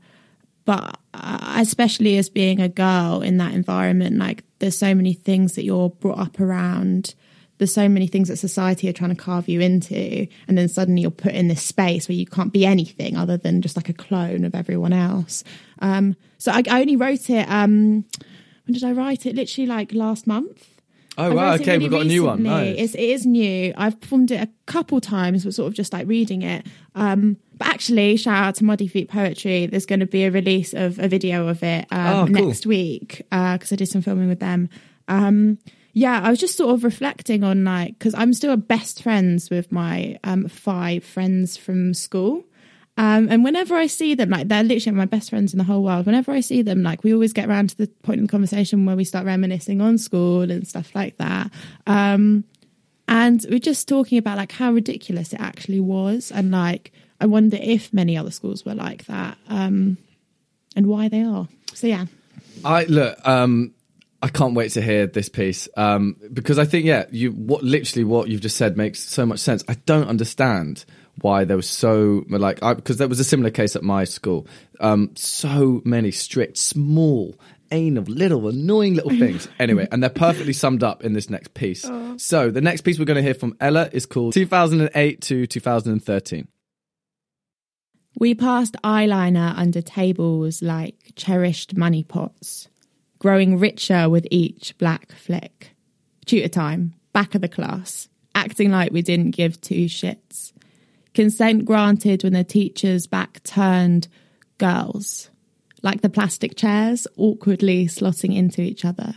but 0.65 0.99
uh, 1.13 1.57
especially 1.59 2.17
as 2.17 2.31
being 2.31 2.61
a 2.61 2.71
girl 2.71 3.21
in 3.21 3.37
that 3.37 3.53
environment 3.53 4.17
like 4.17 4.45
there's 4.59 4.79
so 4.79 4.95
many 4.95 5.13
things 5.13 5.55
that 5.55 5.65
you're 5.65 5.91
brought 5.91 6.19
up 6.19 6.41
around 6.41 7.15
there's 7.59 7.75
so 7.75 7.89
many 7.89 8.07
things 8.07 8.29
that 8.29 8.37
society 8.37 8.89
are 8.89 8.93
trying 8.93 9.11
to 9.11 9.17
carve 9.17 9.49
you 9.49 9.61
into 9.61 10.27
and 10.47 10.57
then 10.57 10.69
suddenly 10.69 11.03
you're 11.03 11.11
put 11.11 11.35
in 11.35 11.49
this 11.49 11.63
space 11.63 12.09
where 12.09 12.17
you 12.17 12.27
can't 12.27 12.53
be 12.53 12.65
anything 12.65 13.17
other 13.17 13.37
than 13.37 13.63
just 13.63 13.77
like 13.77 13.89
a 13.89 13.93
clone 13.93 14.45
of 14.45 14.55
everyone 14.55 14.93
else 14.93 15.45
um, 15.81 16.17
so 16.39 16.53
I, 16.53 16.63
I 16.71 16.81
only 16.81 16.97
wrote 16.97 17.29
it 17.31 17.49
um, 17.49 18.05
when 18.67 18.75
did 18.75 18.85
i 18.85 18.93
write 18.93 19.27
it 19.27 19.35
literally 19.35 19.67
like 19.67 19.93
last 19.93 20.27
month 20.27 20.79
Oh 21.21 21.25
I 21.25 21.35
wow! 21.35 21.55
Okay, 21.55 21.73
really 21.73 21.79
we've 21.79 21.91
got 21.91 22.03
a 22.03 22.05
new 22.05 22.23
one. 22.23 22.45
Nice. 22.45 22.77
It's, 22.79 22.95
it 22.95 23.01
is 23.01 23.27
new. 23.27 23.75
I've 23.77 24.01
performed 24.01 24.31
it 24.31 24.41
a 24.41 24.49
couple 24.67 25.01
times, 25.01 25.45
but 25.45 25.53
sort 25.53 25.67
of 25.67 25.75
just 25.75 25.93
like 25.93 26.07
reading 26.07 26.43
it. 26.43 26.65
Um, 26.95 27.39
but 27.59 27.69
actually, 27.69 28.17
shout 28.17 28.45
out 28.45 28.55
to 28.57 28.65
Muddy 28.65 28.87
Feet 28.87 29.09
Poetry. 29.11 29.67
There's 29.67 29.87
going 29.87 30.01
to 30.01 30.07
be 30.07 30.25
a 30.25 30.31
release 30.31 30.73
of 30.75 30.99
a 30.99 31.09
video 31.09 31.49
of 31.49 31.63
it 31.63 31.87
um, 31.91 32.07
Oh, 32.17 32.25
cool. 32.27 32.47
next 32.47 32.67
week 32.67 33.19
because 33.31 33.73
I 33.73 33.77
did 33.77 33.89
some 33.89 34.03
filming 34.03 34.29
with 34.29 34.41
them. 34.41 34.69
Um, 35.09 35.59
yeah, 35.93 36.21
I 36.23 36.31
was 36.31 36.39
just 36.39 36.57
sort 36.57 36.75
of 36.75 36.85
reflecting 36.85 37.43
on 37.43 37.65
like 37.65 37.99
because 37.99 38.15
I'm 38.15 38.33
still 38.33 38.57
best 38.57 39.03
friends 39.03 39.51
with 39.51 39.73
my 39.73 40.19
um, 40.23 40.47
five 40.49 41.03
friends 41.03 41.57
from 41.57 41.93
school. 41.95 42.45
Um, 42.97 43.29
and 43.31 43.45
whenever 43.45 43.77
I 43.77 43.87
see 43.87 44.15
them, 44.15 44.31
like 44.31 44.49
they're 44.49 44.65
literally 44.65 44.97
my 44.97 45.05
best 45.07 45.31
friends 45.31 45.53
in 45.55 45.59
the 45.59 45.65
whole 45.65 45.85
world. 45.85 46.05
Whenever 46.07 46.33
I 46.33 46.41
see 46.41 46.63
them, 46.63 46.83
like 46.83 47.05
we 47.05 47.13
always 47.15 47.33
get 47.33 47.49
around 47.49 47.71
to 47.71 47.77
the 47.77 47.87
point 48.03 48.19
in 48.19 48.27
the 48.27 48.31
conversation 48.31 48.87
where 48.87 48.97
we 48.97 49.05
start 49.05 49.25
reminiscing 49.25 49.81
on 49.81 49.99
school 49.99 50.51
and 50.51 50.67
stuff 50.67 50.93
like 50.97 51.17
that. 51.19 51.51
Um, 51.87 52.45
and 53.07 53.45
we're 53.49 53.59
just 53.61 53.89
talking 53.89 54.19
about 54.19 54.37
like 54.37 54.53
how 54.53 54.73
ridiculous 54.73 55.33
it 55.33 55.41
actually 55.41 55.81
was, 55.81 56.31
and 56.31 56.51
like 56.51 56.93
I 57.21 57.27
wonder 57.27 57.59
if 57.61 57.93
many 57.93 58.17
other 58.17 58.31
schools 58.31 58.65
were 58.65 58.75
like 58.75 59.07
that, 59.07 59.39
um, 59.49 59.99
and 60.77 60.87
why 60.87 61.09
they 61.09 61.23
are. 61.23 61.49
So 61.75 61.87
yeah, 61.87 62.07
I 62.65 62.85
look. 62.85 63.27
Um, 63.27 63.75
I 64.21 64.29
can't 64.29 64.55
wait 64.55 64.73
to 64.73 64.83
hear 64.83 65.07
this 65.07 65.29
piece 65.29 65.69
um, 65.77 66.17
because 66.33 66.59
I 66.59 66.65
think 66.65 66.87
yeah, 66.87 67.05
you 67.11 67.31
what 67.31 67.63
literally 67.63 68.05
what 68.05 68.29
you've 68.29 68.41
just 68.41 68.57
said 68.57 68.77
makes 68.77 69.01
so 69.01 69.25
much 69.25 69.39
sense. 69.39 69.63
I 69.69 69.75
don't 69.87 70.09
understand 70.09 70.85
why 71.21 71.45
there 71.45 71.57
was 71.57 71.69
so 71.69 72.25
like 72.29 72.63
I, 72.63 72.75
because 72.75 72.97
there 72.97 73.09
was 73.09 73.21
a 73.21 73.25
similar 73.25 73.51
case 73.51 73.77
at 73.77 73.83
my 73.83 74.05
school. 74.05 74.47
Um, 74.81 75.13
so 75.15 75.83
many 75.85 76.11
strict, 76.11 76.57
small, 76.57 77.39
anal, 77.71 78.05
little, 78.05 78.49
annoying 78.49 78.95
little 78.95 79.11
things. 79.19 79.49
Anyway, 79.59 79.87
and 79.93 80.03
they're 80.03 80.11
perfectly 80.11 80.53
summed 80.53 80.83
up 80.83 81.05
in 81.05 81.13
this 81.13 81.31
next 81.31 81.55
piece. 81.55 81.89
So 82.17 82.51
the 82.51 82.61
next 82.61 82.81
piece 82.83 82.99
we're 82.99 83.05
going 83.05 83.17
to 83.17 83.23
hear 83.23 83.35
from 83.35 83.57
Ella 83.61 83.89
is 83.93 84.07
called 84.07 84.33
2008 84.33 85.21
to 85.23 85.47
2013. 85.47 86.49
We 88.19 88.35
passed 88.35 88.75
eyeliner 88.83 89.57
under 89.57 89.81
tables 89.81 90.61
like 90.61 91.13
cherished 91.15 91.77
money 91.77 92.03
pots, 92.03 92.69
growing 93.21 93.59
richer 93.59 94.09
with 94.09 94.27
each 94.31 94.77
black 94.79 95.13
flick. 95.13 95.71
Tutor 96.27 96.49
time, 96.49 96.95
back 97.13 97.37
of 97.37 97.43
the 97.43 97.49
class, 97.49 98.09
acting 98.35 98.73
like 98.73 98.93
we 98.93 99.03
didn't 99.03 99.31
give 99.31 99.61
two 99.61 99.87
shits. 99.87 100.53
Consent 101.15 101.65
granted 101.65 102.25
when 102.25 102.33
the 102.33 102.43
teacher's 102.43 103.07
back 103.07 103.41
turned, 103.45 104.09
girls, 104.59 105.31
like 105.83 106.01
the 106.01 106.09
plastic 106.09 106.57
chairs, 106.57 107.07
awkwardly 107.17 107.87
slotting 107.87 108.35
into 108.35 108.63
each 108.63 108.85
other, 108.85 109.15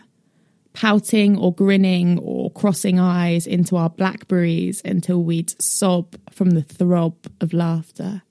pouting 0.74 1.38
or 1.40 1.54
grinning 1.54 2.20
or 2.20 2.52
crossing 2.52 3.00
eyes 3.00 3.48
into 3.48 3.76
our 3.76 3.90
blackberries 3.90 4.80
until 4.86 5.24
we'd 5.24 5.60
sob 5.60 6.16
from 6.30 6.52
the 6.52 6.62
throb 6.62 7.16
of 7.42 7.52
laughter. 7.52 8.22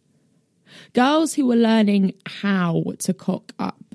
Girls 0.92 1.34
who 1.34 1.46
were 1.46 1.56
learning 1.56 2.14
how 2.26 2.82
to 2.98 3.14
cock 3.14 3.52
up, 3.60 3.94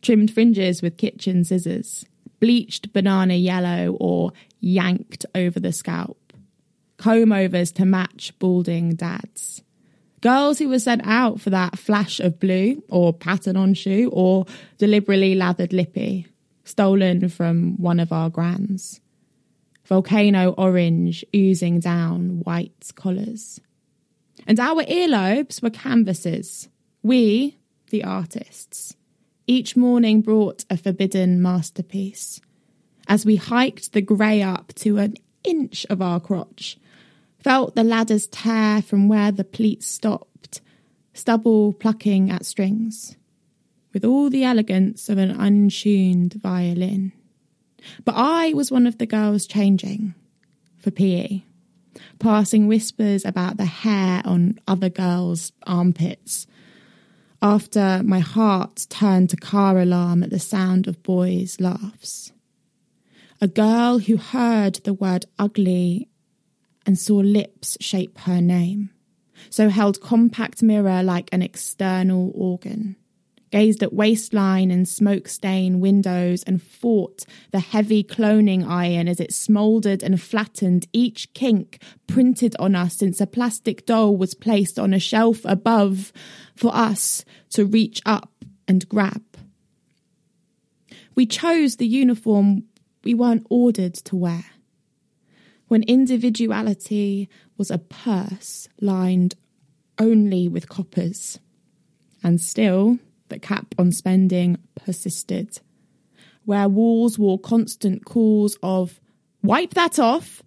trimmed 0.00 0.30
fringes 0.30 0.80
with 0.80 0.96
kitchen 0.96 1.44
scissors, 1.44 2.06
bleached 2.40 2.94
banana 2.94 3.34
yellow 3.34 3.96
or 4.00 4.32
yanked 4.58 5.26
over 5.34 5.60
the 5.60 5.72
scalp, 5.72 6.32
comb 6.96 7.32
overs 7.32 7.72
to 7.72 7.84
match 7.84 8.32
balding 8.38 8.94
dads. 8.94 9.62
Girls 10.22 10.58
who 10.58 10.68
were 10.68 10.78
sent 10.78 11.02
out 11.04 11.40
for 11.40 11.50
that 11.50 11.78
flash 11.78 12.20
of 12.20 12.40
blue 12.40 12.82
or 12.88 13.12
pattern 13.12 13.56
on 13.56 13.74
shoe 13.74 14.10
or 14.12 14.46
deliberately 14.78 15.34
lathered 15.34 15.74
lippy, 15.74 16.26
stolen 16.64 17.28
from 17.28 17.76
one 17.76 18.00
of 18.00 18.12
our 18.12 18.30
grands. 18.30 19.00
Volcano 19.84 20.52
orange 20.52 21.24
oozing 21.34 21.80
down 21.80 22.40
white 22.44 22.92
collars. 22.94 23.60
And 24.46 24.58
our 24.58 24.82
earlobes 24.84 25.62
were 25.62 25.70
canvases. 25.70 26.68
We, 27.02 27.58
the 27.90 28.04
artists, 28.04 28.96
each 29.46 29.76
morning 29.76 30.20
brought 30.20 30.64
a 30.70 30.76
forbidden 30.76 31.42
masterpiece. 31.42 32.40
As 33.08 33.26
we 33.26 33.36
hiked 33.36 33.92
the 33.92 34.02
grey 34.02 34.42
up 34.42 34.72
to 34.76 34.98
an 34.98 35.14
inch 35.44 35.86
of 35.90 36.00
our 36.00 36.20
crotch, 36.20 36.78
felt 37.38 37.74
the 37.74 37.84
ladders 37.84 38.26
tear 38.28 38.82
from 38.82 39.08
where 39.08 39.32
the 39.32 39.44
pleats 39.44 39.86
stopped, 39.86 40.60
stubble 41.14 41.72
plucking 41.72 42.30
at 42.30 42.46
strings, 42.46 43.16
with 43.92 44.04
all 44.04 44.30
the 44.30 44.44
elegance 44.44 45.08
of 45.08 45.18
an 45.18 45.30
untuned 45.30 46.34
violin. 46.34 47.12
But 48.04 48.14
I 48.16 48.52
was 48.52 48.70
one 48.70 48.86
of 48.86 48.98
the 48.98 49.06
girls 49.06 49.46
changing 49.46 50.14
for 50.78 50.90
PE, 50.90 51.42
passing 52.18 52.66
whispers 52.66 53.24
about 53.24 53.56
the 53.56 53.64
hair 53.66 54.22
on 54.24 54.58
other 54.66 54.88
girls' 54.88 55.52
armpits. 55.66 56.46
After 57.42 58.02
my 58.04 58.18
heart 58.18 58.86
turned 58.90 59.30
to 59.30 59.36
car 59.36 59.78
alarm 59.78 60.22
at 60.22 60.30
the 60.30 60.38
sound 60.38 60.86
of 60.86 61.02
boys' 61.02 61.60
laughs. 61.60 62.32
A 63.40 63.48
girl 63.48 63.98
who 63.98 64.16
heard 64.16 64.74
the 64.84 64.92
word 64.92 65.24
ugly 65.38 66.08
and 66.84 66.98
saw 66.98 67.16
lips 67.16 67.78
shape 67.80 68.18
her 68.18 68.40
name, 68.40 68.90
so 69.48 69.70
held 69.70 70.00
compact 70.00 70.62
mirror 70.62 71.02
like 71.02 71.30
an 71.32 71.40
external 71.40 72.30
organ 72.34 72.96
gazed 73.50 73.82
at 73.82 73.92
waistline 73.92 74.70
and 74.70 74.88
smoke 74.88 75.28
stained 75.28 75.80
windows, 75.80 76.42
and 76.44 76.62
fought 76.62 77.24
the 77.50 77.60
heavy 77.60 78.02
cloning 78.02 78.66
iron 78.66 79.08
as 79.08 79.20
it 79.20 79.32
smouldered 79.32 80.02
and 80.02 80.20
flattened 80.20 80.86
each 80.92 81.32
kink 81.34 81.82
printed 82.06 82.54
on 82.58 82.74
us 82.74 82.96
since 82.96 83.20
a 83.20 83.26
plastic 83.26 83.84
doll 83.86 84.16
was 84.16 84.34
placed 84.34 84.78
on 84.78 84.94
a 84.94 84.98
shelf 84.98 85.40
above 85.44 86.12
for 86.54 86.74
us 86.74 87.24
to 87.50 87.64
reach 87.64 88.00
up 88.06 88.44
and 88.68 88.88
grab. 88.88 89.22
We 91.14 91.26
chose 91.26 91.76
the 91.76 91.86
uniform 91.86 92.64
we 93.02 93.14
weren't 93.14 93.46
ordered 93.50 93.94
to 93.94 94.16
wear. 94.16 94.44
When 95.68 95.82
individuality 95.84 97.28
was 97.56 97.70
a 97.70 97.78
purse 97.78 98.68
lined 98.80 99.34
only 99.98 100.48
with 100.48 100.68
coppers. 100.68 101.38
And 102.22 102.40
still, 102.40 102.98
the 103.30 103.38
cap 103.38 103.74
on 103.78 103.92
spending 103.92 104.58
persisted, 104.74 105.60
where 106.44 106.68
walls 106.68 107.18
wore 107.18 107.38
constant 107.38 108.04
calls 108.04 108.58
of 108.62 109.00
wipe 109.42 109.74
that 109.74 109.98
off, 109.98 110.42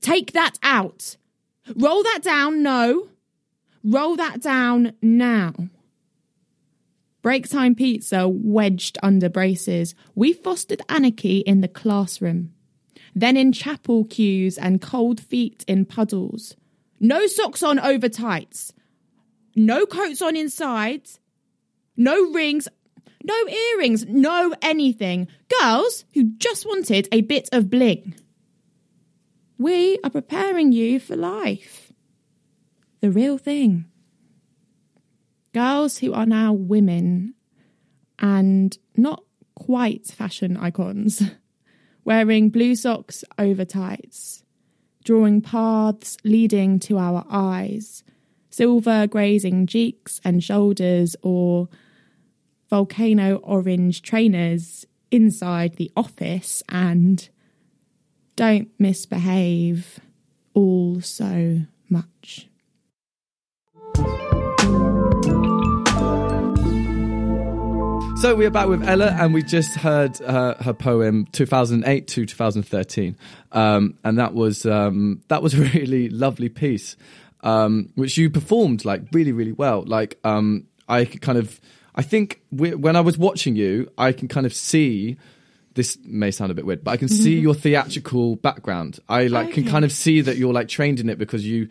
take 0.00 0.32
that 0.32 0.58
out, 0.62 1.16
roll 1.76 2.02
that 2.02 2.20
down, 2.22 2.62
no, 2.62 3.08
roll 3.84 4.16
that 4.16 4.40
down 4.40 4.92
now. 5.02 5.52
Break 7.20 7.48
time 7.48 7.74
pizza 7.74 8.28
wedged 8.28 8.96
under 9.02 9.28
braces, 9.28 9.94
we 10.14 10.32
fostered 10.32 10.80
anarchy 10.88 11.38
in 11.40 11.60
the 11.60 11.68
classroom. 11.68 12.54
Then 13.14 13.36
in 13.36 13.52
chapel 13.52 14.04
queues 14.04 14.56
and 14.56 14.80
cold 14.80 15.20
feet 15.20 15.64
in 15.66 15.84
puddles. 15.84 16.56
No 17.00 17.26
socks 17.26 17.62
on 17.62 17.78
over 17.80 18.08
tights. 18.08 18.72
No 19.56 19.86
coats 19.86 20.22
on 20.22 20.36
inside 20.36 21.02
no 21.98 22.30
rings, 22.30 22.68
no 23.24 23.48
earrings, 23.48 24.06
no 24.06 24.54
anything. 24.62 25.28
Girls 25.60 26.04
who 26.14 26.32
just 26.38 26.64
wanted 26.64 27.08
a 27.12 27.20
bit 27.20 27.48
of 27.52 27.68
bling. 27.68 28.14
We 29.58 29.98
are 30.04 30.10
preparing 30.10 30.72
you 30.72 31.00
for 31.00 31.16
life. 31.16 31.92
The 33.00 33.10
real 33.10 33.36
thing. 33.36 33.86
Girls 35.52 35.98
who 35.98 36.12
are 36.14 36.26
now 36.26 36.52
women 36.52 37.34
and 38.18 38.78
not 38.96 39.24
quite 39.56 40.06
fashion 40.06 40.56
icons, 40.56 41.22
wearing 42.04 42.50
blue 42.50 42.76
socks 42.76 43.24
over 43.38 43.64
tights, 43.64 44.44
drawing 45.04 45.40
paths 45.40 46.16
leading 46.24 46.78
to 46.78 46.98
our 46.98 47.24
eyes, 47.28 48.04
silver 48.50 49.06
grazing 49.08 49.66
cheeks 49.66 50.20
and 50.24 50.44
shoulders, 50.44 51.16
or 51.22 51.68
volcano 52.68 53.36
orange 53.36 54.02
trainers 54.02 54.84
inside 55.10 55.76
the 55.76 55.90
office 55.96 56.62
and 56.68 57.28
don't 58.36 58.68
misbehave 58.78 60.00
all 60.54 61.00
so 61.00 61.62
much. 61.88 62.48
So 68.20 68.34
we 68.34 68.46
are 68.46 68.50
back 68.50 68.66
with 68.66 68.82
Ella, 68.82 69.16
and 69.18 69.32
we 69.32 69.44
just 69.44 69.76
heard 69.76 70.20
uh, 70.22 70.54
her 70.56 70.74
poem 70.74 71.26
2008 71.30 72.08
to 72.08 72.26
2013, 72.26 73.16
um, 73.52 73.94
and 74.02 74.18
that 74.18 74.34
was 74.34 74.66
um, 74.66 75.22
that 75.28 75.40
was 75.40 75.54
a 75.54 75.58
really 75.74 76.08
lovely 76.08 76.48
piece, 76.48 76.96
um, 77.42 77.90
which 77.94 78.18
you 78.18 78.28
performed 78.28 78.84
like 78.84 79.02
really 79.12 79.30
really 79.30 79.52
well. 79.52 79.84
Like 79.86 80.18
um, 80.24 80.66
I 80.88 81.04
kind 81.04 81.38
of 81.38 81.60
I 81.98 82.02
think 82.02 82.40
we, 82.52 82.74
when 82.74 82.94
I 82.96 83.00
was 83.00 83.18
watching 83.18 83.56
you, 83.56 83.90
I 83.98 84.12
can 84.12 84.28
kind 84.28 84.46
of 84.46 84.54
see. 84.54 85.18
This 85.74 85.98
may 86.02 86.30
sound 86.30 86.50
a 86.50 86.54
bit 86.54 86.64
weird, 86.64 86.82
but 86.82 86.92
I 86.92 86.96
can 86.96 87.08
see 87.08 87.38
your 87.38 87.54
theatrical 87.54 88.36
background. 88.36 88.98
I 89.08 89.26
like 89.26 89.48
okay. 89.48 89.62
can 89.62 89.70
kind 89.70 89.84
of 89.84 89.92
see 89.92 90.22
that 90.22 90.36
you're 90.36 90.52
like 90.52 90.66
trained 90.66 90.98
in 90.98 91.08
it 91.08 91.18
because 91.18 91.46
you 91.46 91.68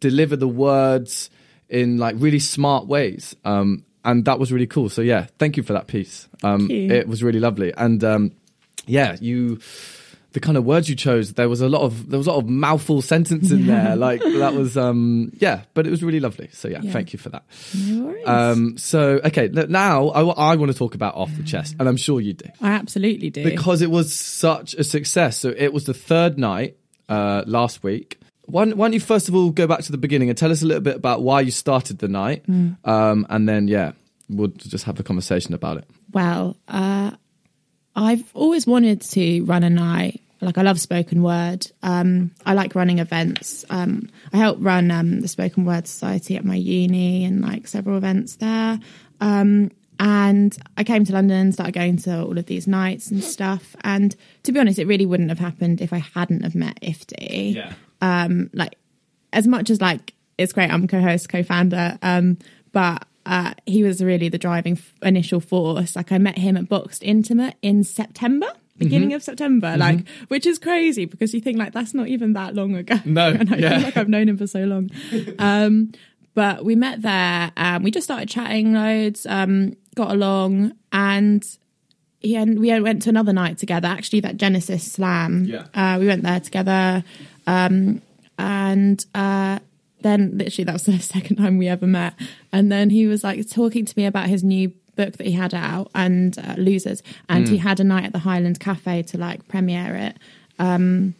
deliver 0.00 0.34
the 0.34 0.48
words 0.48 1.30
in 1.68 1.98
like 1.98 2.16
really 2.18 2.40
smart 2.40 2.86
ways. 2.86 3.36
Um, 3.44 3.84
and 4.04 4.24
that 4.24 4.38
was 4.38 4.52
really 4.52 4.66
cool. 4.66 4.88
So 4.88 5.02
yeah, 5.02 5.26
thank 5.38 5.56
you 5.56 5.62
for 5.62 5.72
that 5.72 5.86
piece. 5.86 6.28
Um, 6.42 6.68
it 6.70 7.06
was 7.06 7.22
really 7.22 7.38
lovely. 7.38 7.72
And 7.76 8.02
um, 8.02 8.32
yeah, 8.86 9.16
you 9.20 9.60
the 10.34 10.40
kind 10.40 10.58
of 10.58 10.64
words 10.64 10.88
you 10.88 10.96
chose, 10.96 11.34
there 11.34 11.48
was 11.48 11.60
a 11.60 11.68
lot 11.68 11.82
of 11.82 12.10
there 12.10 12.18
was 12.18 12.26
a 12.26 12.32
lot 12.32 12.38
of 12.38 12.48
mouthful 12.48 13.00
sentence 13.00 13.52
in 13.52 13.60
yeah. 13.60 13.84
there. 13.84 13.96
Like 13.96 14.20
that 14.20 14.52
was 14.52 14.76
um 14.76 15.30
yeah, 15.38 15.62
but 15.74 15.86
it 15.86 15.90
was 15.90 16.02
really 16.02 16.18
lovely. 16.18 16.50
So 16.52 16.68
yeah, 16.68 16.80
yeah. 16.82 16.92
thank 16.92 17.12
you 17.12 17.20
for 17.20 17.28
that. 17.30 17.44
No 17.74 18.06
worries. 18.06 18.26
Um 18.26 18.76
so 18.76 19.20
okay, 19.24 19.48
now 19.48 20.08
I, 20.08 20.22
I 20.22 20.56
want 20.56 20.72
to 20.72 20.76
talk 20.76 20.96
about 20.96 21.14
off 21.14 21.34
the 21.36 21.44
chest, 21.44 21.76
and 21.78 21.88
I'm 21.88 21.96
sure 21.96 22.20
you 22.20 22.32
do. 22.32 22.50
I 22.60 22.72
absolutely 22.72 23.30
do 23.30 23.44
because 23.44 23.80
it 23.80 23.90
was 23.90 24.12
such 24.12 24.74
a 24.74 24.82
success. 24.82 25.38
So 25.38 25.54
it 25.56 25.72
was 25.72 25.84
the 25.84 25.94
third 25.94 26.36
night 26.36 26.76
uh 27.08 27.44
last 27.46 27.84
week. 27.84 28.18
Why, 28.46 28.66
why 28.66 28.86
don't 28.86 28.92
you 28.92 29.00
first 29.00 29.28
of 29.28 29.36
all 29.36 29.50
go 29.50 29.68
back 29.68 29.80
to 29.82 29.92
the 29.92 29.98
beginning 29.98 30.30
and 30.30 30.36
tell 30.36 30.50
us 30.50 30.62
a 30.62 30.66
little 30.66 30.82
bit 30.82 30.96
about 30.96 31.22
why 31.22 31.42
you 31.42 31.52
started 31.52 31.98
the 31.98 32.08
night, 32.08 32.44
mm. 32.46 32.76
um, 32.86 33.24
and 33.30 33.48
then 33.48 33.68
yeah, 33.68 33.92
we'll 34.28 34.48
just 34.48 34.84
have 34.84 35.00
a 35.00 35.02
conversation 35.02 35.54
about 35.54 35.78
it. 35.78 35.88
Well, 36.12 36.56
uh, 36.68 37.12
I've 37.96 38.30
always 38.34 38.66
wanted 38.66 39.00
to 39.00 39.44
run 39.44 39.62
a 39.62 39.70
night 39.70 40.20
like 40.44 40.58
I 40.58 40.62
love 40.62 40.80
spoken 40.80 41.22
word. 41.22 41.66
Um, 41.82 42.32
I 42.44 42.54
like 42.54 42.74
running 42.74 42.98
events. 42.98 43.64
Um, 43.70 44.08
I 44.32 44.36
help 44.36 44.58
run 44.60 44.90
um, 44.90 45.20
the 45.20 45.28
Spoken 45.28 45.64
Word 45.64 45.86
Society 45.86 46.36
at 46.36 46.44
my 46.44 46.54
uni 46.54 47.24
and 47.24 47.40
like 47.42 47.66
several 47.66 47.96
events 47.96 48.36
there. 48.36 48.78
Um, 49.20 49.70
and 50.00 50.56
I 50.76 50.84
came 50.84 51.04
to 51.04 51.12
London 51.12 51.38
and 51.38 51.54
started 51.54 51.74
going 51.74 51.96
to 51.98 52.22
all 52.22 52.36
of 52.36 52.46
these 52.46 52.66
nights 52.66 53.10
and 53.10 53.22
stuff. 53.22 53.76
And 53.82 54.14
to 54.42 54.52
be 54.52 54.58
honest, 54.58 54.78
it 54.78 54.86
really 54.86 55.06
wouldn't 55.06 55.28
have 55.28 55.38
happened 55.38 55.80
if 55.80 55.92
I 55.92 55.98
hadn't 55.98 56.42
have 56.42 56.54
met 56.54 56.80
Ifti. 56.80 57.54
Yeah. 57.54 57.72
Um, 58.00 58.50
like 58.52 58.76
as 59.32 59.46
much 59.46 59.70
as 59.70 59.80
like 59.80 60.14
it's 60.36 60.52
great, 60.52 60.70
I'm 60.70 60.88
co-host, 60.88 61.28
co-founder, 61.28 61.98
um, 62.02 62.38
but 62.72 63.06
uh, 63.24 63.54
he 63.66 63.82
was 63.82 64.02
really 64.02 64.28
the 64.28 64.38
driving 64.38 64.74
f- 64.74 64.94
initial 65.02 65.40
force. 65.40 65.96
Like 65.96 66.12
I 66.12 66.18
met 66.18 66.36
him 66.36 66.56
at 66.56 66.68
Boxed 66.68 67.02
Intimate 67.02 67.54
in 67.62 67.84
September 67.84 68.52
beginning 68.76 69.10
mm-hmm. 69.10 69.16
of 69.16 69.22
September, 69.22 69.68
mm-hmm. 69.68 69.80
like 69.80 70.08
which 70.28 70.46
is 70.46 70.58
crazy 70.58 71.04
because 71.04 71.32
you 71.34 71.40
think 71.40 71.58
like 71.58 71.72
that's 71.72 71.94
not 71.94 72.08
even 72.08 72.32
that 72.32 72.54
long 72.54 72.74
ago. 72.74 72.96
No, 73.04 73.28
and 73.38 73.52
I 73.52 73.56
yeah. 73.56 73.76
feel 73.76 73.84
like 73.84 73.96
I've 73.96 74.08
known 74.08 74.28
him 74.28 74.36
for 74.36 74.46
so 74.46 74.64
long. 74.64 74.90
um, 75.38 75.92
but 76.34 76.64
we 76.64 76.74
met 76.74 77.02
there. 77.02 77.52
Um, 77.56 77.82
we 77.82 77.90
just 77.90 78.04
started 78.04 78.28
chatting 78.28 78.72
loads, 78.72 79.26
um, 79.26 79.76
got 79.94 80.10
along, 80.10 80.72
and 80.92 81.44
he 82.20 82.36
and 82.36 82.58
we 82.58 82.78
went 82.80 83.02
to 83.02 83.10
another 83.10 83.32
night 83.32 83.58
together. 83.58 83.88
Actually, 83.88 84.20
that 84.20 84.36
Genesis 84.36 84.92
Slam. 84.92 85.44
Yeah, 85.44 85.66
uh, 85.74 85.98
we 85.98 86.06
went 86.06 86.22
there 86.22 86.40
together, 86.40 87.04
um, 87.46 88.02
and. 88.38 89.04
Uh, 89.14 89.58
then 90.00 90.36
literally 90.36 90.64
that 90.64 90.74
was 90.74 90.82
the 90.82 90.98
second 91.00 91.36
time 91.36 91.56
we 91.56 91.66
ever 91.66 91.86
met 91.86 92.12
and 92.52 92.70
then 92.70 92.90
he 92.90 93.06
was 93.06 93.24
like 93.24 93.48
talking 93.48 93.86
to 93.86 93.94
me 93.96 94.04
about 94.04 94.26
his 94.26 94.44
new 94.44 94.70
book 94.96 95.16
that 95.16 95.26
he 95.26 95.32
had 95.32 95.54
out 95.54 95.90
and 95.94 96.38
uh, 96.38 96.54
Losers, 96.56 97.02
and 97.28 97.46
mm. 97.46 97.48
he 97.50 97.58
had 97.58 97.80
a 97.80 97.84
night 97.84 98.04
at 98.04 98.12
the 98.12 98.20
Highland 98.20 98.60
Cafe 98.60 99.02
to 99.04 99.18
like 99.18 99.46
premiere 99.48 99.94
it. 99.96 100.18
Um, 100.58 101.14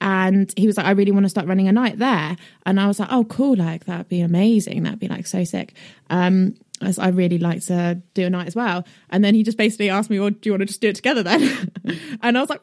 and 0.00 0.52
he 0.56 0.66
was 0.66 0.76
like, 0.76 0.86
I 0.86 0.90
really 0.90 1.12
want 1.12 1.24
to 1.24 1.30
start 1.30 1.46
running 1.46 1.66
a 1.66 1.72
night 1.72 1.98
there. 1.98 2.36
And 2.66 2.78
I 2.78 2.86
was 2.86 3.00
like, 3.00 3.08
oh, 3.10 3.24
cool. 3.24 3.56
Like, 3.56 3.86
that'd 3.86 4.08
be 4.08 4.20
amazing. 4.20 4.82
That'd 4.82 4.98
be 4.98 5.08
like 5.08 5.26
so 5.26 5.44
sick. 5.44 5.72
Um, 6.10 6.56
as 6.82 6.98
I 6.98 7.08
really 7.08 7.38
like 7.38 7.62
to 7.66 8.02
do 8.12 8.26
a 8.26 8.30
night 8.30 8.46
as 8.46 8.54
well. 8.54 8.84
And 9.10 9.24
then 9.24 9.34
he 9.34 9.42
just 9.42 9.56
basically 9.56 9.90
asked 9.90 10.10
me, 10.10 10.18
well, 10.20 10.30
do 10.30 10.40
you 10.42 10.52
want 10.52 10.60
to 10.60 10.66
just 10.66 10.80
do 10.80 10.88
it 10.88 10.96
together 10.96 11.22
then? 11.22 11.70
and 12.22 12.36
I 12.36 12.40
was 12.40 12.50
like, 12.50 12.60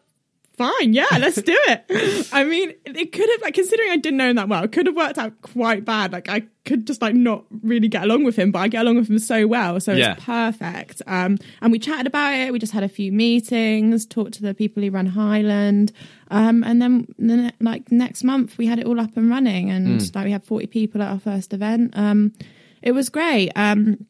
fine, 0.61 0.93
yeah, 0.93 1.07
let's 1.11 1.41
do 1.41 1.57
it. 1.67 2.29
I 2.33 2.43
mean, 2.43 2.73
it 2.85 3.11
could 3.11 3.29
have, 3.29 3.41
like, 3.41 3.53
considering 3.53 3.89
I 3.91 3.97
didn't 3.97 4.17
know 4.17 4.29
him 4.29 4.35
that 4.35 4.49
well, 4.49 4.63
it 4.63 4.71
could 4.71 4.85
have 4.85 4.95
worked 4.95 5.17
out 5.17 5.41
quite 5.41 5.85
bad. 5.85 6.11
Like, 6.11 6.29
I 6.29 6.43
could 6.65 6.85
just, 6.87 7.01
like, 7.01 7.15
not 7.15 7.45
really 7.63 7.87
get 7.87 8.03
along 8.03 8.23
with 8.23 8.35
him, 8.35 8.51
but 8.51 8.59
I 8.59 8.67
get 8.67 8.81
along 8.81 8.97
with 8.97 9.09
him 9.09 9.19
so 9.19 9.47
well. 9.47 9.79
So 9.79 9.93
yeah. 9.93 10.13
it's 10.13 10.23
perfect. 10.23 11.01
Um, 11.07 11.37
and 11.61 11.71
we 11.71 11.79
chatted 11.79 12.07
about 12.07 12.33
it. 12.35 12.51
We 12.51 12.59
just 12.59 12.73
had 12.73 12.83
a 12.83 12.89
few 12.89 13.11
meetings, 13.11 14.05
talked 14.05 14.33
to 14.33 14.41
the 14.41 14.53
people 14.53 14.83
who 14.83 14.91
run 14.91 15.07
Highland. 15.07 15.91
Um, 16.29 16.63
and 16.63 16.81
then, 16.81 17.07
then, 17.17 17.53
like, 17.59 17.91
next 17.91 18.23
month, 18.23 18.57
we 18.57 18.67
had 18.67 18.79
it 18.79 18.85
all 18.85 18.99
up 18.99 19.17
and 19.17 19.29
running. 19.29 19.69
And, 19.69 19.99
mm. 19.99 20.15
like, 20.15 20.25
we 20.25 20.31
had 20.31 20.43
40 20.43 20.67
people 20.67 21.01
at 21.01 21.11
our 21.11 21.19
first 21.19 21.53
event. 21.53 21.97
Um, 21.97 22.33
it 22.81 22.91
was 22.93 23.09
great. 23.09 23.51
Um, 23.55 24.05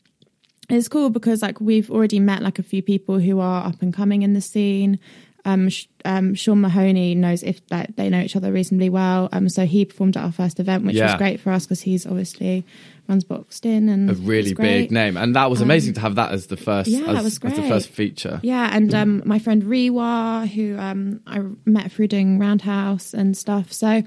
it's 0.72 0.88
cool 0.88 1.10
because 1.10 1.42
like 1.42 1.60
we've 1.60 1.92
already 1.92 2.20
met 2.20 2.42
like 2.42 2.60
a 2.60 2.64
few 2.64 2.82
people 2.82 3.20
who 3.20 3.40
are 3.40 3.66
up 3.66 3.82
and 3.82 3.94
coming 3.94 4.22
in 4.22 4.34
the 4.34 4.42
scene. 4.42 5.00
Um, 5.44 5.70
Sh- 5.70 5.88
um, 6.06 6.36
Sean 6.36 6.62
Mahoney 6.62 7.16
knows 7.16 7.42
if 7.42 7.62
like, 7.72 7.96
they 7.96 8.10
know 8.10 8.22
each 8.22 8.36
other 8.36 8.52
reasonably 8.52 8.90
well. 8.90 9.28
Um, 9.32 9.50
so 9.50 9.66
he 9.66 9.86
performed 9.86 10.16
at 10.16 10.24
our 10.24 10.32
first 10.32 10.60
event, 10.60 10.86
which 10.86 10.96
Yeah. 10.96 11.14
was 11.14 11.16
great 11.16 11.40
for 11.40 11.52
us 11.52 11.66
because 11.66 11.82
he's 11.82 12.06
obviously 12.06 12.64
runs 13.08 13.24
Boxed 13.24 13.66
In 13.66 13.90
and 13.90 14.10
A 14.10 14.14
really 14.14 14.54
big 14.54 14.92
name, 14.92 15.18
and 15.18 15.36
that 15.36 15.50
was 15.50 15.60
amazing 15.60 15.96
to 15.96 16.00
have 16.02 16.16
that 16.16 16.32
as 16.32 16.48
the 16.48 16.58
first, 16.58 16.88
yeah, 16.90 17.02
that 17.02 17.16
as, 17.16 17.24
was 17.24 17.40
as 17.44 17.56
the 17.56 17.68
first 17.68 17.90
feature. 17.90 18.40
Yeah, 18.44 18.70
and 18.72 18.94
um, 18.94 19.24
my 19.26 19.40
friend 19.40 19.64
Rewa, 19.64 20.48
who 20.54 20.78
um, 20.78 21.22
I 21.26 21.42
met 21.66 21.92
through 21.92 22.08
doing 22.10 22.38
Roundhouse 22.40 23.14
and 23.14 23.36
stuff. 23.36 23.74
So, 23.74 24.04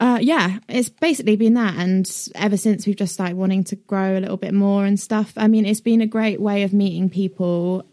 uh, 0.00 0.18
yeah, 0.22 0.58
it's 0.68 0.88
basically 0.88 1.36
been 1.36 1.54
that. 1.54 1.74
And 1.76 2.08
ever 2.36 2.56
since, 2.56 2.86
we've 2.86 2.96
just 2.96 3.18
like 3.18 3.34
wanting 3.34 3.64
to 3.64 3.76
grow 3.76 4.16
a 4.16 4.20
little 4.20 4.36
bit 4.36 4.54
more 4.54 4.86
and 4.86 4.98
stuff. 4.98 5.32
I 5.36 5.48
mean, 5.48 5.66
it's 5.66 5.80
been 5.80 6.00
a 6.00 6.06
great 6.06 6.40
way 6.40 6.62
of 6.62 6.72
meeting 6.72 7.10
people. 7.10 7.84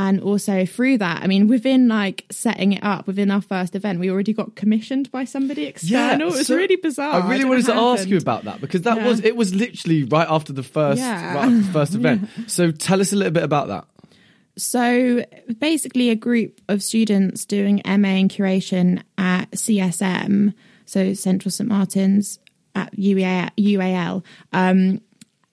And 0.00 0.20
also 0.20 0.64
through 0.64 0.98
that, 0.98 1.24
I 1.24 1.26
mean, 1.26 1.48
within 1.48 1.88
like 1.88 2.24
setting 2.30 2.72
it 2.74 2.84
up, 2.84 3.08
within 3.08 3.32
our 3.32 3.40
first 3.42 3.74
event, 3.74 3.98
we 3.98 4.08
already 4.12 4.32
got 4.32 4.54
commissioned 4.54 5.10
by 5.10 5.24
somebody 5.24 5.64
external. 5.64 6.18
yeah, 6.20 6.24
it 6.26 6.38
was 6.38 6.46
so 6.46 6.54
really 6.54 6.76
bizarre. 6.76 7.20
I 7.20 7.28
really 7.28 7.40
don't 7.40 7.48
wanted 7.50 7.66
to 7.66 7.74
ask 7.74 8.06
you 8.08 8.16
about 8.16 8.44
that 8.44 8.60
because 8.60 8.82
that 8.82 8.98
Yeah. 8.98 9.08
was 9.08 9.18
it 9.24 9.34
was 9.34 9.52
literally 9.56 10.04
right 10.04 10.28
after 10.30 10.52
the 10.52 10.62
first 10.62 11.00
Yeah. 11.00 11.34
right 11.34 11.44
after 11.46 11.56
the 11.66 11.72
first 11.72 11.94
event. 12.00 12.28
So 12.46 12.70
tell 12.70 13.00
us 13.00 13.12
a 13.12 13.16
little 13.16 13.32
bit 13.32 13.42
about 13.42 13.66
that. 13.68 13.86
So 14.56 15.24
basically, 15.58 16.10
a 16.10 16.16
group 16.16 16.60
of 16.68 16.82
students 16.82 17.44
doing 17.44 17.82
MA 17.84 18.18
in 18.22 18.28
curation 18.28 19.02
at 19.16 19.50
CSM, 19.52 20.54
so 20.84 21.12
Central 21.14 21.50
St 21.50 21.68
Martin's 21.68 22.38
at 22.74 22.92
UEA, 22.96 23.50
UAL, 23.58 24.24
um, 24.52 25.00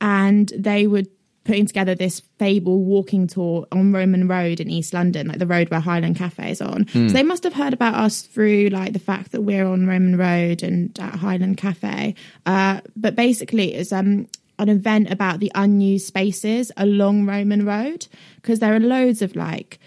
and 0.02 0.52
they 0.58 0.86
were 0.88 1.04
putting 1.46 1.66
together 1.66 1.96
this 1.96 2.22
fable 2.38 2.84
walking 2.84 3.28
tour 3.28 3.66
on 3.72 3.94
Roman 3.94 4.28
Road 4.28 4.60
in 4.60 4.70
East 4.70 4.94
London, 4.94 5.28
like 5.28 5.40
the 5.40 5.48
road 5.48 5.70
where 5.70 5.80
Highland 5.80 6.18
Cafe 6.18 6.52
is 6.52 6.62
on. 6.62 6.88
So 6.90 7.14
they 7.14 7.24
must 7.24 7.44
have 7.44 7.54
heard 7.54 7.72
about 7.72 7.96
us 7.96 8.24
through 8.24 8.70
like 8.70 8.92
the 8.94 9.00
fact 9.00 9.32
that 9.32 9.42
we're 9.42 9.66
on 9.66 9.88
Roman 9.88 10.18
Road 10.18 10.64
and 10.64 10.98
at 11.00 11.16
Highland 11.16 11.58
Cafe. 11.58 12.16
Uh, 12.46 12.82
but 12.98 13.16
basically, 13.16 13.76
it's 13.76 13.94
um 13.94 14.28
an 14.58 14.70
event 14.70 15.12
about 15.12 15.40
the 15.40 15.52
unused 15.56 16.08
spaces 16.08 16.72
along 16.78 17.26
Roman 17.26 17.66
Road 17.66 18.08
because 18.38 18.60
there 18.60 18.74
are 18.74 18.80
loads 18.80 19.22
of 19.22 19.36
like 19.36 19.80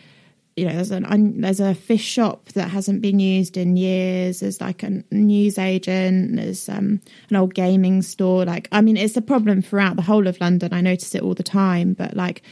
you 0.59 0.67
know 0.67 0.75
there's 0.75 0.91
an 0.91 1.41
there's 1.41 1.61
a 1.61 1.75
fish 1.75 2.05
shop 2.05 2.49
that 2.51 2.69
hasn't 2.69 3.01
been 3.01 3.21
used 3.21 3.57
in 3.57 3.77
years. 3.77 4.41
There's 4.41 4.61
like 4.61 4.83
a 4.83 5.03
news 5.11 5.59
agent 5.59 6.37
there's 6.37 6.69
um 6.69 7.01
an 7.31 7.37
old 7.37 7.55
gaming 7.55 8.03
store. 8.03 8.45
Like 8.45 8.69
i 8.73 8.81
mean 8.81 8.97
it's 8.97 9.17
a 9.17 9.23
problem 9.23 9.63
throughout 9.63 9.97
the 9.97 10.03
whole 10.03 10.27
of 10.27 10.41
london. 10.41 10.73
I 10.73 10.81
notice 10.81 11.15
it 11.15 11.23
all 11.23 11.35
the 11.35 11.43
time 11.43 11.95
but 11.95 12.17
like 12.17 12.43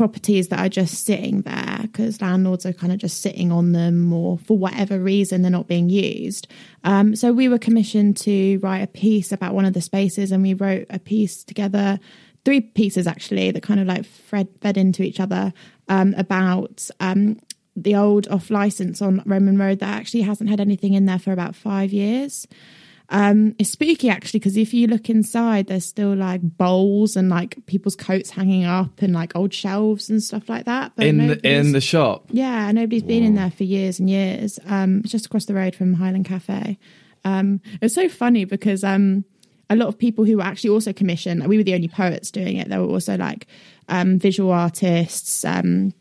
properties 0.00 0.48
that 0.48 0.58
are 0.58 0.68
just 0.70 1.04
sitting 1.04 1.42
there 1.42 1.80
because 1.82 2.22
landlords 2.22 2.64
are 2.64 2.72
kind 2.72 2.90
of 2.90 2.98
just 2.98 3.20
sitting 3.20 3.52
on 3.52 3.72
them 3.72 4.10
or 4.14 4.38
for 4.38 4.56
whatever 4.56 4.98
reason 4.98 5.42
they're 5.42 5.50
not 5.50 5.68
being 5.68 5.90
used. 5.90 6.48
Um, 6.84 7.14
so 7.14 7.34
we 7.34 7.48
were 7.48 7.58
commissioned 7.58 8.16
to 8.18 8.58
write 8.62 8.78
a 8.78 8.86
piece 8.86 9.30
about 9.30 9.52
one 9.52 9.66
of 9.66 9.74
the 9.74 9.82
spaces 9.82 10.32
and 10.32 10.42
we 10.42 10.54
wrote 10.54 10.86
a 10.88 10.98
piece 10.98 11.44
together 11.44 12.00
three 12.44 12.62
pieces 12.62 13.06
actually 13.06 13.50
that 13.50 13.62
kind 13.62 13.80
of 13.80 13.86
like 13.86 14.06
fed, 14.06 14.48
fed 14.62 14.76
into 14.76 15.02
each 15.02 15.20
other 15.20 15.52
um, 15.88 16.14
about 16.16 16.88
um, 17.00 17.38
the 17.82 17.96
old 17.96 18.28
off 18.28 18.50
license 18.50 19.00
on 19.02 19.22
Roman 19.26 19.58
Road 19.58 19.80
that 19.80 19.88
actually 19.88 20.22
hasn't 20.22 20.50
had 20.50 20.60
anything 20.60 20.94
in 20.94 21.06
there 21.06 21.18
for 21.18 21.32
about 21.32 21.54
five 21.54 21.92
years. 21.92 22.46
Um, 23.12 23.56
it's 23.58 23.70
spooky 23.70 24.08
actually 24.08 24.38
because 24.38 24.56
if 24.56 24.72
you 24.72 24.86
look 24.86 25.10
inside, 25.10 25.66
there's 25.66 25.84
still 25.84 26.14
like 26.14 26.40
bowls 26.42 27.16
and 27.16 27.28
like 27.28 27.66
people's 27.66 27.96
coats 27.96 28.30
hanging 28.30 28.64
up 28.64 29.02
and 29.02 29.12
like 29.12 29.34
old 29.34 29.52
shelves 29.52 30.08
and 30.08 30.22
stuff 30.22 30.48
like 30.48 30.66
that. 30.66 30.92
But 30.94 31.06
in 31.06 31.16
the, 31.26 31.46
in 31.46 31.72
the 31.72 31.80
shop. 31.80 32.26
yeah, 32.30 32.70
nobody's 32.70 33.02
been 33.02 33.24
in 33.24 33.34
there 33.34 33.50
for 33.50 33.64
years 33.64 33.98
and 33.98 34.08
years. 34.08 34.60
Um, 34.66 35.00
it's 35.00 35.10
just 35.10 35.26
across 35.26 35.46
the 35.46 35.54
road 35.54 35.74
from 35.74 35.94
Highland 35.94 36.26
Cafe. 36.26 36.78
Um, 37.24 37.60
it's 37.82 37.94
so 37.94 38.08
funny 38.08 38.44
because 38.44 38.84
um, 38.84 39.24
a 39.68 39.76
lot 39.76 39.88
of 39.88 39.98
people 39.98 40.24
who 40.24 40.36
were 40.36 40.44
actually 40.44 40.70
also 40.70 40.92
commissioned, 40.92 41.46
we 41.46 41.56
were 41.56 41.64
the 41.64 41.74
only 41.74 41.88
poets 41.88 42.30
doing 42.30 42.56
it. 42.56 42.68
There 42.68 42.80
were 42.80 42.88
also 42.88 43.16
like 43.16 43.48
um, 43.88 44.18
visual 44.18 44.52
artists, 44.52 45.44
um, 45.44 45.92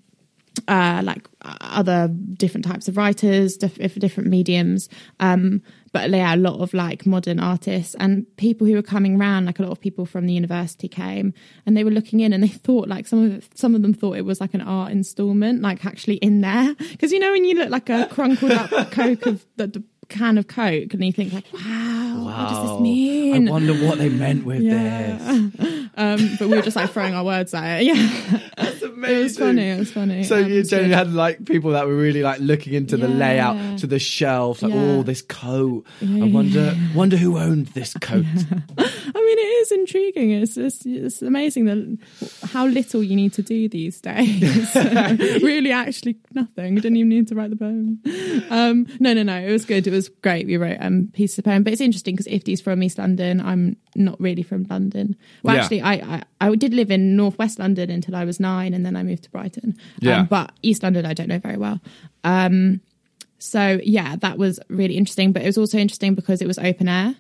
uh, 0.70 1.02
like 1.04 1.28
other 1.42 2.08
different 2.08 2.66
types 2.66 2.88
of 2.88 2.96
writers 2.98 3.58
diff- 3.58 3.96
different 3.96 4.30
mediums. 4.30 4.88
Um, 5.20 5.62
but 5.92 6.12
yeah, 6.12 6.36
a 6.36 6.38
lot 6.38 6.60
of 6.62 6.74
like 6.74 7.06
modern 7.08 7.40
artists 7.40 7.96
and 8.00 8.26
people 8.38 8.68
who 8.68 8.76
were 8.76 8.84
coming 8.84 9.20
around, 9.20 9.46
like 9.46 9.58
a 9.60 9.64
lot 9.64 9.72
of 9.72 9.80
people 9.82 10.06
from 10.06 10.28
the 10.28 10.34
university 10.34 10.88
came 10.88 11.34
and 11.66 11.76
they 11.76 11.84
were 11.84 11.90
looking 11.92 12.20
in 12.20 12.32
and 12.32 12.44
they 12.44 12.48
thought 12.48 12.88
like 12.88 13.08
some 13.08 13.24
of 13.26 13.34
it, 13.34 13.58
some 13.58 13.74
of 13.74 13.82
them 13.82 13.94
thought 13.96 14.16
it 14.18 14.26
was 14.26 14.40
like 14.40 14.54
an 14.54 14.62
art 14.62 14.92
installment, 14.92 15.62
like 15.64 15.84
actually 15.86 16.18
in 16.18 16.42
there. 16.42 16.76
Because 16.92 17.12
you 17.12 17.20
know 17.20 17.32
when 17.32 17.44
you 17.46 17.56
look 17.56 17.70
like 17.72 17.90
a 17.90 18.08
crunkled 18.12 18.52
up 18.52 18.70
Coke 18.92 19.26
of 19.26 19.44
the, 19.56 19.68
the 19.68 19.84
can 20.10 20.38
of 20.38 20.48
Coke 20.48 20.94
and 20.94 21.04
you 21.04 21.12
think 21.12 21.34
like, 21.34 21.46
wow, 21.54 22.24
what 22.26 22.50
does 22.50 22.70
this 22.72 22.80
mean? 22.82 23.48
I 23.48 23.52
wonder 23.52 23.74
what 23.74 23.98
they 23.98 24.10
meant 24.10 24.46
with 24.46 24.62
Yeah. 24.62 25.18
this. 25.18 25.60
um, 26.00 26.36
but 26.40 26.48
we 26.50 26.56
were 26.56 26.62
just 26.64 26.76
like 26.76 26.90
throwing 26.92 27.14
our 27.14 27.24
words 27.24 27.54
at 27.54 27.82
it. 27.82 27.86
Yeah, 27.90 28.40
That's 28.58 28.82
amazing. 28.82 29.16
it 29.18 29.24
was 29.24 29.38
funny. 29.38 29.70
It 29.70 29.80
was 29.80 29.92
funny. 29.92 30.24
So 30.24 30.38
Um, 30.44 30.50
you 30.52 30.64
generally 30.64 30.94
had 30.94 31.14
like 31.14 31.46
people 31.46 31.72
that 31.72 31.86
were 31.88 31.96
really 31.96 32.22
like 32.24 32.40
looking 32.40 32.74
into 32.74 32.98
the 32.98 33.08
layout 33.08 33.80
to 33.80 33.88
the 33.88 34.00
shelves, 34.00 34.62
like, 34.62 34.74
Yeah. 34.74 34.80
oh, 35.00 35.04
this 35.04 35.22
coat. 35.22 35.86
I 36.02 36.24
wonder, 36.26 36.76
wonder 36.96 37.18
who 37.18 37.38
owned 37.38 37.68
this 37.68 37.94
coat. 37.96 38.26
I 38.78 39.22
mean, 39.22 39.38
it 39.40 39.52
is 39.62 39.72
intriguing. 39.72 40.32
It's 40.32 40.56
just, 40.56 40.86
it's 40.86 41.22
amazing 41.22 41.66
that 41.66 41.98
how 42.50 42.66
little 42.68 43.04
you 43.04 43.16
need 43.16 43.34
to 43.34 43.42
do 43.42 43.68
these 43.70 44.00
days. 44.02 44.76
really, 45.44 45.72
actually, 45.72 46.18
nothing. 46.34 46.76
You 46.76 46.82
didn't 46.82 46.98
even 46.98 47.10
need 47.10 47.28
to 47.30 47.36
write 47.36 47.50
the 47.50 47.56
poem. 47.56 48.00
Um, 48.50 48.88
no, 49.00 49.14
no, 49.14 49.24
no. 49.24 49.38
It 49.40 49.52
was 49.52 49.66
good. 49.66 49.86
It 49.88 49.92
was 49.92 50.10
great. 50.10 50.46
We 50.48 50.58
wrote 50.58 50.78
um, 50.80 51.10
pieces 51.14 51.40
of 51.40 51.46
poem, 51.46 51.64
but 51.64 51.74
it's 51.74 51.82
interesting 51.82 52.16
because 52.16 52.28
Ifty's 52.28 52.62
from 52.62 52.82
East 52.84 52.98
London. 52.98 53.42
I'm 53.42 53.78
not 53.96 54.20
really 54.22 54.44
from 54.44 54.66
London. 54.70 55.16
Well, 55.44 55.56
Yeah. 55.56 55.62
actually, 55.62 55.82
I, 55.82 55.89
I 55.96 56.24
I 56.42 56.56
did 56.56 56.74
live 56.74 56.92
in 56.92 57.16
Northwest 57.16 57.60
London 57.60 57.90
until 57.90 58.16
I 58.16 58.26
was 58.26 58.40
nine, 58.40 58.74
and 58.74 58.86
then 58.86 58.96
I 58.96 59.04
moved 59.04 59.24
to 59.24 59.32
Brighton. 59.32 59.78
Yeah. 60.00 60.20
Um, 60.22 60.26
but 60.28 60.52
East 60.62 60.84
London, 60.84 61.06
I 61.06 61.14
don't 61.14 61.28
know 61.28 61.40
very 61.40 61.58
well. 61.58 61.80
Um, 62.24 62.82
so 63.40 63.80
yeah, 63.84 64.16
that 64.18 64.38
was 64.38 64.60
really 64.70 64.98
interesting. 64.98 65.32
But 65.32 65.42
it 65.42 65.48
was 65.48 65.58
also 65.58 65.78
interesting 65.78 66.16
because 66.16 66.42
it 66.42 66.48
was 66.48 66.60
open 66.60 66.88
air. 66.88 67.16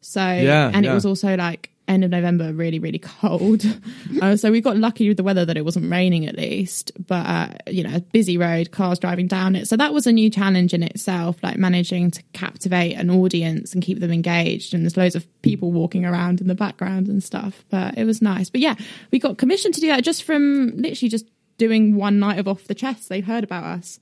So 0.00 0.20
Yeah, 0.20 0.70
and 0.72 0.84
yeah. 0.84 0.92
it 0.92 0.94
was 0.94 1.06
also 1.06 1.36
like 1.36 1.70
end 1.92 2.04
of 2.04 2.10
November, 2.10 2.52
really, 2.52 2.78
really 2.78 2.98
cold. 2.98 3.64
uh, 4.22 4.36
so 4.36 4.50
we 4.50 4.60
got 4.60 4.76
lucky 4.76 5.08
with 5.08 5.16
the 5.16 5.22
weather 5.22 5.44
that 5.44 5.56
it 5.56 5.64
wasn't 5.64 5.90
raining 5.90 6.26
at 6.26 6.36
least. 6.36 6.92
But 7.06 7.26
uh, 7.26 7.48
you 7.68 7.84
know, 7.84 8.00
busy 8.12 8.36
road, 8.36 8.70
cars 8.70 8.98
driving 8.98 9.26
down 9.28 9.54
it. 9.54 9.68
So 9.68 9.76
that 9.76 9.92
was 9.92 10.06
a 10.06 10.12
new 10.12 10.30
challenge 10.30 10.74
in 10.74 10.82
itself, 10.82 11.42
like 11.42 11.56
managing 11.56 12.10
to 12.12 12.22
captivate 12.32 12.94
an 12.94 13.10
audience 13.10 13.74
and 13.74 13.82
keep 13.82 14.00
them 14.00 14.10
engaged. 14.10 14.74
And 14.74 14.84
there's 14.84 14.96
loads 14.96 15.14
of 15.14 15.26
people 15.42 15.72
walking 15.72 16.04
around 16.04 16.40
in 16.40 16.48
the 16.48 16.54
background 16.54 17.08
and 17.08 17.22
stuff. 17.22 17.64
But 17.70 17.96
it 17.96 18.04
was 18.04 18.20
nice. 18.20 18.50
But 18.50 18.60
yeah, 18.60 18.74
we 19.10 19.18
got 19.18 19.38
commissioned 19.38 19.74
to 19.74 19.80
do 19.80 19.88
that 19.88 20.04
just 20.04 20.24
from 20.24 20.72
literally 20.76 21.08
just 21.08 21.26
doing 21.58 21.96
one 21.96 22.18
night 22.18 22.38
of 22.38 22.48
off 22.48 22.64
the 22.64 22.74
chest. 22.74 23.08
They 23.08 23.20
heard 23.20 23.44
about 23.44 23.64
us. 23.64 24.00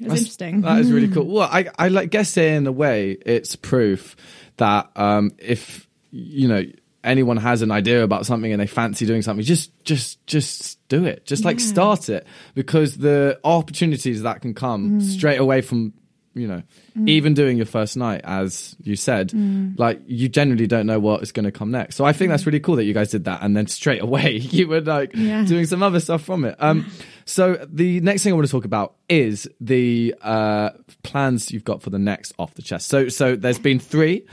It 0.00 0.04
was 0.04 0.08
That's- 0.08 0.20
interesting. 0.20 0.60
That 0.62 0.78
is 0.78 0.90
really 0.90 1.08
cool. 1.08 1.26
Well, 1.26 1.48
I, 1.50 1.66
I 1.78 1.88
like 1.88 2.10
guess 2.10 2.36
in 2.36 2.66
a 2.66 2.72
way 2.72 3.18
it's 3.26 3.54
proof 3.54 4.16
that 4.56 4.90
um, 4.96 5.32
if 5.38 5.86
you 6.10 6.48
know 6.48 6.64
anyone 7.02 7.36
has 7.38 7.62
an 7.62 7.70
idea 7.70 8.02
about 8.02 8.26
something 8.26 8.52
and 8.52 8.60
they 8.60 8.66
fancy 8.66 9.06
doing 9.06 9.22
something, 9.22 9.44
just 9.44 9.72
just 9.84 10.24
just 10.26 10.78
do 10.88 11.04
it. 11.04 11.24
Just 11.26 11.44
like 11.44 11.58
Yeah. 11.58 11.66
start 11.66 12.08
it 12.08 12.26
because 12.54 12.96
the 12.96 13.38
opportunities 13.44 14.22
that 14.22 14.40
can 14.42 14.54
come 14.54 15.00
Mm. 15.00 15.02
straight 15.02 15.38
away 15.40 15.60
from 15.60 15.92
you 16.34 16.46
know 16.46 16.62
even 17.06 17.34
doing 17.34 17.56
your 17.56 17.66
first 17.66 17.96
night 17.96 18.20
as 18.22 18.76
you 18.84 18.94
said 18.94 19.30
Mm. 19.30 19.76
like 19.76 20.00
you 20.06 20.28
generally 20.28 20.68
don't 20.68 20.86
know 20.86 21.00
what 21.00 21.22
is 21.24 21.32
going 21.32 21.44
to 21.44 21.50
come 21.50 21.72
next 21.72 21.96
so 21.96 22.04
i 22.04 22.12
think 22.12 22.30
that's 22.30 22.46
really 22.46 22.60
cool 22.60 22.76
that 22.76 22.84
you 22.84 22.94
guys 22.94 23.10
did 23.10 23.24
that 23.24 23.42
and 23.42 23.56
then 23.56 23.66
straight 23.66 24.00
away 24.00 24.36
you 24.38 24.68
were 24.68 24.80
like 24.80 25.10
Yeah. 25.12 25.44
doing 25.44 25.66
some 25.66 25.82
other 25.82 25.98
stuff 25.98 26.22
from 26.22 26.44
it 26.44 26.54
um 26.60 26.86
so 27.24 27.58
the 27.68 27.98
next 28.00 28.22
thing 28.22 28.32
I 28.32 28.36
want 28.36 28.46
to 28.46 28.52
talk 28.52 28.64
about 28.64 28.94
is 29.10 29.50
the 29.60 30.14
uh, 30.22 30.70
plans 31.02 31.50
you've 31.50 31.64
got 31.64 31.82
for 31.82 31.90
the 31.90 31.98
next 31.98 32.32
off 32.38 32.54
the 32.54 32.62
chest. 32.62 32.88
So 32.88 33.08
so 33.08 33.34
there's 33.34 33.58
been 33.58 33.80
three, 33.80 34.24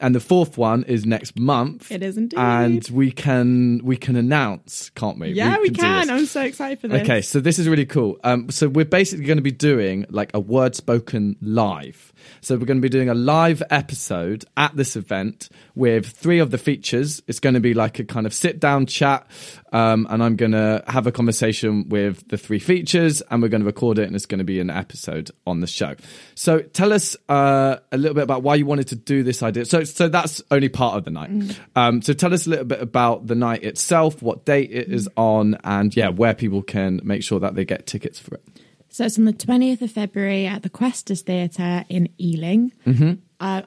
and 0.00 0.14
the 0.14 0.20
fourth 0.20 0.56
one 0.56 0.84
is 0.84 1.04
next 1.04 1.38
month. 1.38 1.90
It 1.90 2.02
is 2.02 2.16
indeed. 2.16 2.38
and 2.38 2.88
we 2.90 3.10
can 3.10 3.80
we 3.84 3.96
can 3.96 4.16
announce, 4.16 4.90
can't 4.90 5.18
we? 5.18 5.32
yeah, 5.32 5.58
we, 5.58 5.70
do 5.70 5.80
can. 5.80 6.06
this. 6.06 6.10
I'm 6.10 6.26
so 6.26 6.42
excited 6.42 6.78
for 6.78 6.88
this. 6.88 7.02
Okay, 7.02 7.20
so 7.20 7.40
this 7.40 7.58
is 7.58 7.68
really 7.68 7.84
cool. 7.84 8.18
Um, 8.22 8.50
so 8.50 8.68
we're 8.68 8.84
basically 8.84 9.24
going 9.24 9.38
to 9.38 9.42
be 9.42 9.50
doing 9.50 10.06
like 10.08 10.30
a 10.32 10.40
word 10.40 10.76
spoken 10.76 11.36
live. 11.42 12.12
So 12.40 12.56
we're 12.56 12.66
going 12.66 12.78
to 12.78 12.82
be 12.82 12.88
doing 12.88 13.08
a 13.08 13.14
live 13.14 13.62
episode 13.70 14.44
at 14.56 14.76
this 14.76 14.94
event 14.94 15.48
with 15.74 16.06
three 16.06 16.38
of 16.38 16.50
the 16.50 16.58
features. 16.58 17.20
It's 17.26 17.40
going 17.40 17.54
to 17.54 17.60
be 17.60 17.74
like 17.74 17.98
a 17.98 18.04
kind 18.04 18.26
of 18.26 18.34
sit 18.34 18.60
down 18.60 18.86
chat, 18.86 19.26
um, 19.72 20.06
and 20.08 20.22
I'm 20.22 20.36
going 20.36 20.52
to 20.52 20.84
have 20.86 21.06
a 21.06 21.12
conversation 21.12 21.88
with 21.88 22.28
the 22.28 22.38
three 22.38 22.60
features, 22.60 23.22
and 23.22 23.42
we're 23.42 23.48
going 23.48 23.62
to 23.62 23.66
record 23.66 23.98
it 23.98 24.08
in 24.08 24.14
a 24.14 24.19
it's 24.20 24.26
going 24.26 24.38
to 24.38 24.44
be 24.44 24.60
an 24.60 24.68
episode 24.70 25.30
on 25.46 25.60
the 25.60 25.66
show. 25.66 25.96
So 26.34 26.60
tell 26.60 26.92
us 26.92 27.16
uh, 27.28 27.76
a 27.90 27.96
little 27.96 28.14
bit 28.14 28.24
about 28.24 28.42
why 28.42 28.56
you 28.56 28.66
wanted 28.66 28.88
to 28.88 28.96
do 28.96 29.22
this 29.22 29.42
idea. 29.42 29.64
So 29.64 29.84
so 29.84 30.08
that's 30.08 30.42
only 30.50 30.68
part 30.68 30.96
of 30.96 31.04
the 31.04 31.10
night. 31.10 31.58
Um, 31.74 32.02
so 32.02 32.12
tell 32.12 32.34
us 32.34 32.46
a 32.46 32.50
little 32.50 32.66
bit 32.66 32.82
about 32.82 33.26
the 33.26 33.34
night 33.34 33.64
itself, 33.64 34.22
what 34.22 34.44
date 34.44 34.70
it 34.70 34.88
is 34.92 35.08
on, 35.16 35.56
and 35.64 35.94
yeah, 35.96 36.10
where 36.10 36.34
people 36.34 36.62
can 36.62 37.00
make 37.02 37.22
sure 37.22 37.40
that 37.40 37.54
they 37.54 37.64
get 37.64 37.86
tickets 37.86 38.18
for 38.18 38.34
it. 38.34 38.44
So 38.90 39.04
it's 39.04 39.18
on 39.18 39.24
the 39.24 39.32
20th 39.32 39.82
of 39.82 39.92
February 39.92 40.46
at 40.46 40.62
the 40.62 40.68
Questors 40.68 41.22
Theatre 41.22 41.84
in 41.88 42.08
Ealing. 42.20 42.72
Mm-hmm. 42.84 43.12
Uh, 43.38 43.62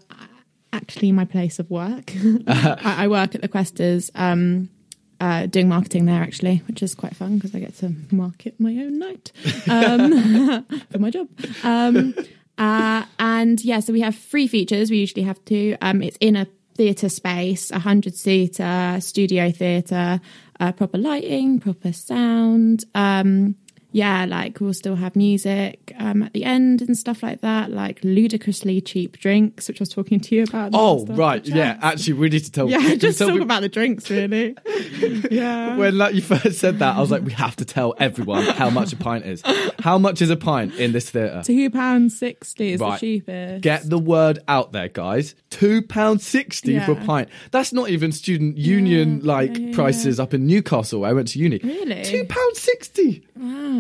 actually, 0.74 1.14
my 1.14 1.26
place 1.26 1.60
of 1.60 1.72
work. 1.72 2.14
I, 2.48 3.06
I 3.06 3.08
work 3.08 3.34
at 3.34 3.42
the 3.42 3.48
Questers, 3.48 4.12
um, 4.16 4.70
uh, 5.20 5.46
doing 5.46 5.68
marketing 5.70 6.06
there, 6.06 6.22
actually, 6.22 6.62
which 6.68 6.84
is 6.84 6.96
quite 6.96 7.16
fun 7.16 7.36
because 7.36 7.56
I 7.56 7.60
get 7.60 7.76
to 7.78 7.94
market 8.12 8.60
my 8.60 8.72
own 8.72 9.00
night 9.00 9.32
um, 9.70 10.66
for 10.92 11.00
my 11.00 11.10
job. 11.10 11.28
Um, 11.64 12.14
uh, 12.58 13.06
and 13.20 13.64
yeah, 13.64 13.80
so 13.80 13.94
we 13.94 14.02
have 14.02 14.16
three 14.16 14.48
features. 14.48 14.92
We 14.92 14.98
usually 14.98 15.24
have 15.24 15.44
two. 15.46 15.78
Um, 15.82 16.02
it's 16.02 16.18
in 16.20 16.36
a 16.36 16.48
theatre 16.76 17.10
space, 17.10 17.72
a 17.72 17.80
hundred 17.80 18.16
seater 18.16 18.98
studio 19.00 19.52
theatre, 19.52 20.20
uh, 20.60 20.72
proper 20.72 20.98
lighting, 20.98 21.60
proper 21.60 21.94
sound. 21.94 22.86
Um, 22.96 23.56
yeah, 23.94 24.26
like 24.26 24.60
we'll 24.60 24.74
still 24.74 24.96
have 24.96 25.16
music 25.16 25.94
um, 26.00 26.24
at 26.24 26.34
the 26.34 26.44
end 26.44 26.82
and 26.82 26.98
stuff 26.98 27.24
like 27.24 27.42
that, 27.42 27.72
like 27.72 28.00
ludicrously 28.04 28.82
cheap 28.82 29.18
drinks, 29.20 29.68
which 29.68 29.80
I 29.80 29.84
was 29.84 29.90
talking 29.90 30.20
to 30.20 30.36
you 30.36 30.44
about. 30.44 30.72
Oh, 30.74 31.06
right. 31.06 31.46
Yeah, 31.46 31.78
actually, 31.82 32.14
we 32.14 32.30
need 32.30 32.44
to 32.44 32.52
tell. 32.52 32.70
Yeah, 32.70 32.96
just 32.98 33.20
talk 33.20 33.34
me- 33.36 33.42
about 33.42 33.62
the 33.62 33.70
drinks, 33.70 34.10
really. 34.10 34.56
yeah. 35.32 35.78
When 35.78 35.98
like 35.98 36.16
you 36.16 36.22
first 36.22 36.60
said 36.60 36.80
that, 36.80 36.96
I 36.98 37.00
was 37.00 37.12
like, 37.12 37.24
we 37.24 37.32
have 37.34 37.56
to 37.58 37.66
tell 37.66 37.94
everyone 38.00 38.44
how 38.44 38.70
much 38.70 38.92
a 38.94 38.98
pint 38.98 39.26
is. 39.26 39.42
How 39.80 39.98
much 39.98 40.22
is 40.22 40.30
a 40.30 40.36
pint 40.38 40.76
in 40.76 40.92
this 40.92 41.10
theatre? 41.10 41.42
Two 41.46 41.70
pounds 41.70 42.18
sixty 42.18 42.74
is 42.74 42.80
Right. 42.82 43.00
the 43.00 43.20
cheapest. 43.20 43.62
Get 43.62 43.90
the 43.90 44.00
word 44.00 44.40
out 44.48 44.72
there, 44.72 44.90
guys. 44.90 45.36
Two 45.50 45.82
pound 45.84 46.22
sixty 46.22 46.80
for 46.80 46.94
a 46.94 46.96
pint. 47.06 47.30
That's 47.52 47.72
not 47.72 47.90
even 47.90 48.12
student 48.12 48.58
union 48.58 49.20
like 49.24 49.58
yeah, 49.58 49.68
yeah, 49.68 49.76
prices 49.76 50.20
up 50.20 50.34
in 50.34 50.48
Newcastle. 50.48 51.02
Where 51.02 51.10
I 51.12 51.14
went 51.14 51.28
to 51.30 51.40
uni. 51.40 51.60
Really? 51.64 52.04
Two 52.04 52.26
pound 52.26 52.56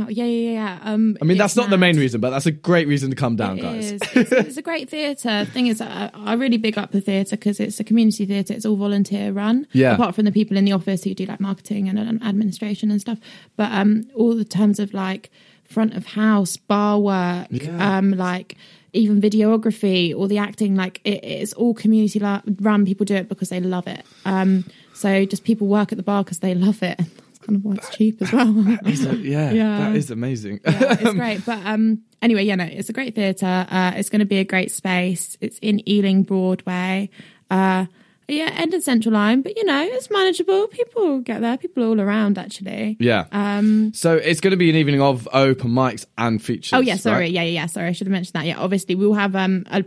Yeah, 0.10 0.26
yeah, 0.26 0.52
yeah. 0.52 0.80
Um, 0.84 1.18
I 1.22 1.26
mean, 1.26 1.38
that's 1.38 1.56
not 1.56 1.70
the 1.70 1.78
main 1.78 1.98
reason, 1.98 2.22
but 2.22 2.30
that's 2.32 2.46
a 2.46 2.52
great 2.52 2.88
reason 2.88 3.10
to 3.10 3.16
come 3.16 3.36
down, 3.36 3.60
It 3.60 3.62
guys. 3.62 3.92
is. 3.94 4.02
It's, 4.14 4.32
it's 4.32 4.58
a 4.58 4.62
great 4.62 4.90
theatre. 4.90 5.46
Thing 5.46 5.68
is, 5.68 5.82
I, 5.82 6.10
I 6.14 6.34
really 6.34 6.58
big 6.58 6.78
up 6.78 6.92
the 6.92 7.02
theatre 7.02 7.36
because 7.36 7.60
it's 7.60 7.80
a 7.80 7.84
community 7.84 8.26
theatre. 8.26 8.54
It's 8.54 8.66
all 8.66 8.76
volunteer 8.76 9.32
run. 9.32 9.68
Yeah. 9.74 9.94
Apart 9.94 10.16
from 10.16 10.26
the 10.26 10.32
people 10.32 10.58
in 10.58 10.66
the 10.66 10.72
office 10.74 11.04
who 11.04 11.14
do 11.14 11.26
like 11.26 11.40
marketing 11.40 11.90
and 11.90 11.98
um, 12.00 12.20
administration 12.28 12.92
and 12.92 13.00
stuff, 13.02 13.20
but 13.56 13.72
um, 13.72 14.08
all 14.16 14.36
the 14.36 14.46
terms 14.46 14.80
of 14.80 14.94
like 14.94 15.30
front 15.64 15.94
of 15.96 16.06
house, 16.08 16.58
bar 16.58 17.00
work, 17.00 17.48
Yeah. 17.50 17.98
um, 17.98 18.12
like 18.12 18.56
even 18.96 19.20
videography, 19.20 20.14
all 20.16 20.28
the 20.28 20.38
acting, 20.38 20.76
like 20.76 21.02
it, 21.04 21.24
it's 21.24 21.54
all 21.54 21.74
community 21.74 22.20
run. 22.20 22.86
People 22.86 23.06
do 23.06 23.16
it 23.16 23.28
because 23.30 23.50
they 23.50 23.60
love 23.60 23.88
it. 23.88 24.06
Um, 24.26 24.66
so 24.94 25.26
just 25.26 25.44
people 25.44 25.66
work 25.68 25.92
at 25.92 25.98
the 25.98 26.04
bar 26.04 26.24
because 26.24 26.40
they 26.40 26.54
love 26.54 26.84
it. 26.84 27.00
Kind 27.46 27.58
of 27.58 27.66
why 27.66 27.74
it's 27.76 27.90
cheap 27.90 28.22
as 28.22 28.32
well. 28.32 28.54
It? 28.86 29.20
Yeah, 29.20 29.52
Yeah. 29.52 29.78
that 29.80 29.96
is 29.96 30.10
amazing. 30.12 30.60
yeah, 30.66 30.98
it's 31.00 31.14
great. 31.14 31.46
But 31.46 31.60
um, 31.66 32.02
anyway, 32.22 32.44
yeah, 32.46 32.56
no, 32.56 32.64
it's 32.66 32.90
a 32.90 32.94
great 32.94 33.16
theatre. 33.16 33.68
Uh, 33.70 33.92
it's 33.96 34.10
going 34.10 34.20
to 34.22 34.26
be 34.26 34.38
a 34.40 34.46
great 34.46 34.72
space. 34.72 35.38
It's 35.42 35.58
in 35.60 35.88
Ealing 35.88 36.24
Broadway. 36.24 37.10
Uh, 37.52 37.86
yeah, 38.30 38.50
end 38.56 38.74
of 38.74 38.82
Central 38.82 39.14
Line, 39.14 39.42
but 39.42 39.58
you 39.58 39.66
know, 39.66 39.84
it's 39.84 40.10
manageable. 40.10 40.68
People 40.68 41.20
get 41.20 41.42
there. 41.42 41.58
People 41.58 41.84
all 41.84 42.00
around, 42.00 42.38
actually. 42.38 42.96
yeah. 43.00 43.26
Um, 43.34 43.94
so 43.94 44.16
it's 44.16 44.40
going 44.40 44.52
to 44.52 44.58
be 44.58 44.70
an 44.70 44.78
evening 44.78 45.02
of 45.02 45.28
open 45.34 45.72
mics 45.72 46.06
and 46.18 46.42
features. 46.42 46.72
oh 46.74 46.80
yeah, 46.80 46.96
sorry, 46.96 47.24
right? 47.26 47.32
yeah, 47.32 47.42
yeah, 47.44 47.50
yeah. 47.62 47.66
Sorry, 47.66 47.90
I 47.90 47.92
should 47.92 48.08
have 48.08 48.14
mentioned 48.14 48.34
that. 48.36 48.46
Yeah, 48.46 48.58
obviously 48.58 48.96
we'll 48.96 49.14
have 49.14 49.36
um 49.36 49.66
a 49.70 49.84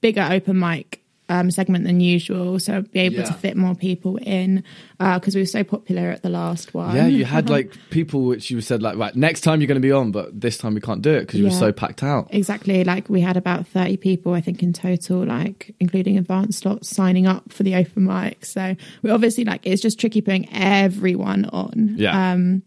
bigger 0.00 0.26
open 0.30 0.58
mic. 0.60 1.01
Um, 1.34 1.50
segment 1.50 1.86
than 1.86 2.00
usual, 2.00 2.58
so 2.58 2.82
be 2.82 3.00
able 3.00 3.16
Yeah. 3.16 3.24
to 3.24 3.32
fit 3.32 3.56
more 3.56 3.74
people 3.74 4.16
in 4.18 4.62
because 4.98 5.34
we 5.34 5.40
were 5.40 5.46
so 5.46 5.64
popular 5.64 6.10
at 6.10 6.22
the 6.22 6.28
last 6.28 6.74
one. 6.74 6.94
Yeah, 6.94 7.06
you 7.06 7.24
had 7.24 7.48
like 7.56 7.72
people 7.88 8.24
which 8.26 8.50
you 8.50 8.60
said 8.60 8.82
like, 8.82 8.98
right, 8.98 9.16
next 9.16 9.40
time 9.40 9.60
you're 9.60 9.66
going 9.68 9.80
to 9.80 9.88
be 9.88 9.92
on, 9.92 10.12
but 10.12 10.38
this 10.38 10.58
time 10.58 10.74
we 10.74 10.82
can't 10.82 11.00
do 11.00 11.10
it 11.14 11.20
because 11.20 11.38
you 11.40 11.46
were 11.46 11.50
so 11.50 11.72
packed 11.72 12.02
out. 12.02 12.28
Exactly. 12.30 12.84
Like 12.84 13.08
we 13.08 13.22
had 13.22 13.38
about 13.38 13.66
30 13.66 13.96
people, 13.96 14.34
I 14.34 14.42
think, 14.42 14.62
in 14.62 14.74
total, 14.74 15.24
like 15.24 15.74
including 15.80 16.18
advanced 16.18 16.58
slots 16.58 16.90
signing 16.90 17.26
up 17.26 17.50
for 17.50 17.62
the 17.62 17.76
open 17.76 18.04
mic. 18.04 18.44
So 18.44 18.76
we 19.02 19.08
obviously 19.10 19.44
like 19.44 19.62
it's 19.64 19.80
just 19.80 19.98
tricky 19.98 20.20
putting 20.20 20.52
everyone 20.52 21.46
on. 21.46 21.94
Yeah. 21.96 22.32
Um, 22.32 22.62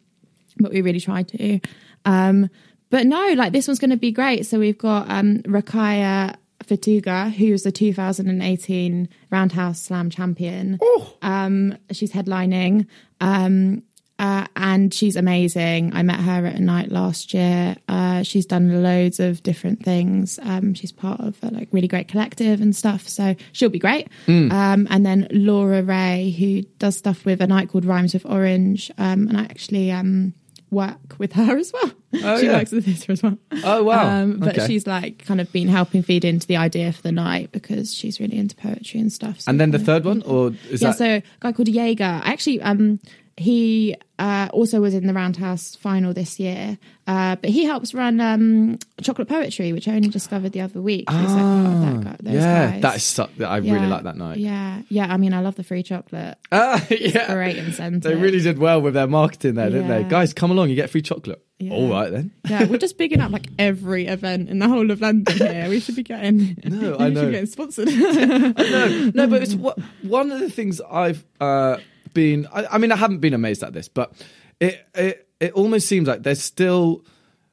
but 0.58 0.71
we 0.73 0.82
really 0.82 1.01
tried 1.01 1.28
to. 1.28 1.60
Um, 2.06 2.49
but 2.89 3.06
no, 3.06 3.34
like 3.38 3.51
this 3.54 3.67
one's 3.67 3.80
going 3.80 3.91
to 3.91 3.97
be 3.97 4.12
great. 4.12 4.47
So 4.47 4.58
we've 4.58 4.78
got 4.78 5.08
um, 5.10 5.39
Rakaya 5.43 6.36
Fetuga, 6.65 7.32
who's 7.32 7.63
the 7.63 7.71
2018 7.71 9.10
Roundhouse 9.32 9.82
Slam 9.82 10.10
champion. 10.10 10.80
Um, 11.21 11.78
she's 11.91 12.12
headlining. 12.12 12.88
Um, 13.21 13.84
uh, 14.17 14.47
and 14.56 14.93
she's 14.93 15.17
amazing. 15.17 15.93
I 15.93 16.01
met 16.01 16.21
her 16.21 16.45
at 16.45 16.56
a 16.56 16.62
night 16.62 16.89
last 16.89 17.34
year. 17.34 17.75
Uh, 17.89 18.23
she's 18.23 18.45
done 18.45 18.82
loads 18.82 19.19
of 19.19 19.43
different 19.43 19.84
things. 19.84 20.39
Um, 20.41 20.73
she's 20.73 20.93
part 20.93 21.19
of 21.19 21.38
a 21.43 21.47
like 21.47 21.67
really 21.73 21.89
great 21.89 22.08
collective 22.08 22.62
and 22.62 22.73
stuff, 22.73 23.10
so 23.10 23.36
she'll 23.51 23.69
be 23.69 23.80
great. 23.80 24.08
Um, 24.54 24.88
and 24.89 25.06
then 25.06 25.28
Laura 25.32 25.84
Ray, 25.84 26.34
who 26.39 26.62
does 26.80 26.95
stuff 26.95 27.25
with 27.25 27.41
a 27.41 27.47
night 27.47 27.69
called 27.69 27.84
Rhymes 27.84 28.13
with 28.13 28.25
Orange, 28.25 28.89
um, 28.97 29.28
and 29.28 29.38
I 29.38 29.43
actually 29.43 29.91
um, 29.91 30.34
work 30.75 31.15
with 31.17 31.33
her 31.33 31.57
as 31.57 31.71
well. 31.73 31.91
Oh, 32.23 32.39
she 32.39 32.45
yeah. 32.45 32.53
works 32.59 32.71
at 32.71 32.81
the 32.81 32.93
theatre 32.93 33.11
as 33.11 33.21
well. 33.21 33.38
Oh, 33.65 33.83
wow. 33.83 34.07
Um, 34.21 34.39
but 34.39 34.57
Okay. 34.57 34.67
she's 34.67 34.88
like 34.88 35.25
kind 35.25 35.41
of 35.41 35.51
been 35.51 35.67
helping 35.67 36.01
feed 36.01 36.23
into 36.23 36.47
the 36.47 36.55
idea 36.55 36.93
for 36.93 37.01
the 37.01 37.11
night 37.11 37.51
because 37.51 37.93
she's 37.93 38.21
really 38.21 38.38
into 38.38 38.55
poetry 38.55 39.01
and 39.01 39.11
stuff. 39.11 39.41
so 39.41 39.49
And 39.49 39.59
then 39.59 39.71
the 39.71 39.79
third 39.79 40.05
one, 40.05 40.21
or 40.21 40.51
is 40.69 40.81
yeah, 40.81 40.89
that? 40.91 40.97
so 40.97 41.05
a 41.15 41.23
guy 41.41 41.51
called 41.51 41.67
Jaeger. 41.67 42.21
Actually, 42.23 42.61
um, 42.61 43.01
he 43.38 43.95
uh, 44.17 44.48
also 44.54 44.80
was 44.80 44.93
in 44.93 45.08
the 45.08 45.13
Roundhouse 45.13 45.76
final 45.76 46.13
this 46.13 46.39
year, 46.39 46.78
uh, 47.06 47.36
but 47.36 47.50
he 47.50 47.65
helps 47.65 47.93
run 47.93 48.21
um, 48.21 48.80
Chocolate 49.02 49.28
Poetry, 49.28 49.74
which 49.74 49.89
I 49.89 49.95
only 49.95 50.08
discovered 50.08 50.54
the 50.54 50.62
other 50.62 50.82
week. 50.82 51.12
Like 51.12 51.28
part 51.28 51.82
that 51.82 52.04
guy- 52.24 52.30
Ah, 52.30 52.32
yeah, 52.32 52.71
guys. 52.80 52.82
that 52.82 52.95
is 52.95 53.19
I 53.45 53.58
really 53.58 53.71
Yeah, 53.71 53.88
like 53.88 54.04
that 54.04 54.15
night. 54.15 54.38
Yeah, 54.38 54.82
yeah. 54.88 55.12
I 55.13 55.17
mean, 55.17 55.34
I 55.34 55.41
love 55.41 55.56
the 55.56 55.63
free 55.63 55.84
chocolate. 55.84 56.38
Ah, 56.52 56.86
yeah. 56.89 57.34
Great 57.34 57.58
incentive. 57.58 58.04
They 58.04 58.15
really 58.15 58.39
did 58.39 58.58
well 58.58 58.82
with 58.82 58.93
their 58.93 59.08
marketing 59.08 59.56
there, 59.56 59.69
didn't 59.69 59.89
they? 59.89 60.04
Guys, 60.04 60.34
come 60.34 60.52
along, 60.52 60.69
you 60.69 60.76
get 60.76 60.89
free 60.89 61.02
chocolate. 61.02 61.41
Yeah. 61.60 61.71
All 61.74 61.89
right 61.89 62.10
then. 62.12 62.32
Yeah, 62.50 62.65
we're 62.65 62.78
just 62.78 62.98
bigging 62.98 63.19
up 63.19 63.32
like 63.32 63.48
every 63.60 64.08
event 64.08 64.50
in 64.50 64.60
the 64.60 64.67
whole 64.69 64.91
of 64.91 65.02
London 65.02 65.36
here. 65.38 65.67
We 65.69 65.80
should 65.82 65.95
be 65.98 66.04
getting. 66.04 66.58
No, 66.65 66.91
we 66.98 67.04
I 67.06 67.08
should 67.08 67.13
know. 67.15 67.26
be 67.26 67.32
getting 67.32 67.45
sponsored. 67.48 67.88
no, 67.88 69.12
no, 69.13 69.28
but 69.28 69.41
it's 69.43 69.56
what, 69.56 69.78
one 70.04 70.32
of 70.32 70.39
the 70.39 70.50
things 70.50 70.80
I've 70.82 71.26
uh, 71.41 71.78
been. 72.15 72.47
I, 72.51 72.65
I 72.65 72.78
mean, 72.80 72.91
I 72.91 72.95
haven't 72.95 73.19
been 73.19 73.36
amazed 73.36 73.62
at 73.62 73.73
this, 73.73 73.88
but 73.88 74.13
it 74.60 74.88
it 74.95 75.28
it 75.39 75.54
almost 75.54 75.88
seems 75.88 76.08
like 76.08 76.23
there's 76.23 76.41
still 76.41 77.06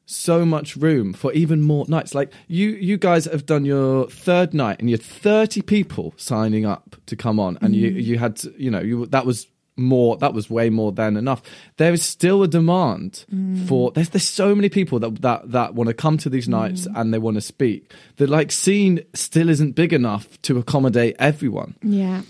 so 0.07 0.45
much 0.45 0.77
room 0.77 1.13
for 1.13 1.33
even 1.33 1.61
more 1.61 1.85
nights. 1.89 2.15
Like 2.15 2.33
you, 2.49 2.71
you 2.71 2.97
guys 2.97 3.27
have 3.27 3.47
done 3.47 3.65
your 3.65 4.09
third 4.09 4.55
night, 4.55 4.79
and 4.81 4.89
you 4.89 4.95
had 4.95 5.05
30 5.05 5.61
people 5.63 6.15
signing 6.17 6.65
up 6.65 6.97
to 7.07 7.17
come 7.17 7.39
on, 7.39 7.59
and 7.61 7.77
you 7.77 7.91
mm. 7.91 8.03
you 8.03 8.19
had 8.19 8.37
to, 8.37 8.55
you 8.57 8.71
know 8.71 8.81
you 8.81 9.07
that 9.07 9.27
was 9.27 9.49
more 9.77 10.17
that 10.19 10.35
was 10.35 10.51
way 10.51 10.69
more 10.69 10.93
than 10.93 11.17
enough 11.17 11.41
there 11.79 11.95
is 11.95 12.03
still 12.03 12.43
a 12.43 12.49
demand 12.49 13.25
mm. 13.33 13.67
for 13.67 13.91
there's 13.93 14.11
there's 14.11 14.29
so 14.29 14.55
many 14.55 14.69
people 14.69 14.99
that 14.99 15.23
that 15.23 15.51
that 15.51 15.75
want 15.75 15.89
to 15.89 15.95
come 15.95 16.19
to 16.19 16.29
these 16.29 16.47
nights 16.47 16.87
mm. 16.87 16.93
and 16.95 17.13
they 17.13 17.19
want 17.19 17.37
to 17.37 17.41
speak 17.41 17.91
the 18.17 18.27
like 18.27 18.53
scene 18.53 19.01
still 19.15 19.49
isn't 19.49 19.73
big 19.73 19.95
enough 19.95 20.41
to 20.43 20.59
accommodate 20.59 21.17
everyone 21.19 21.75
yeah. 21.83 22.21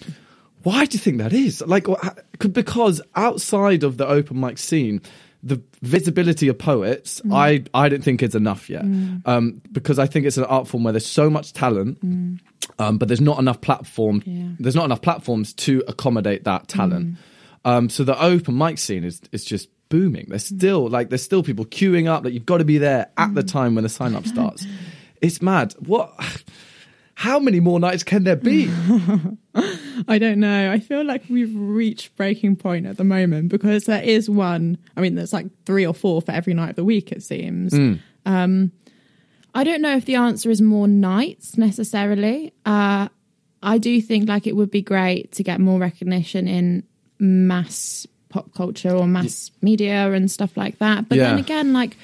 Why 0.62 0.84
do 0.86 0.94
you 0.94 0.98
think 1.00 1.18
that 1.18 1.32
is? 1.32 1.62
Like, 1.66 1.86
because 2.52 3.00
outside 3.14 3.82
of 3.84 3.96
the 3.96 4.06
open 4.06 4.40
mic 4.40 4.58
scene, 4.58 5.00
the 5.42 5.60
visibility 5.82 6.48
of 6.48 6.58
poets, 6.58 7.20
Mm. 7.24 7.34
I 7.34 7.64
I 7.84 7.88
don't 7.88 8.02
think 8.04 8.22
is 8.22 8.34
enough 8.34 8.70
yet. 8.70 8.82
Um, 9.24 9.60
because 9.72 9.98
I 9.98 10.06
think 10.06 10.26
it's 10.26 10.36
an 10.38 10.44
art 10.44 10.68
form 10.68 10.84
where 10.84 10.92
there's 10.92 11.06
so 11.06 11.28
much 11.28 11.52
talent, 11.52 11.98
um, 12.78 12.98
but 12.98 13.08
there's 13.08 13.20
not 13.20 13.38
enough 13.40 13.60
platform. 13.60 14.20
Mm. 14.20 14.26
Yeah. 14.26 14.32
Mm. 14.44 14.56
There's 14.60 14.76
not 14.76 14.84
enough 14.84 15.02
platforms 15.02 15.52
to 15.54 15.82
accommodate 15.88 16.44
that 16.44 16.68
talent. 16.68 17.16
Um, 17.64 17.88
so 17.88 18.04
the 18.04 18.20
open 18.22 18.56
mic 18.56 18.78
scene 18.78 19.02
is 19.04 19.20
is 19.32 19.44
just 19.44 19.68
booming. 19.88 20.26
There's 20.28 20.44
Mm. 20.50 20.56
still 20.58 20.88
like 20.88 21.08
there's 21.10 21.22
still 21.24 21.42
people 21.42 21.64
queuing 21.64 22.06
up. 22.08 22.24
Like 22.24 22.34
you've 22.34 22.46
got 22.46 22.58
to 22.58 22.64
be 22.64 22.78
there 22.78 23.08
at 23.16 23.34
the 23.34 23.42
time 23.42 23.74
when 23.74 23.82
the 23.82 23.90
sign 23.90 24.14
up 24.14 24.26
starts. 24.26 24.64
it's 25.20 25.42
mad. 25.42 25.74
What? 25.80 26.12
How 27.14 27.38
many 27.38 27.60
more 27.60 27.78
nights 27.78 28.02
can 28.02 28.24
there 28.24 28.36
be? 28.36 28.70
I 30.08 30.18
don't 30.18 30.40
know. 30.40 30.72
I 30.72 30.78
feel 30.80 31.04
like 31.04 31.22
we've 31.28 31.54
reached 31.54 32.16
breaking 32.16 32.56
point 32.56 32.86
at 32.86 32.96
the 32.96 33.04
moment 33.04 33.48
because 33.50 33.84
there 33.84 34.02
is 34.02 34.28
one. 34.30 34.78
I 34.96 35.00
mean, 35.00 35.14
there's 35.14 35.32
like 35.32 35.46
three 35.66 35.86
or 35.86 35.94
four 35.94 36.22
for 36.22 36.32
every 36.32 36.54
night 36.54 36.70
of 36.70 36.76
the 36.76 36.84
week, 36.84 37.12
it 37.12 37.22
seems. 37.22 37.74
Um, 38.24 38.72
I 39.54 39.64
don't 39.64 39.82
know 39.82 39.96
if 39.96 40.06
the 40.06 40.14
answer 40.16 40.50
is 40.50 40.62
more 40.62 40.88
nights 40.88 41.58
necessarily. 41.58 42.54
Uh, 42.64 43.08
I 43.62 43.78
do 43.78 44.00
think 44.00 44.28
like 44.28 44.46
it 44.46 44.56
would 44.56 44.70
be 44.70 44.82
great 44.82 45.32
to 45.32 45.42
get 45.42 45.60
more 45.60 45.78
recognition 45.78 46.48
in 46.48 46.84
mass 47.18 48.06
pop 48.30 48.54
culture 48.54 48.90
or 48.90 49.06
mass 49.06 49.50
media 49.60 50.10
and 50.12 50.30
stuff 50.30 50.56
like 50.56 50.78
that. 50.78 51.08
But 51.08 51.18
then 51.28 51.38
again, 51.38 51.72
like 51.74 51.96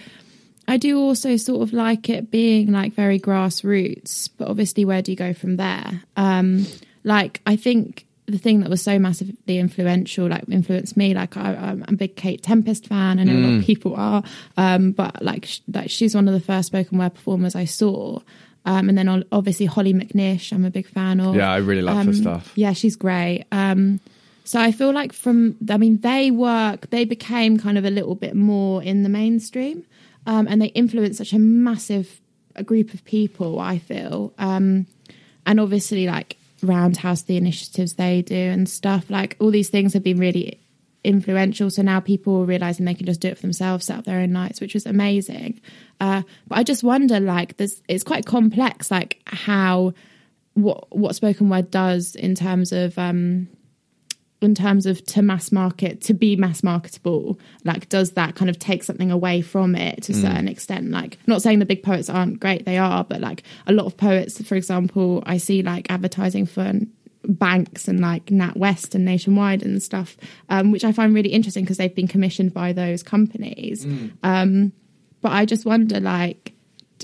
I 0.68 0.76
do 0.76 1.00
also 1.00 1.36
sort 1.36 1.62
of 1.62 1.72
like 1.72 2.08
it 2.10 2.30
being 2.30 2.70
like 2.72 2.92
very 2.92 3.18
grassroots, 3.18 4.28
but 4.36 4.48
obviously, 4.48 4.84
where 4.84 5.02
do 5.02 5.10
you 5.10 5.16
go 5.16 5.32
from 5.32 5.56
there? 5.56 6.02
Um, 6.16 6.66
like, 7.04 7.40
I 7.46 7.56
think 7.56 8.06
the 8.26 8.38
thing 8.38 8.60
that 8.60 8.68
was 8.68 8.82
so 8.82 8.98
massively 8.98 9.58
influential, 9.58 10.26
like 10.26 10.44
influenced 10.48 10.96
me, 10.96 11.14
like 11.14 11.36
I, 11.38 11.54
am 11.54 11.84
a 11.88 11.92
big 11.92 12.14
Kate 12.14 12.42
Tempest 12.42 12.86
fan. 12.86 13.18
I 13.18 13.24
know 13.24 13.32
mm. 13.32 13.38
a 13.38 13.46
lot 13.46 13.56
of 13.56 13.62
mm. 13.62 13.66
people 13.66 13.94
are, 13.96 14.22
um, 14.58 14.92
but 14.92 15.22
like, 15.22 15.46
sh- 15.46 15.60
like 15.72 15.88
she's 15.88 16.14
one 16.14 16.28
of 16.28 16.34
the 16.34 16.40
first 16.40 16.66
spoken 16.66 16.98
word 16.98 17.14
performers 17.14 17.56
I 17.56 17.64
saw. 17.64 18.20
Um, 18.66 18.90
and 18.90 18.98
then 18.98 19.24
obviously 19.32 19.64
Hollie 19.64 19.94
McNish, 19.94 20.52
I'm 20.52 20.66
a 20.66 20.70
big 20.70 20.86
fan 20.86 21.20
of. 21.20 21.34
Yeah, 21.34 21.50
I 21.50 21.56
really 21.56 21.80
love 21.80 21.96
um, 21.96 22.06
her 22.08 22.12
stuff. 22.12 22.52
Yeah, 22.54 22.74
she's 22.74 22.96
great. 22.96 23.46
Um, 23.50 24.00
so 24.44 24.60
I 24.60 24.72
feel 24.72 24.92
like 24.92 25.14
from, 25.14 25.56
I 25.70 25.78
mean, 25.78 25.98
they 26.00 26.30
work, 26.30 26.90
they 26.90 27.06
became 27.06 27.58
kind 27.58 27.78
of 27.78 27.86
a 27.86 27.90
little 27.90 28.14
bit 28.14 28.34
more 28.34 28.82
in 28.82 29.02
the 29.04 29.08
mainstream, 29.08 29.84
um, 30.28 30.46
and 30.46 30.62
they 30.62 30.66
influence 30.66 31.18
such 31.18 31.32
a 31.32 31.38
massive 31.38 32.20
a 32.54 32.62
group 32.62 32.94
of 32.94 33.04
people. 33.04 33.58
I 33.58 33.78
feel, 33.78 34.32
um, 34.38 34.86
and 35.46 35.58
obviously, 35.58 36.06
like 36.06 36.36
Roundhouse, 36.62 37.22
the 37.22 37.36
initiatives 37.36 37.94
they 37.94 38.22
do 38.22 38.36
and 38.36 38.68
stuff, 38.68 39.10
like 39.10 39.36
all 39.40 39.50
these 39.50 39.70
things 39.70 39.94
have 39.94 40.02
been 40.04 40.18
really 40.18 40.60
influential. 41.02 41.70
So 41.70 41.82
now 41.82 42.00
people 42.00 42.42
are 42.42 42.44
realizing 42.44 42.84
they 42.84 42.94
can 42.94 43.06
just 43.06 43.20
do 43.20 43.28
it 43.28 43.36
for 43.36 43.42
themselves, 43.42 43.86
set 43.86 43.98
up 43.98 44.04
their 44.04 44.18
own 44.20 44.32
nights, 44.32 44.60
which 44.60 44.74
was 44.74 44.84
amazing. 44.84 45.60
Uh, 46.00 46.22
but 46.46 46.58
I 46.58 46.62
just 46.62 46.84
wonder, 46.84 47.20
like, 47.20 47.56
there's 47.56 47.80
it's 47.88 48.04
quite 48.04 48.26
complex, 48.26 48.90
like 48.90 49.20
how 49.24 49.94
what 50.54 50.94
what 50.94 51.14
spoken 51.14 51.48
word 51.48 51.70
does 51.70 52.14
in 52.14 52.34
terms 52.34 52.72
of 52.72 52.98
um, 52.98 53.48
in 54.40 54.54
terms 54.54 54.86
of 54.86 55.04
to 55.04 55.20
mass 55.20 55.50
market 55.50 56.00
to 56.00 56.14
be 56.14 56.36
mass 56.36 56.62
marketable 56.62 57.38
like 57.64 57.88
does 57.88 58.12
that 58.12 58.36
kind 58.36 58.48
of 58.48 58.58
take 58.58 58.84
something 58.84 59.10
away 59.10 59.40
from 59.40 59.74
it 59.74 60.02
to 60.02 60.12
a 60.12 60.14
mm. 60.14 60.20
certain 60.20 60.46
extent 60.48 60.90
like 60.90 61.18
not 61.26 61.42
saying 61.42 61.58
the 61.58 61.66
big 61.66 61.82
poets 61.82 62.08
aren't 62.08 62.38
great 62.38 62.64
they 62.64 62.78
are 62.78 63.02
but 63.02 63.20
like 63.20 63.42
a 63.66 63.72
lot 63.72 63.86
of 63.86 63.96
poets 63.96 64.40
for 64.42 64.54
example 64.54 65.22
i 65.26 65.36
see 65.36 65.62
like 65.62 65.90
advertising 65.90 66.46
for 66.46 66.72
banks 67.24 67.88
and 67.88 68.00
like 68.00 68.26
NatWest 68.26 68.94
and 68.94 69.04
Nationwide 69.04 69.62
and 69.62 69.82
stuff, 69.82 70.16
um, 70.48 70.70
which 70.72 70.84
I 70.84 70.92
find 70.92 71.14
really 71.14 71.30
interesting 71.30 71.64
because 71.64 71.76
they've 71.76 71.94
been 71.94 72.08
commissioned 72.08 72.54
by 72.54 72.72
those 72.72 73.02
companies. 73.02 73.84
Mm. 73.84 74.12
Um, 74.22 74.72
but 75.20 75.32
I 75.32 75.44
just 75.44 75.66
wonder, 75.66 76.00
like, 76.00 76.54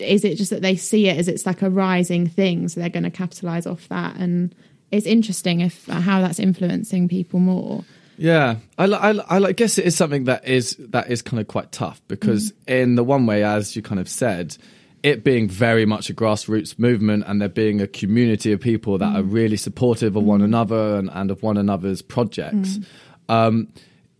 is 0.00 0.24
it 0.24 0.36
just 0.36 0.50
that 0.50 0.62
they 0.62 0.76
see 0.76 1.08
it 1.08 1.18
as 1.18 1.28
it's 1.28 1.46
like 1.46 1.62
a 1.62 1.70
rising 1.70 2.26
thing, 2.26 2.68
so 2.68 2.80
they're 2.80 2.88
going 2.88 3.04
to 3.04 3.10
capitalize 3.10 3.66
off 3.66 3.88
that? 3.88 4.16
And 4.16 4.54
it's 4.94 5.06
interesting 5.06 5.60
if 5.60 5.88
uh, 5.88 5.94
how 6.00 6.20
that's 6.20 6.38
influencing 6.38 7.08
people 7.08 7.40
more. 7.40 7.84
Yeah, 8.16 8.56
I, 8.78 8.84
I, 8.84 9.38
I 9.38 9.52
guess 9.52 9.76
it 9.76 9.86
is 9.86 9.96
something 9.96 10.24
that 10.24 10.46
is 10.46 10.76
that 10.78 11.10
is 11.10 11.20
kind 11.20 11.40
of 11.40 11.48
quite 11.48 11.72
tough 11.72 12.00
because 12.06 12.52
mm. 12.52 12.80
in 12.82 12.94
the 12.94 13.02
one 13.02 13.26
way, 13.26 13.42
as 13.42 13.74
you 13.74 13.82
kind 13.82 14.00
of 14.00 14.08
said, 14.08 14.56
it 15.02 15.24
being 15.24 15.48
very 15.48 15.84
much 15.84 16.10
a 16.10 16.14
grassroots 16.14 16.78
movement 16.78 17.24
and 17.26 17.40
there 17.40 17.48
being 17.48 17.80
a 17.80 17.88
community 17.88 18.52
of 18.52 18.60
people 18.60 18.98
that 18.98 19.12
mm. 19.12 19.18
are 19.18 19.22
really 19.22 19.56
supportive 19.56 20.14
of 20.14 20.22
one 20.22 20.40
mm. 20.40 20.44
another 20.44 20.96
and, 20.96 21.10
and, 21.12 21.30
of 21.30 21.42
one 21.42 21.56
another's 21.56 22.02
projects. 22.02 22.78
Mm. 22.78 22.86
Um, 23.28 23.68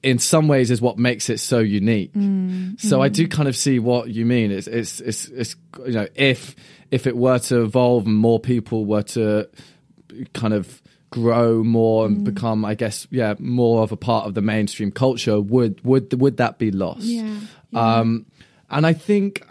in 0.03 0.19
some 0.19 0.49
ways 0.49 0.71
is 0.71 0.83
what 0.83 0.99
makes 0.99 1.31
it 1.31 1.41
so 1.41 1.61
unique. 1.61 2.13
Mm, 2.13 2.79
so 2.79 3.01
I 3.01 3.09
do 3.09 3.27
kind 3.27 3.49
of 3.49 3.57
see 3.57 3.79
what 3.79 4.11
you 4.11 4.27
mean. 4.27 4.51
It's, 4.51 4.67
it's, 4.67 5.01
it's, 5.01 5.29
it's, 5.29 5.57
you 5.87 5.93
know, 5.93 6.07
if, 6.15 6.55
if 6.91 7.07
it 7.07 7.17
were 7.17 7.39
to 7.39 7.63
evolve 7.63 8.05
and 8.05 8.15
more 8.15 8.39
people 8.39 8.85
were 8.85 9.03
to 9.03 9.49
kind 10.33 10.55
of 10.55 10.83
grow 11.11 11.63
more 11.63 12.07
and 12.07 12.19
mm. 12.19 12.25
become, 12.25 12.65
I 12.65 12.75
guess, 12.75 13.07
yeah, 13.11 13.35
more 13.39 13.83
of 13.83 13.93
a 13.93 13.97
part 13.97 14.27
of 14.27 14.35
the 14.35 14.43
mainstream 14.43 14.91
culture, 14.91 15.41
would, 15.41 15.85
would, 15.85 16.21
would 16.21 16.39
that 16.39 16.59
be 16.59 16.71
lost? 16.71 17.03
Yeah. 17.03 17.39
yeah. 17.71 17.99
Um, 17.99 18.27
and 18.71 18.87
I 18.87 18.93
think 18.93 19.47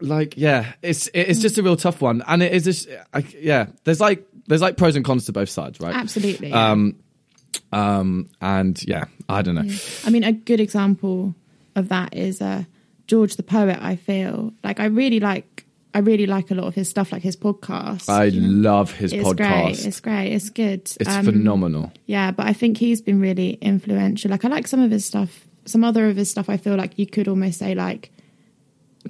like 0.00 0.34
yeah 0.36 0.72
it's 0.82 1.08
it's 1.14 1.40
just 1.40 1.58
a 1.58 1.62
real 1.62 1.76
tough 1.76 2.00
one 2.00 2.22
and 2.26 2.42
it 2.42 2.52
is 2.52 2.64
just 2.64 2.88
I, 3.12 3.24
yeah 3.38 3.66
there's 3.84 4.00
like 4.00 4.26
there's 4.46 4.60
like 4.60 4.76
pros 4.76 4.96
and 4.96 5.04
cons 5.04 5.26
to 5.26 5.32
both 5.32 5.48
sides 5.48 5.80
right 5.80 5.94
absolutely 5.94 6.50
yeah. 6.50 6.72
um 6.72 6.96
um 7.72 8.28
and 8.40 8.82
yeah 8.84 9.04
i 9.28 9.42
don't 9.42 9.54
know 9.54 9.62
yeah. 9.62 9.78
i 10.04 10.10
mean 10.10 10.24
a 10.24 10.32
good 10.32 10.60
example 10.60 11.34
of 11.74 11.88
that 11.88 12.14
is 12.14 12.42
uh 12.42 12.64
george 13.06 13.36
the 13.36 13.42
poet 13.42 13.78
i 13.80 13.96
feel 13.96 14.52
like 14.62 14.80
i 14.80 14.86
really 14.86 15.20
like 15.20 15.63
I 15.94 16.00
really 16.00 16.26
like 16.26 16.50
a 16.50 16.54
lot 16.54 16.66
of 16.66 16.74
his 16.74 16.88
stuff, 16.90 17.12
like 17.12 17.22
his 17.22 17.36
podcast. 17.36 18.08
I 18.08 18.30
love 18.30 18.92
his 18.92 19.12
it's 19.12 19.26
podcast. 19.26 19.36
Great. 19.36 19.86
It's 19.86 20.00
great. 20.00 20.32
It's 20.32 20.50
good. 20.50 20.80
It's 20.80 21.08
um, 21.08 21.24
phenomenal. 21.24 21.92
Yeah, 22.06 22.32
but 22.32 22.46
I 22.46 22.52
think 22.52 22.78
he's 22.78 23.00
been 23.00 23.20
really 23.20 23.52
influential. 23.60 24.32
Like 24.32 24.44
I 24.44 24.48
like 24.48 24.66
some 24.66 24.80
of 24.80 24.90
his 24.90 25.04
stuff. 25.04 25.46
Some 25.66 25.84
other 25.84 26.08
of 26.10 26.16
his 26.16 26.28
stuff, 26.30 26.50
I 26.50 26.56
feel 26.56 26.74
like 26.74 26.98
you 26.98 27.06
could 27.06 27.28
almost 27.28 27.60
say 27.60 27.74
like 27.74 28.10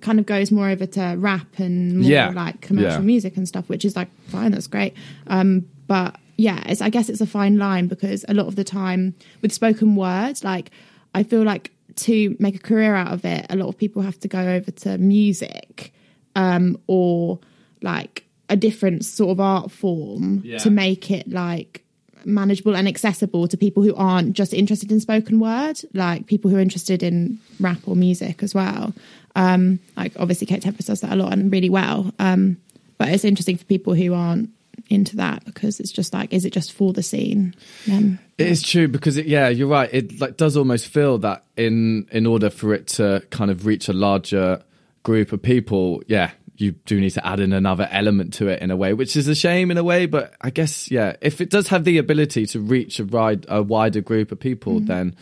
kind 0.00 0.18
of 0.18 0.26
goes 0.26 0.50
more 0.50 0.68
over 0.68 0.86
to 0.86 1.16
rap 1.18 1.58
and 1.58 2.00
more 2.00 2.10
yeah. 2.10 2.30
like 2.30 2.60
commercial 2.60 3.00
yeah. 3.00 3.06
music 3.06 3.36
and 3.36 3.48
stuff, 3.48 3.68
which 3.68 3.84
is 3.84 3.96
like 3.96 4.08
fine, 4.28 4.52
that's 4.52 4.66
great. 4.66 4.94
Um, 5.26 5.66
but 5.86 6.16
yeah, 6.36 6.62
it's 6.66 6.82
I 6.82 6.90
guess 6.90 7.08
it's 7.08 7.22
a 7.22 7.26
fine 7.26 7.56
line 7.56 7.88
because 7.88 8.26
a 8.28 8.34
lot 8.34 8.46
of 8.46 8.56
the 8.56 8.64
time 8.64 9.14
with 9.40 9.52
spoken 9.52 9.96
words, 9.96 10.44
like 10.44 10.70
I 11.14 11.22
feel 11.22 11.44
like 11.44 11.72
to 11.96 12.36
make 12.38 12.56
a 12.56 12.60
career 12.60 12.94
out 12.94 13.12
of 13.12 13.24
it, 13.24 13.46
a 13.48 13.56
lot 13.56 13.68
of 13.68 13.78
people 13.78 14.02
have 14.02 14.18
to 14.20 14.28
go 14.28 14.40
over 14.40 14.70
to 14.70 14.98
music 14.98 15.93
um, 16.34 16.78
or 16.86 17.38
like 17.82 18.24
a 18.48 18.56
different 18.56 19.04
sort 19.04 19.30
of 19.30 19.40
art 19.40 19.70
form 19.70 20.42
yeah. 20.44 20.58
to 20.58 20.70
make 20.70 21.10
it 21.10 21.28
like 21.28 21.84
manageable 22.26 22.76
and 22.76 22.88
accessible 22.88 23.48
to 23.48 23.56
people 23.56 23.82
who 23.82 23.94
aren't 23.94 24.32
just 24.32 24.54
interested 24.54 24.90
in 24.90 25.00
spoken 25.00 25.38
word, 25.38 25.80
like 25.92 26.26
people 26.26 26.50
who 26.50 26.56
are 26.56 26.60
interested 26.60 27.02
in 27.02 27.38
rap 27.60 27.78
or 27.86 27.96
music 27.96 28.42
as 28.42 28.54
well. 28.54 28.92
Um, 29.36 29.80
like 29.96 30.12
obviously 30.18 30.46
Kate 30.46 30.62
Tempest 30.62 30.88
does 30.88 31.00
that 31.00 31.12
a 31.12 31.16
lot 31.16 31.32
and 31.32 31.52
really 31.52 31.70
well. 31.70 32.12
Um, 32.18 32.58
but 32.98 33.08
it's 33.08 33.24
interesting 33.24 33.56
for 33.56 33.64
people 33.64 33.94
who 33.94 34.14
aren't 34.14 34.50
into 34.88 35.16
that 35.16 35.44
because 35.44 35.80
it's 35.80 35.92
just 35.92 36.12
like, 36.14 36.32
is 36.32 36.44
it 36.44 36.52
just 36.52 36.72
for 36.72 36.92
the 36.92 37.02
scene? 37.02 37.54
Um, 37.90 38.18
it 38.38 38.48
is 38.48 38.62
true 38.62 38.88
because 38.88 39.16
it, 39.16 39.26
yeah, 39.26 39.48
you're 39.48 39.68
right. 39.68 39.88
It 39.92 40.20
like 40.20 40.36
does 40.36 40.56
almost 40.56 40.88
feel 40.88 41.18
that 41.18 41.44
in 41.56 42.08
in 42.12 42.26
order 42.26 42.50
for 42.50 42.74
it 42.74 42.86
to 42.88 43.22
kind 43.30 43.50
of 43.50 43.66
reach 43.66 43.88
a 43.88 43.92
larger 43.92 44.62
group 45.04 45.32
of 45.32 45.40
people, 45.40 46.02
yeah, 46.08 46.32
you 46.56 46.72
do 46.72 47.00
need 47.00 47.10
to 47.10 47.24
add 47.24 47.38
in 47.38 47.52
another 47.52 47.88
element 47.90 48.34
to 48.34 48.48
it 48.48 48.60
in 48.60 48.72
a 48.72 48.76
way, 48.76 48.92
which 48.92 49.16
is 49.16 49.28
a 49.28 49.34
shame 49.34 49.70
in 49.70 49.78
a 49.78 49.84
way. 49.84 50.06
But 50.06 50.34
I 50.40 50.50
guess 50.50 50.90
yeah, 50.90 51.14
if 51.20 51.40
it 51.40 51.50
does 51.50 51.68
have 51.68 51.84
the 51.84 51.98
ability 51.98 52.46
to 52.46 52.60
reach 52.60 52.98
a 52.98 53.04
wide 53.04 53.46
a 53.48 53.62
wider 53.62 54.00
group 54.00 54.32
of 54.32 54.40
people, 54.40 54.80
mm. 54.80 54.86
then 54.86 55.16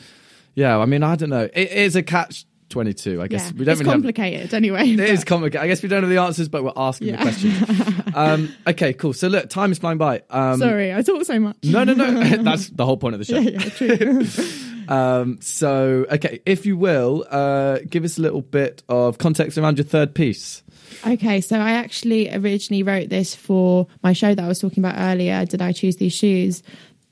yeah, 0.55 0.79
I 0.79 0.87
mean 0.87 1.03
I 1.03 1.17
don't 1.17 1.31
know. 1.31 1.49
It 1.53 1.71
is 1.71 1.97
a 1.97 2.03
catch 2.03 2.47
22. 2.71 3.21
I 3.21 3.29
guess 3.29 3.45
yeah. 3.45 3.59
we 3.59 3.65
don't 3.65 3.73
it's 3.73 3.81
really 3.81 3.93
complicated 3.93 4.41
have, 4.41 4.55
anyway. 4.55 4.89
It 4.89 4.97
but. 4.97 5.09
is 5.09 5.25
complicated. 5.25 5.65
I 5.65 5.69
guess 5.69 5.83
we 5.83 5.89
don't 5.89 6.03
have 6.03 6.11
the 6.11 6.19
answers, 6.19 6.49
but 6.49 6.65
we're 6.65 6.73
asking 6.75 7.09
yeah. 7.09 7.17
the 7.17 7.23
questions. 7.23 8.03
um, 8.15 8.55
okay, 8.67 8.93
cool. 8.95 9.13
So 9.13 9.29
look, 9.29 9.49
time 9.49 9.73
is 9.73 9.79
flying 9.79 9.99
by. 9.99 10.23
Um, 10.31 10.59
Sorry, 10.59 10.93
I 10.93 11.03
talk 11.03 11.25
so 11.25 11.39
much. 11.39 11.57
no, 11.63 11.85
no, 11.85 11.93
no. 11.95 12.23
That's 12.43 12.69
the 12.69 12.85
whole 12.85 12.97
point 12.97 13.15
of 13.15 13.19
the 13.19 13.25
show. 13.27 13.39
Yeah, 13.39 13.61
yeah, 13.61 13.69
true. 13.71 14.25
Um, 14.89 15.41
so, 15.41 16.07
okay, 16.11 16.41
if 16.47 16.67
you 16.67 16.77
will, 16.77 17.27
uh, 17.31 17.79
give 17.89 18.05
us 18.05 18.19
a 18.19 18.23
little 18.23 18.43
bit 18.43 18.83
of 18.89 19.19
context 19.19 19.59
around 19.59 19.79
your 19.79 19.85
third 19.85 20.15
piece. 20.15 20.63
Okay, 21.07 21.41
so 21.41 21.57
I 21.59 21.73
actually 21.73 22.33
originally 22.35 22.83
wrote 22.83 23.09
this 23.09 23.35
for 23.35 23.87
my 24.03 24.13
show 24.13 24.35
that 24.35 24.45
I 24.45 24.49
was 24.49 24.59
talking 24.59 24.85
about 24.85 24.99
earlier. 24.99 25.45
Did 25.45 25.63
I 25.63 25.73
choose 25.73 25.97
these 25.97 26.15
shoes? 26.15 26.63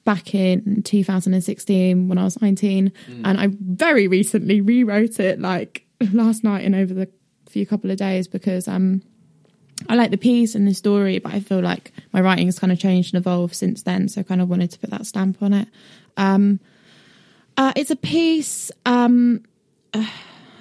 back 0.03 0.35
in 0.35 0.83
2016 0.83 2.09
when 2.09 2.17
I 2.17 2.25
was 2.25 2.41
19, 2.41 2.91
mm. 2.91 3.23
and 3.23 3.39
I 3.39 3.49
very 3.61 4.09
recently 4.09 4.63
rewrote 4.63 5.21
it 5.21 5.39
like 5.39 5.87
last 6.13 6.43
night 6.43 6.65
and 6.65 6.75
over 6.75 6.95
the 6.95 7.09
few 7.51 7.67
couple 7.67 7.91
of 7.91 7.97
days 7.99 8.27
because 8.27 8.67
um 8.67 9.03
I 9.89 9.95
like 9.95 10.11
the 10.11 10.19
piece 10.19 10.55
and 10.55 10.69
the 10.69 10.75
story, 10.75 11.19
but 11.19 11.33
I 11.33 11.41
feel 11.41 11.61
like 11.61 11.93
my 12.13 12.21
writing 12.21 12.47
has 12.47 12.59
kind 12.59 12.73
of 12.73 12.79
changed 12.79 13.15
and 13.15 13.21
evolved 13.21 13.55
since 13.55 13.83
then. 13.83 14.09
So 14.09 14.21
I 14.21 14.25
kind 14.25 14.43
of 14.43 14.49
wanted 14.49 14.71
to 14.73 14.79
put 14.79 14.91
that 14.91 15.07
stamp 15.07 15.43
on 15.43 15.55
it. 15.55 15.69
Um, 16.17 16.61
uh, 17.61 17.73
it's 17.77 17.91
a 17.91 17.97
piece. 17.97 18.73
Um, 18.87 19.45
uh, 19.93 20.07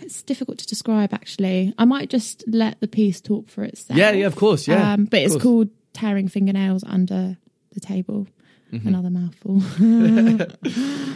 it's 0.02 0.22
difficult 0.22 0.58
to 0.60 0.68
describe, 0.68 1.14
actually. 1.14 1.74
I 1.78 1.86
might 1.86 2.10
just 2.10 2.44
let 2.46 2.82
the 2.82 2.90
piece 2.90 3.22
talk 3.22 3.48
for 3.50 3.64
itself. 3.64 3.98
Yeah, 3.98 4.12
yeah, 4.12 4.26
of 4.26 4.36
course, 4.36 4.68
yeah. 4.68 4.94
Um, 4.94 5.06
but 5.06 5.22
it's 5.22 5.34
course. 5.34 5.44
called 5.44 5.70
"Tearing 5.94 6.28
Fingernails 6.28 6.84
Under 6.84 7.38
the 7.72 7.80
Table." 7.80 8.28
Mm-hmm. 8.74 8.88
Another 8.88 9.10
mouthful. 9.10 9.64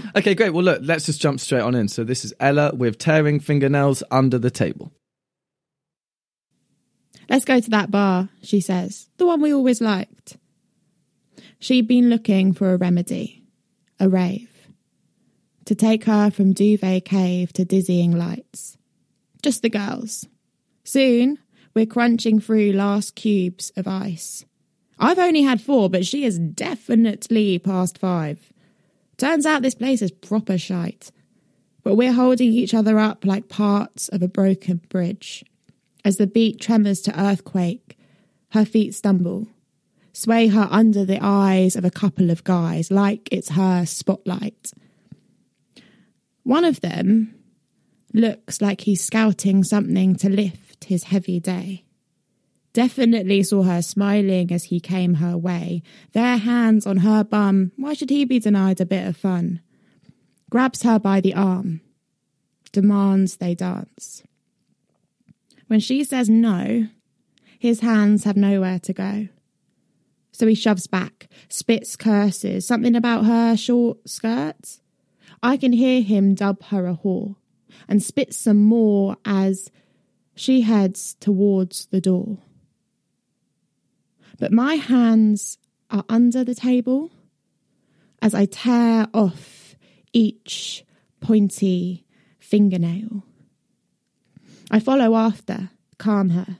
okay, 0.15 0.33
great. 0.33 0.51
Well, 0.51 0.63
look, 0.63 0.79
let's 0.81 1.05
just 1.05 1.21
jump 1.21 1.39
straight 1.39 1.61
on 1.61 1.75
in. 1.75 1.87
So, 1.87 2.03
this 2.03 2.25
is 2.25 2.33
Ella 2.39 2.73
with 2.73 2.97
tearing 2.97 3.39
fingernails 3.39 4.03
under 4.09 4.39
the 4.39 4.49
table. 4.49 4.91
Let's 7.29 7.45
go 7.45 7.59
to 7.59 7.69
that 7.71 7.91
bar, 7.91 8.29
she 8.41 8.59
says, 8.61 9.09
the 9.17 9.25
one 9.25 9.41
we 9.41 9.53
always 9.53 9.81
liked. 9.81 10.37
She'd 11.59 11.87
been 11.87 12.09
looking 12.09 12.53
for 12.53 12.73
a 12.73 12.77
remedy, 12.77 13.43
a 13.99 14.09
rave, 14.09 14.52
to 15.65 15.75
take 15.75 16.05
her 16.05 16.29
from 16.29 16.53
duvet 16.53 17.05
cave 17.05 17.53
to 17.53 17.65
dizzying 17.65 18.11
lights. 18.11 18.77
Just 19.41 19.61
the 19.61 19.69
girls. 19.69 20.27
Soon, 20.83 21.39
we're 21.73 21.85
crunching 21.85 22.39
through 22.39 22.73
last 22.73 23.15
cubes 23.15 23.71
of 23.75 23.87
ice. 23.87 24.45
I've 24.99 25.19
only 25.19 25.41
had 25.41 25.61
four, 25.61 25.89
but 25.89 26.05
she 26.05 26.23
is 26.23 26.39
definitely 26.39 27.59
past 27.59 27.97
five. 27.97 28.53
Turns 29.17 29.45
out 29.45 29.61
this 29.61 29.75
place 29.75 30.01
is 30.01 30.11
proper 30.11 30.57
shite. 30.57 31.11
But 31.83 31.95
we're 31.95 32.13
holding 32.13 32.53
each 32.53 32.73
other 32.73 32.99
up 32.99 33.25
like 33.25 33.49
parts 33.49 34.07
of 34.09 34.21
a 34.21 34.27
broken 34.27 34.81
bridge. 34.89 35.43
As 36.05 36.17
the 36.17 36.27
beat 36.27 36.59
tremors 36.59 37.01
to 37.01 37.19
earthquake, 37.19 37.97
her 38.51 38.65
feet 38.65 38.93
stumble, 38.93 39.47
sway 40.13 40.47
her 40.47 40.67
under 40.69 41.03
the 41.03 41.19
eyes 41.21 41.75
of 41.75 41.83
a 41.83 41.91
couple 41.91 42.29
of 42.29 42.43
guys 42.43 42.91
like 42.91 43.27
it's 43.31 43.49
her 43.49 43.85
spotlight. 43.85 44.71
One 46.43 46.65
of 46.65 46.81
them 46.81 47.35
looks 48.13 48.61
like 48.61 48.81
he's 48.81 49.03
scouting 49.03 49.63
something 49.63 50.15
to 50.15 50.29
lift 50.29 50.85
his 50.85 51.05
heavy 51.05 51.39
day. 51.39 51.85
Definitely 52.73 53.43
saw 53.43 53.63
her 53.63 53.81
smiling 53.81 54.51
as 54.51 54.65
he 54.65 54.79
came 54.79 55.15
her 55.15 55.37
way, 55.37 55.83
their 56.13 56.37
hands 56.37 56.87
on 56.87 56.97
her 56.97 57.23
bum. 57.23 57.71
Why 57.77 57.93
should 57.93 58.09
he 58.09 58.25
be 58.25 58.39
denied 58.39 58.81
a 58.81 58.85
bit 58.85 59.07
of 59.07 59.15
fun? 59.15 59.61
Grabs 60.49 60.83
her 60.83 60.99
by 60.99 61.21
the 61.21 61.33
arm, 61.33 61.81
demands 62.71 63.37
they 63.37 63.55
dance. 63.55 64.23
When 65.67 65.79
she 65.79 66.03
says 66.03 66.29
no, 66.29 66.87
his 67.59 67.79
hands 67.79 68.25
have 68.25 68.37
nowhere 68.37 68.79
to 68.79 68.93
go. 68.93 69.27
So 70.31 70.47
he 70.47 70.55
shoves 70.55 70.87
back, 70.87 71.29
spits 71.47 71.95
curses, 71.95 72.67
something 72.67 72.95
about 72.95 73.25
her 73.25 73.55
short 73.55 74.09
skirts. 74.09 74.81
I 75.43 75.57
can 75.57 75.73
hear 75.73 76.01
him 76.01 76.35
dub 76.35 76.63
her 76.63 76.87
a 76.87 76.95
whore 76.95 77.35
and 77.89 78.01
spit 78.01 78.33
some 78.33 78.63
more 78.63 79.17
as 79.25 79.69
she 80.35 80.61
heads 80.61 81.15
towards 81.19 81.87
the 81.87 81.99
door. 81.99 82.37
But 84.39 84.53
my 84.53 84.75
hands 84.75 85.57
are 85.91 86.05
under 86.07 86.45
the 86.45 86.55
table 86.55 87.11
as 88.21 88.33
I 88.33 88.45
tear 88.45 89.07
off 89.13 89.75
each 90.13 90.85
pointy 91.19 92.05
fingernail. 92.39 93.25
I 94.71 94.79
follow 94.79 95.15
after, 95.15 95.71
calm 95.97 96.29
her, 96.29 96.59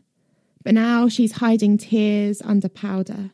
but 0.64 0.74
now 0.74 1.08
she's 1.08 1.34
hiding 1.34 1.78
tears 1.78 2.42
under 2.42 2.68
powder, 2.70 3.32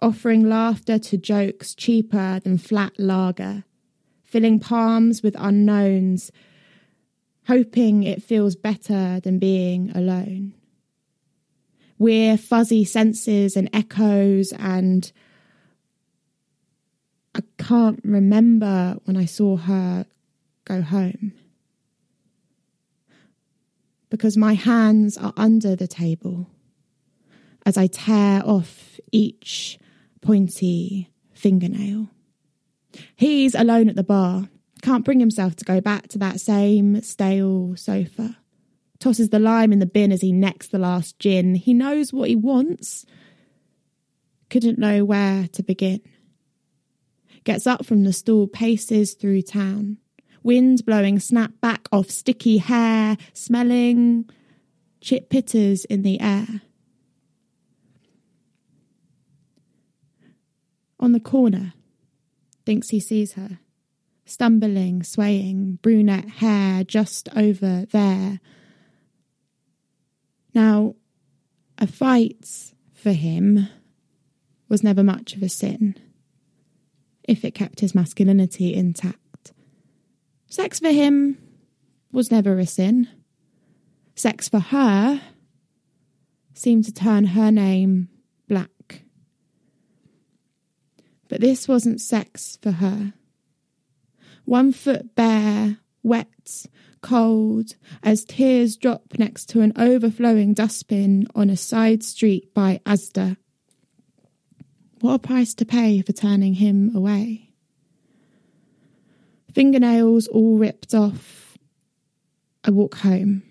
offering 0.00 0.48
laughter 0.48 0.98
to 0.98 1.16
jokes 1.16 1.74
cheaper 1.74 2.40
than 2.40 2.58
flat 2.58 2.92
lager, 2.98 3.64
filling 4.36 4.60
palms 4.60 5.22
with 5.22 5.34
unknowns, 5.38 6.30
hoping 7.46 8.02
it 8.02 8.22
feels 8.22 8.54
better 8.54 9.18
than 9.20 9.38
being 9.38 9.90
alone. 9.94 10.52
We're 11.98 12.36
fuzzy 12.36 12.84
senses 12.84 13.56
and 13.56 13.70
echoes, 13.72 14.52
and 14.58 15.10
I 17.34 17.40
can't 17.56 17.98
remember 18.04 18.98
when 19.04 19.16
I 19.16 19.24
saw 19.24 19.56
her 19.56 20.04
go 20.66 20.82
home. 20.82 21.32
Because 24.10 24.36
my 24.36 24.52
hands 24.52 25.16
are 25.16 25.32
under 25.38 25.74
the 25.74 25.88
table 25.88 26.50
as 27.64 27.78
I 27.78 27.86
tear 27.86 28.42
off 28.44 29.00
each 29.12 29.78
pointy 30.20 31.08
fingernail. 31.32 32.10
He's 33.14 33.54
alone 33.54 33.88
at 33.88 33.96
the 33.96 34.02
bar, 34.02 34.48
can't 34.82 35.04
bring 35.04 35.20
himself 35.20 35.56
to 35.56 35.64
go 35.64 35.80
back 35.80 36.08
to 36.08 36.18
that 36.18 36.40
same 36.40 37.00
stale 37.02 37.74
sofa. 37.76 38.38
Tosses 38.98 39.30
the 39.30 39.38
lime 39.38 39.72
in 39.72 39.78
the 39.78 39.86
bin 39.86 40.12
as 40.12 40.22
he 40.22 40.32
necks 40.32 40.68
the 40.68 40.78
last 40.78 41.18
gin. 41.18 41.54
He 41.54 41.74
knows 41.74 42.12
what 42.12 42.28
he 42.28 42.36
wants. 42.36 43.04
Couldn't 44.48 44.78
know 44.78 45.04
where 45.04 45.48
to 45.48 45.62
begin. 45.62 46.00
Gets 47.44 47.66
up 47.66 47.84
from 47.84 48.04
the 48.04 48.12
stool, 48.12 48.46
paces 48.46 49.14
through 49.14 49.42
town. 49.42 49.98
Wind 50.42 50.84
blowing 50.86 51.18
snap 51.18 51.52
back 51.60 51.88
off 51.90 52.08
sticky 52.10 52.58
hair, 52.58 53.16
smelling 53.32 54.28
chip 55.00 55.28
pitters 55.30 55.84
in 55.84 56.02
the 56.02 56.20
air. 56.20 56.62
On 60.98 61.12
the 61.12 61.20
corner, 61.20 61.74
thinks 62.66 62.90
he 62.90 63.00
sees 63.00 63.32
her 63.34 63.60
stumbling, 64.26 65.04
swaying, 65.04 65.78
brunette 65.82 66.28
hair 66.28 66.84
just 66.84 67.28
over 67.36 67.86
there. 67.92 68.40
Now, 70.52 70.96
a 71.78 71.86
fight 71.86 72.72
for 72.92 73.12
him 73.12 73.68
was 74.68 74.82
never 74.82 75.04
much 75.04 75.34
of 75.34 75.42
a 75.42 75.48
sin, 75.48 75.96
if 77.22 77.44
it 77.44 77.54
kept 77.54 77.80
his 77.80 77.94
masculinity 77.94 78.74
intact. 78.74 79.52
Sex 80.48 80.80
for 80.80 80.90
him 80.90 81.38
was 82.10 82.30
never 82.30 82.58
a 82.58 82.66
sin. 82.66 83.08
Sex 84.16 84.48
for 84.48 84.58
her 84.60 85.20
seemed 86.54 86.84
to 86.84 86.92
turn 86.92 87.26
her 87.26 87.52
name 87.52 88.08
black. 88.48 89.02
But 91.28 91.40
this 91.40 91.66
wasn't 91.66 92.00
sex 92.00 92.58
for 92.62 92.72
her 92.72 93.12
one 94.46 94.72
foot 94.72 95.14
bare, 95.14 95.78
wet, 96.02 96.66
cold, 97.02 97.74
as 98.02 98.24
tears 98.24 98.76
drop 98.76 99.18
next 99.18 99.46
to 99.50 99.60
an 99.60 99.72
overflowing 99.76 100.54
dustbin 100.54 101.26
on 101.34 101.50
a 101.50 101.56
side 101.56 102.02
street 102.02 102.54
by 102.54 102.80
Asda. 102.86 103.36
What 105.00 105.14
a 105.14 105.18
price 105.18 105.52
to 105.54 105.66
pay 105.66 106.00
for 106.00 106.12
turning 106.12 106.54
him 106.54 106.94
away. 106.96 107.50
Fingernails 109.52 110.26
all 110.28 110.56
ripped 110.56 110.94
off. 110.94 111.58
I 112.64 112.70
walk 112.70 112.96
home. 112.98 113.42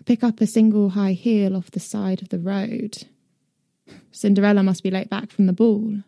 I 0.00 0.02
pick 0.04 0.24
up 0.24 0.40
a 0.40 0.46
single 0.46 0.90
high 0.90 1.12
heel 1.12 1.56
off 1.56 1.70
the 1.70 1.80
side 1.80 2.22
of 2.22 2.30
the 2.30 2.38
road. 2.38 3.04
Cinderella 4.10 4.62
must 4.62 4.82
be 4.82 4.90
late 4.90 5.10
back 5.10 5.30
from 5.30 5.46
the 5.46 5.52
ball. 5.52 6.02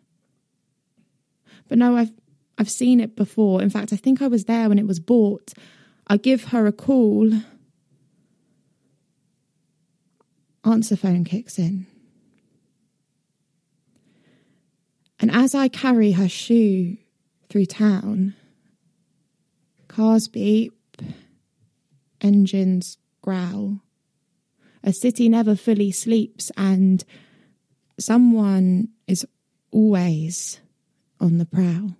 But 1.67 1.77
no, 1.77 1.95
I've 1.95 2.11
I've 2.57 2.69
seen 2.69 2.99
it 2.99 3.15
before. 3.15 3.61
In 3.61 3.69
fact, 3.69 3.91
I 3.91 3.95
think 3.95 4.21
I 4.21 4.27
was 4.27 4.45
there 4.45 4.69
when 4.69 4.77
it 4.77 4.85
was 4.85 4.99
bought. 4.99 5.53
I 6.07 6.17
give 6.17 6.45
her 6.45 6.67
a 6.67 6.71
call. 6.71 7.31
Answer 10.63 10.95
phone 10.95 11.23
kicks 11.23 11.57
in. 11.57 11.87
And 15.19 15.31
as 15.31 15.55
I 15.55 15.67
carry 15.67 16.11
her 16.11 16.27
shoe 16.27 16.97
through 17.49 17.65
town, 17.65 18.35
cars 19.87 20.27
beep, 20.27 20.73
engines 22.19 22.97
growl. 23.21 23.79
A 24.83 24.93
city 24.93 25.29
never 25.29 25.55
fully 25.55 25.91
sleeps, 25.91 26.51
and 26.57 27.03
someone 27.99 28.89
is 29.07 29.25
always 29.71 30.59
on 31.19 31.37
the 31.37 31.45
prowl. 31.45 31.95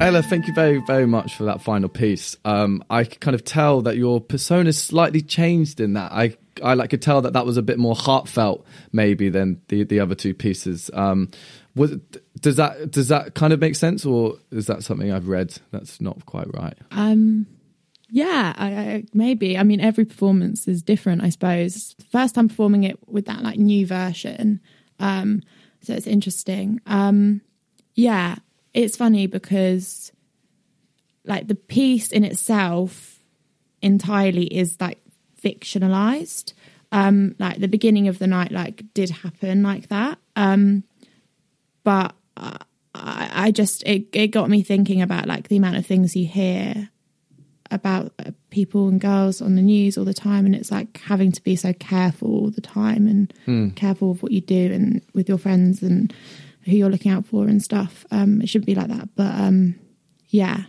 Ella, 0.00 0.22
thank 0.22 0.46
you 0.46 0.54
very, 0.54 0.80
very 0.86 1.06
much 1.06 1.34
for 1.34 1.44
that 1.44 1.60
final 1.60 1.88
piece. 1.88 2.36
Um, 2.44 2.84
I 2.88 3.02
could 3.04 3.20
kind 3.20 3.34
of 3.34 3.44
tell 3.44 3.82
that 3.82 3.96
your 3.96 4.20
persona 4.20 4.72
slightly 4.72 5.20
changed 5.20 5.80
in 5.80 5.94
that. 5.94 6.12
I, 6.12 6.36
I 6.62 6.74
like 6.74 6.90
could 6.90 7.02
tell 7.02 7.20
that 7.22 7.32
that 7.32 7.44
was 7.44 7.56
a 7.56 7.62
bit 7.62 7.78
more 7.78 7.96
heartfelt, 7.96 8.64
maybe, 8.92 9.28
than 9.28 9.60
the, 9.68 9.82
the 9.82 9.98
other 9.98 10.14
two 10.14 10.34
pieces. 10.34 10.88
Um, 10.94 11.30
was, 11.74 11.96
does 12.40 12.56
that 12.56 12.90
does 12.92 13.08
that 13.08 13.34
kind 13.34 13.52
of 13.52 13.60
make 13.60 13.74
sense, 13.74 14.06
or 14.06 14.36
is 14.52 14.66
that 14.66 14.84
something 14.84 15.12
I've 15.12 15.28
read 15.28 15.58
that's 15.72 16.00
not 16.00 16.24
quite 16.26 16.46
right? 16.54 16.78
Um, 16.92 17.46
yeah, 18.10 18.54
I, 18.56 18.66
I, 18.66 19.04
maybe. 19.12 19.58
I 19.58 19.62
mean, 19.62 19.80
every 19.80 20.04
performance 20.04 20.66
is 20.66 20.82
different, 20.82 21.22
I 21.22 21.28
suppose. 21.28 21.94
First 22.10 22.34
time 22.34 22.48
performing 22.48 22.84
it 22.84 22.98
with 23.08 23.26
that 23.26 23.42
like 23.42 23.58
new 23.58 23.86
version, 23.86 24.60
um, 24.98 25.42
so 25.82 25.92
it's 25.92 26.06
interesting. 26.06 26.80
Um, 26.86 27.42
yeah, 27.94 28.36
it's 28.74 28.96
funny 28.96 29.26
because 29.26 30.12
like 31.24 31.48
the 31.48 31.54
piece 31.54 32.10
in 32.10 32.24
itself 32.24 33.20
entirely 33.82 34.46
is 34.46 34.80
like 34.80 35.00
fictionalized. 35.42 36.54
Um, 36.90 37.34
like 37.38 37.58
the 37.58 37.68
beginning 37.68 38.08
of 38.08 38.18
the 38.18 38.26
night, 38.26 38.50
like 38.50 38.82
did 38.94 39.10
happen 39.10 39.62
like 39.62 39.88
that. 39.88 40.18
Um, 40.36 40.84
but 41.84 42.14
I, 42.36 43.30
I 43.32 43.50
just 43.50 43.82
it, 43.84 44.06
it 44.12 44.28
got 44.28 44.48
me 44.48 44.62
thinking 44.62 45.02
about 45.02 45.26
like 45.26 45.48
the 45.48 45.58
amount 45.58 45.76
of 45.76 45.86
things 45.86 46.16
you 46.16 46.26
hear 46.26 46.88
about 47.70 48.12
uh, 48.18 48.30
people 48.50 48.88
and 48.88 49.00
girls 49.00 49.42
on 49.42 49.56
the 49.56 49.62
news 49.62 49.98
all 49.98 50.04
the 50.04 50.14
time 50.14 50.46
and 50.46 50.54
it's 50.54 50.70
like 50.70 50.98
having 50.98 51.30
to 51.32 51.42
be 51.42 51.54
so 51.54 51.72
careful 51.74 52.30
all 52.30 52.50
the 52.50 52.60
time 52.60 53.06
and 53.06 53.32
mm. 53.46 53.74
careful 53.76 54.10
of 54.10 54.22
what 54.22 54.32
you 54.32 54.40
do 54.40 54.72
and 54.72 55.02
with 55.14 55.28
your 55.28 55.38
friends 55.38 55.82
and 55.82 56.14
who 56.64 56.76
you're 56.76 56.90
looking 56.90 57.12
out 57.12 57.26
for 57.26 57.44
and 57.44 57.62
stuff. 57.62 58.06
Um, 58.10 58.40
it 58.40 58.48
shouldn't 58.48 58.66
be 58.66 58.74
like 58.74 58.88
that, 58.88 59.08
but 59.16 59.34
um, 59.34 59.74
yeah, 60.28 60.64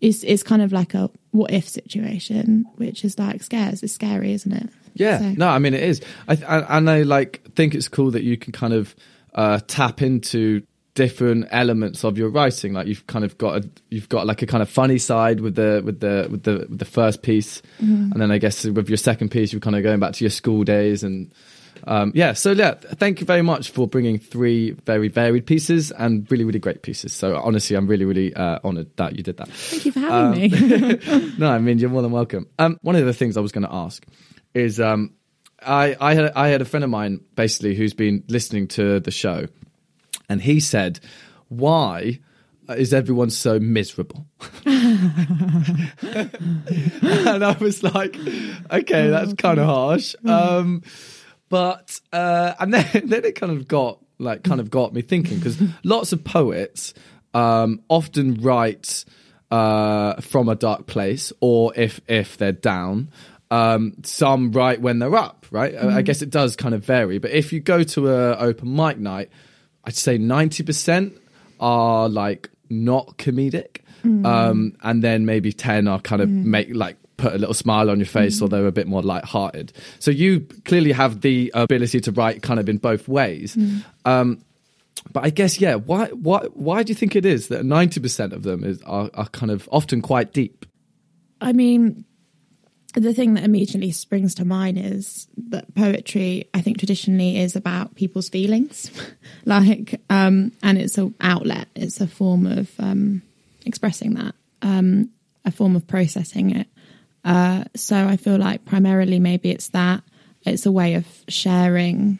it's 0.00 0.22
it's 0.24 0.42
kind 0.42 0.62
of 0.62 0.72
like 0.72 0.94
a 0.94 1.10
what 1.32 1.50
if 1.52 1.68
situation, 1.68 2.64
which 2.76 3.04
is 3.04 3.18
like 3.18 3.42
scares. 3.42 3.82
It's 3.82 3.92
scary, 3.92 4.32
isn't 4.32 4.52
it? 4.52 4.70
Yeah, 4.94 5.18
so. 5.18 5.30
no, 5.36 5.48
I 5.48 5.58
mean 5.58 5.74
it 5.74 5.82
is. 5.82 6.00
I, 6.28 6.38
I 6.46 6.78
and 6.78 6.90
I 6.90 7.02
like 7.02 7.42
think 7.54 7.74
it's 7.74 7.88
cool 7.88 8.10
that 8.12 8.22
you 8.22 8.36
can 8.36 8.52
kind 8.52 8.72
of 8.72 8.94
uh, 9.34 9.60
tap 9.66 10.02
into 10.02 10.62
different 10.94 11.46
elements 11.50 12.04
of 12.04 12.18
your 12.18 12.28
writing. 12.30 12.72
Like 12.72 12.86
you've 12.86 13.06
kind 13.06 13.24
of 13.24 13.38
got 13.38 13.64
a, 13.64 13.70
you've 13.90 14.08
got 14.08 14.26
like 14.26 14.42
a 14.42 14.46
kind 14.46 14.62
of 14.62 14.68
funny 14.68 14.98
side 14.98 15.40
with 15.40 15.54
the 15.54 15.82
with 15.84 16.00
the 16.00 16.28
with 16.30 16.42
the 16.42 16.66
with 16.68 16.78
the 16.78 16.84
first 16.84 17.22
piece, 17.22 17.62
Mm-hmm. 17.80 18.12
and 18.12 18.20
then 18.20 18.30
I 18.30 18.38
guess 18.38 18.64
with 18.64 18.88
your 18.88 18.96
second 18.98 19.30
piece, 19.30 19.52
you're 19.52 19.60
kind 19.60 19.76
of 19.76 19.82
going 19.82 20.00
back 20.00 20.12
to 20.14 20.24
your 20.24 20.30
school 20.30 20.64
days 20.64 21.02
and. 21.04 21.32
Um, 21.84 22.12
yeah, 22.14 22.34
so 22.34 22.50
yeah, 22.50 22.74
thank 22.74 23.20
you 23.20 23.26
very 23.26 23.40
much 23.40 23.70
for 23.70 23.88
bringing 23.88 24.18
three 24.18 24.72
very 24.72 25.08
varied 25.08 25.46
pieces 25.46 25.90
and 25.90 26.30
really, 26.30 26.44
really 26.44 26.58
great 26.58 26.82
pieces. 26.82 27.14
So 27.14 27.36
honestly, 27.36 27.74
I'm 27.74 27.86
really, 27.86 28.04
really 28.04 28.34
uh, 28.34 28.58
honoured 28.62 28.94
that 28.98 29.16
you 29.16 29.22
did 29.22 29.38
that. 29.38 29.48
Thank 29.48 29.86
you 29.86 29.92
for 29.92 30.00
having 30.00 30.38
me. 30.42 30.48
no, 31.38 31.50
I 31.50 31.58
mean 31.58 31.78
you're 31.78 31.88
more 31.88 32.02
than 32.02 32.10
welcome. 32.10 32.48
Um, 32.58 32.78
one 32.82 32.96
of 32.96 33.06
the 33.06 33.14
things 33.14 33.38
I 33.38 33.40
was 33.40 33.52
going 33.52 33.64
to 33.66 33.72
ask 33.72 34.04
is 34.52 34.78
um, 34.78 35.14
I 35.64 35.96
I 35.98 36.12
had 36.14 36.32
I 36.32 36.48
had 36.48 36.60
a 36.60 36.66
friend 36.66 36.84
of 36.84 36.90
mine 36.90 37.20
basically 37.34 37.74
who's 37.74 37.94
been 37.94 38.24
listening 38.28 38.66
to 38.68 39.00
the 39.00 39.10
show, 39.10 39.46
and 40.30 40.40
he 40.40 40.60
said, 40.60 41.00
"Why 41.48 42.20
is 42.68 42.94
everyone 42.94 43.30
so 43.30 43.58
miserable?" 43.60 44.26
and 44.64 45.92
I 47.44 47.56
was 47.60 47.82
like, 47.82 48.16
"Okay, 48.70 49.10
that's 49.10 49.34
kind 49.34 49.58
of 49.58 49.66
harsh." 49.66 50.14
Um, 50.24 50.82
but 51.48 52.00
uh, 52.12 52.54
and 52.58 52.72
then 52.74 52.86
then 53.08 53.24
it 53.24 53.34
kind 53.34 53.52
of 53.52 53.68
got 53.68 53.98
like 54.18 54.42
kind 54.44 54.60
of 54.60 54.70
got 54.70 54.92
me 54.94 55.02
thinking 55.02 55.38
because 55.38 55.60
lots 55.84 56.12
of 56.12 56.24
poets 56.24 56.94
um, 57.34 57.82
often 57.88 58.34
write 58.40 59.04
uh, 59.50 60.20
from 60.20 60.48
a 60.48 60.54
dark 60.54 60.86
place, 60.86 61.32
or 61.40 61.72
if 61.76 62.00
if 62.08 62.36
they're 62.36 62.52
down. 62.52 63.10
Um, 63.52 63.94
some 64.04 64.52
write 64.52 64.80
when 64.80 65.00
they're 65.00 65.16
up, 65.16 65.44
right? 65.50 65.74
I- 65.74 65.96
I 65.96 66.02
guess 66.02 66.22
it 66.22 66.30
does 66.30 66.54
kind 66.54 66.72
of 66.72 66.84
vary. 66.84 67.18
But 67.18 67.32
if 67.32 67.52
you 67.52 67.58
go 67.58 67.82
to 67.82 68.08
a 68.08 68.36
open 68.36 68.76
mic 68.76 68.96
night, 68.96 69.28
I'd 69.90 69.96
say 69.96 70.18
ninety 70.18 70.62
percent 70.62 71.18
are 71.58 72.08
like 72.08 72.48
not 72.68 73.18
comedic, 73.18 73.78
um, 74.04 74.76
and 74.82 75.02
then 75.02 75.26
maybe 75.26 75.52
ten 75.52 75.88
are 75.88 75.98
kind 75.98 76.22
of 76.22 76.28
make 76.28 76.72
like 76.72 76.96
put 77.16 77.34
a 77.34 77.38
little 77.38 77.54
smile 77.54 77.90
on 77.90 77.98
your 77.98 78.06
face, 78.06 78.40
or 78.40 78.48
they're 78.48 78.68
a 78.68 78.72
bit 78.72 78.86
more 78.86 79.02
light-hearted. 79.02 79.72
So 79.98 80.12
you 80.12 80.46
clearly 80.64 80.92
have 80.92 81.22
the 81.22 81.50
ability 81.54 82.00
to 82.02 82.12
write 82.12 82.40
kind 82.40 82.60
of 82.60 82.68
in 82.68 82.78
both 82.78 83.08
ways. 83.08 83.58
Um, 84.04 84.44
but 85.12 85.24
I 85.24 85.30
guess 85.30 85.60
yeah, 85.60 85.74
why 85.74 86.06
why 86.06 86.46
why 86.54 86.84
do 86.84 86.90
you 86.92 86.94
think 86.94 87.16
it 87.16 87.26
is 87.26 87.48
that 87.48 87.64
ninety 87.64 87.98
percent 87.98 88.32
of 88.32 88.44
them 88.44 88.62
is 88.62 88.80
are, 88.82 89.10
are 89.14 89.28
kind 89.30 89.50
of 89.50 89.68
often 89.72 90.02
quite 90.02 90.32
deep? 90.32 90.66
I 91.40 91.52
mean, 91.52 92.04
the 92.92 93.14
thing 93.14 93.34
that 93.34 93.44
immediately 93.44 93.92
springs 93.92 94.34
to 94.36 94.44
mind 94.44 94.78
is 94.78 95.28
that 95.48 95.74
poetry, 95.74 96.48
I 96.52 96.60
think, 96.60 96.78
traditionally 96.78 97.38
is 97.38 97.54
about 97.54 97.94
people's 97.94 98.28
feelings, 98.28 98.90
like, 99.44 100.00
um, 100.10 100.52
and 100.62 100.78
it's 100.78 100.98
an 100.98 101.14
outlet. 101.20 101.68
It's 101.76 102.00
a 102.00 102.08
form 102.08 102.46
of 102.46 102.70
um, 102.80 103.22
expressing 103.64 104.14
that, 104.14 104.34
um, 104.62 105.10
a 105.44 105.52
form 105.52 105.76
of 105.76 105.86
processing 105.86 106.56
it. 106.56 106.66
Uh, 107.24 107.64
so 107.76 107.96
I 108.08 108.16
feel 108.16 108.38
like 108.38 108.64
primarily 108.64 109.20
maybe 109.20 109.50
it's 109.50 109.68
that 109.68 110.02
it's 110.42 110.66
a 110.66 110.72
way 110.72 110.94
of 110.94 111.06
sharing 111.28 112.18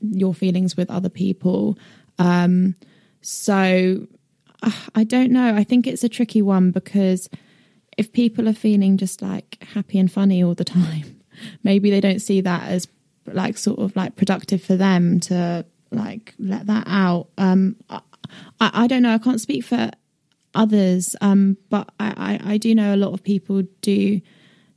your 0.00 0.34
feelings 0.34 0.76
with 0.76 0.90
other 0.90 1.08
people. 1.08 1.78
Um, 2.18 2.74
so 3.20 4.06
uh, 4.62 4.72
I 4.94 5.04
don't 5.04 5.30
know. 5.30 5.54
I 5.54 5.64
think 5.64 5.86
it's 5.86 6.04
a 6.04 6.08
tricky 6.08 6.42
one 6.42 6.70
because 6.70 7.28
if 7.96 8.12
people 8.12 8.48
are 8.48 8.54
feeling 8.54 8.96
just 8.96 9.22
like 9.22 9.62
happy 9.74 9.98
and 9.98 10.10
funny 10.10 10.42
all 10.42 10.54
the 10.54 10.64
time, 10.80 11.20
maybe 11.62 11.90
they 11.90 12.00
don't 12.00 12.20
see 12.20 12.40
that 12.40 12.68
as 12.68 12.88
like 13.26 13.56
sort 13.56 13.78
of 13.78 13.94
like 13.96 14.16
productive 14.16 14.62
for 14.62 14.76
them 14.76 15.20
to 15.20 15.64
like 15.90 16.34
let 16.38 16.66
that 16.66 16.84
out. 16.86 17.28
Um, 17.38 17.76
I, 17.88 18.00
I 18.60 18.86
don't 18.86 19.02
know. 19.02 19.14
I 19.14 19.18
can't 19.18 19.40
speak 19.40 19.64
for 19.64 19.90
others, 20.54 21.16
um, 21.20 21.56
but 21.70 21.90
I, 22.00 22.40
I, 22.44 22.52
I 22.52 22.56
do 22.58 22.74
know 22.74 22.94
a 22.94 22.96
lot 22.96 23.12
of 23.12 23.22
people 23.22 23.62
do 23.80 24.20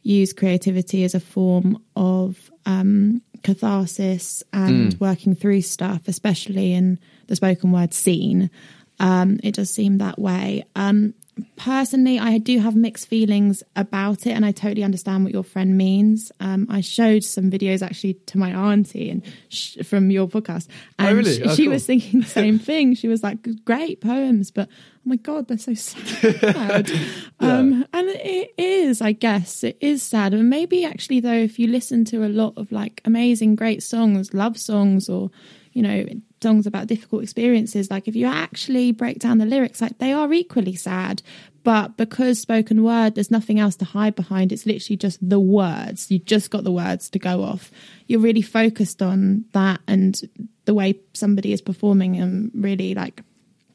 use 0.03 0.33
creativity 0.33 1.03
as 1.03 1.15
a 1.15 1.19
form 1.19 1.81
of 1.95 2.51
um, 2.65 3.21
catharsis 3.43 4.43
and 4.53 4.99
working 4.99 5.35
through 5.35 5.61
stuff, 5.61 6.07
especially 6.07 6.73
in 6.73 6.99
the 7.27 7.35
spoken 7.35 7.71
word 7.71 7.93
scene. 7.93 8.51
Um, 8.99 9.39
it 9.43 9.55
does 9.55 9.69
seem 9.69 9.97
that 9.97 10.19
way. 10.19 10.63
Um, 10.75 11.13
personally, 11.57 12.19
I 12.19 12.37
do 12.37 12.59
have 12.59 12.75
mixed 12.75 13.07
feelings 13.07 13.61
about 13.75 14.25
it, 14.25 14.31
and 14.31 14.45
I 14.45 14.51
totally 14.51 14.83
understand 14.83 15.23
what 15.23 15.33
your 15.33 15.43
friend 15.43 15.77
means. 15.77 16.31
Um, 16.39 16.67
I 16.69 16.81
showed 16.81 17.23
some 17.23 17.51
videos 17.51 17.81
actually 17.81 18.15
to 18.27 18.37
my 18.37 18.51
auntie 18.51 19.09
and 19.09 19.21
sh- 19.49 19.77
from 19.85 20.11
your 20.11 20.27
podcast, 20.27 20.67
and 20.99 21.09
Oh, 21.09 21.13
really? 21.15 21.35
she, 21.35 21.43
Oh, 21.43 21.55
she 21.55 21.63
cool. 21.65 21.73
was 21.73 21.85
thinking 21.85 22.21
the 22.21 22.25
same 22.41 22.59
thing. 22.59 22.95
She 22.95 23.07
was 23.07 23.23
like, 23.23 23.63
"Great 23.65 24.01
poems, 24.01 24.51
but 24.51 24.69
oh 24.69 25.01
my 25.03 25.17
god, 25.17 25.47
they're 25.47 25.57
so 25.57 25.73
sad." 25.73 26.89
um, 27.39 27.85
and 27.93 28.07
it 28.09 28.53
is, 28.57 29.01
I 29.01 29.11
guess, 29.11 29.63
it 29.63 29.77
is 29.81 30.03
sad. 30.03 30.33
And 30.33 30.49
maybe 30.49 30.85
actually, 30.85 31.19
though, 31.19 31.33
if 31.33 31.59
you 31.59 31.67
listen 31.67 32.05
to 32.05 32.25
a 32.25 32.29
lot 32.29 32.53
of 32.57 32.71
like 32.71 33.01
amazing, 33.05 33.55
great 33.55 33.83
songs, 33.83 34.33
love 34.33 34.57
songs, 34.57 35.09
or 35.09 35.31
you 35.73 35.81
know, 35.81 36.05
songs 36.41 36.67
about 36.67 36.87
difficult 36.87 37.23
experiences, 37.23 37.89
like 37.89 38.07
if 38.07 38.15
you 38.15 38.25
actually 38.25 38.91
break 38.91 39.19
down 39.19 39.37
the 39.37 39.45
lyrics, 39.45 39.81
like 39.81 39.97
they 39.97 40.11
are 40.11 40.31
equally 40.33 40.75
sad. 40.75 41.21
But 41.63 41.97
because 41.97 42.39
spoken 42.39 42.83
word, 42.83 43.15
there's 43.15 43.31
nothing 43.31 43.59
else 43.59 43.75
to 43.77 43.85
hide 43.85 44.15
behind. 44.15 44.51
It's 44.51 44.67
literally 44.67 44.97
just 44.97 45.27
the 45.27 45.39
words. 45.39 46.11
You 46.11 46.19
just 46.19 46.51
got 46.51 46.63
the 46.63 46.71
words 46.71 47.09
to 47.09 47.19
go 47.19 47.43
off. 47.43 47.71
You're 48.05 48.19
really 48.19 48.43
focused 48.43 49.01
on 49.01 49.45
that 49.53 49.79
and 49.87 50.21
the 50.65 50.75
way 50.75 50.99
somebody 51.13 51.53
is 51.53 51.61
performing 51.61 52.17
and 52.17 52.51
really 52.53 52.93
like 52.93 53.21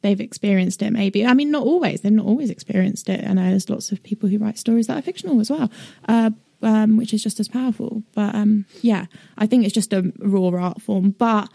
they've 0.02 0.20
experienced 0.20 0.82
it 0.82 0.90
maybe 0.90 1.26
i 1.26 1.34
mean 1.34 1.50
not 1.50 1.62
always 1.62 2.00
they've 2.00 2.12
not 2.12 2.26
always 2.26 2.50
experienced 2.50 3.08
it 3.08 3.22
i 3.28 3.32
know 3.32 3.50
there's 3.50 3.68
lots 3.68 3.92
of 3.92 4.02
people 4.02 4.28
who 4.28 4.38
write 4.38 4.58
stories 4.58 4.86
that 4.86 4.96
are 4.96 5.02
fictional 5.02 5.40
as 5.40 5.50
well 5.50 5.70
uh, 6.08 6.30
um, 6.62 6.96
which 6.96 7.14
is 7.14 7.22
just 7.22 7.38
as 7.38 7.48
powerful 7.48 8.02
but 8.14 8.34
um, 8.34 8.64
yeah 8.82 9.06
i 9.38 9.46
think 9.46 9.64
it's 9.64 9.74
just 9.74 9.92
a 9.92 10.10
raw 10.18 10.48
art 10.58 10.80
form 10.80 11.10
but 11.10 11.48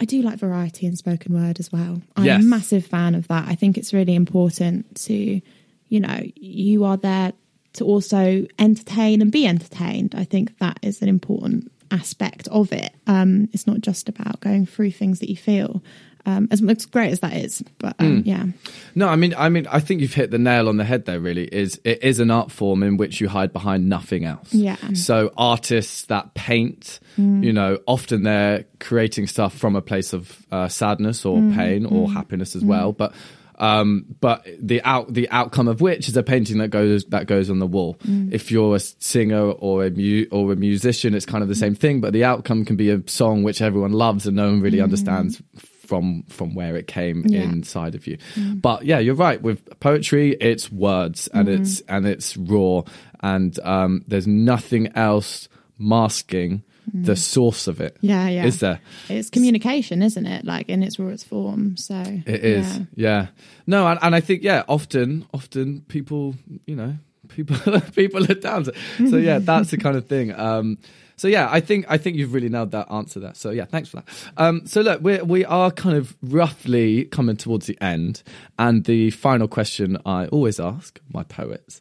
i 0.00 0.04
do 0.04 0.22
like 0.22 0.38
variety 0.38 0.86
in 0.86 0.96
spoken 0.96 1.34
word 1.34 1.60
as 1.60 1.70
well. 1.72 2.02
I'm 2.16 2.24
Yes. 2.24 2.42
a 2.42 2.46
massive 2.46 2.84
fan 2.86 3.14
of 3.14 3.28
that. 3.28 3.46
I 3.48 3.54
think 3.54 3.76
it's 3.78 3.92
really 3.94 4.14
important 4.14 4.94
to 5.06 5.40
you 5.88 6.00
know 6.00 6.20
you 6.36 6.84
are 6.84 6.96
there 6.96 7.32
to 7.74 7.84
also 7.84 8.46
entertain 8.58 9.20
and 9.22 9.30
be 9.32 9.46
entertained. 9.46 10.14
I 10.16 10.24
think 10.24 10.58
that 10.58 10.78
is 10.82 11.02
an 11.02 11.08
important 11.08 11.70
aspect 11.90 12.48
of 12.48 12.72
it. 12.72 12.92
Um, 13.06 13.48
it's 13.52 13.66
not 13.66 13.80
just 13.80 14.08
about 14.08 14.40
going 14.40 14.66
through 14.66 14.92
things 14.92 15.18
that 15.20 15.30
you 15.30 15.36
feel 15.36 15.82
um, 16.26 16.48
as, 16.50 16.62
as 16.62 16.86
great 16.86 17.10
as 17.12 17.20
that 17.20 17.34
is. 17.34 17.62
But 17.78 17.96
um, 17.98 18.22
yeah, 18.24 18.46
No, 18.94 19.08
I 19.08 19.16
mean, 19.16 19.34
I 19.36 19.48
mean, 19.48 19.66
I 19.66 19.80
think 19.80 20.00
you've 20.00 20.14
hit 20.14 20.30
the 20.30 20.38
nail 20.38 20.68
on 20.68 20.76
the 20.76 20.84
head 20.84 21.04
there. 21.04 21.20
Really, 21.20 21.44
is 21.44 21.80
it 21.84 22.02
is 22.02 22.20
an 22.20 22.30
art 22.30 22.50
form 22.50 22.82
in 22.82 22.96
which 22.96 23.20
you 23.20 23.28
hide 23.28 23.52
behind 23.52 23.88
nothing 23.88 24.24
else. 24.24 24.52
Yeah. 24.52 24.76
So 24.94 25.32
artists 25.36 26.06
that 26.06 26.34
paint, 26.34 27.00
you 27.16 27.52
know, 27.52 27.78
often 27.86 28.22
they're 28.22 28.64
creating 28.80 29.26
stuff 29.26 29.56
from 29.56 29.76
a 29.76 29.82
place 29.82 30.12
of 30.12 30.44
uh, 30.50 30.68
sadness 30.68 31.24
or 31.24 31.36
pain 31.54 31.86
or 31.86 32.10
happiness 32.10 32.56
as 32.56 32.64
well. 32.64 32.92
But 32.92 33.12
um, 33.56 34.06
but 34.20 34.44
the 34.60 34.82
out 34.82 35.12
the 35.12 35.30
outcome 35.30 35.68
of 35.68 35.80
which 35.80 36.08
is 36.08 36.16
a 36.16 36.22
painting 36.22 36.58
that 36.58 36.68
goes 36.68 37.04
that 37.06 37.26
goes 37.26 37.50
on 37.50 37.58
the 37.60 37.66
wall. 37.66 37.96
If 38.32 38.50
you're 38.50 38.76
a 38.76 38.80
singer 38.80 39.42
or 39.50 39.84
a 39.84 39.90
mu- 39.90 40.26
or 40.32 40.52
a 40.52 40.56
musician, 40.56 41.14
it's 41.14 41.26
kind 41.26 41.42
of 41.42 41.48
the 41.48 41.54
same 41.54 41.74
thing. 41.74 42.00
But 42.00 42.12
the 42.12 42.24
outcome 42.24 42.64
can 42.64 42.76
be 42.76 42.90
a 42.90 43.00
song 43.06 43.42
which 43.44 43.62
everyone 43.62 43.92
loves 43.92 44.26
and 44.26 44.36
no 44.36 44.46
one 44.46 44.60
really 44.60 44.80
understands 44.80 45.40
from 45.84 46.24
from 46.28 46.54
where 46.54 46.76
it 46.76 46.86
came 46.86 47.24
Yeah. 47.26 47.42
inside 47.42 47.94
of 47.94 48.06
you. 48.06 48.18
But 48.54 48.84
yeah, 48.84 48.98
you're 48.98 49.14
right. 49.14 49.40
With 49.42 49.78
poetry, 49.80 50.32
it's 50.40 50.72
words 50.72 51.28
and 51.32 51.48
Mm-hmm. 51.48 51.62
it's 51.62 51.80
and 51.88 52.06
it's 52.06 52.36
raw, 52.36 52.82
and 53.20 53.58
um, 53.60 54.02
there's 54.08 54.26
nothing 54.26 54.88
else 54.96 55.48
masking 55.78 56.62
the 56.92 57.16
source 57.16 57.66
of 57.66 57.80
it. 57.80 57.94
Mm. 57.96 57.98
yeah, 58.02 58.28
yeah. 58.28 58.44
Is 58.44 58.60
there? 58.60 58.78
It's 59.08 59.30
communication, 59.30 60.02
isn't 60.02 60.26
it? 60.26 60.44
Like 60.44 60.68
in 60.68 60.82
its 60.82 60.98
rawest 60.98 61.26
form. 61.26 61.76
So 61.78 61.94
It 62.26 62.44
is. 62.44 62.78
yeah. 62.78 62.84
Yeah. 62.94 63.26
No, 63.66 63.86
and, 63.86 63.98
and 64.02 64.14
I 64.14 64.20
think 64.20 64.42
yeah, 64.42 64.64
often 64.68 65.24
often 65.32 65.80
people, 65.88 66.34
you 66.66 66.76
know, 66.76 66.94
people 67.28 67.56
people 67.94 68.30
are 68.30 68.34
down. 68.34 68.64
To, 68.64 68.74
so 69.10 69.16
yeah, 69.16 69.38
that's 69.38 69.70
the 69.70 69.78
kind 69.78 69.96
of 69.96 70.06
thing. 70.08 70.32
Um 70.38 70.76
so 71.16 71.28
yeah, 71.28 71.48
I 71.50 71.60
think 71.60 71.86
I 71.88 71.98
think 71.98 72.16
you've 72.16 72.34
really 72.34 72.48
nailed 72.48 72.72
that 72.72 72.90
answer 72.90 73.20
there. 73.20 73.34
So 73.34 73.50
yeah, 73.50 73.64
thanks 73.64 73.88
for 73.88 73.96
that. 73.96 74.08
Um 74.36 74.66
so 74.66 74.80
look, 74.80 75.02
we 75.02 75.20
we 75.22 75.44
are 75.44 75.70
kind 75.70 75.96
of 75.96 76.16
roughly 76.22 77.04
coming 77.06 77.36
towards 77.36 77.66
the 77.66 77.78
end 77.80 78.22
and 78.58 78.84
the 78.84 79.10
final 79.10 79.48
question 79.48 79.98
I 80.04 80.26
always 80.26 80.60
ask 80.60 81.00
my 81.12 81.22
poets 81.24 81.80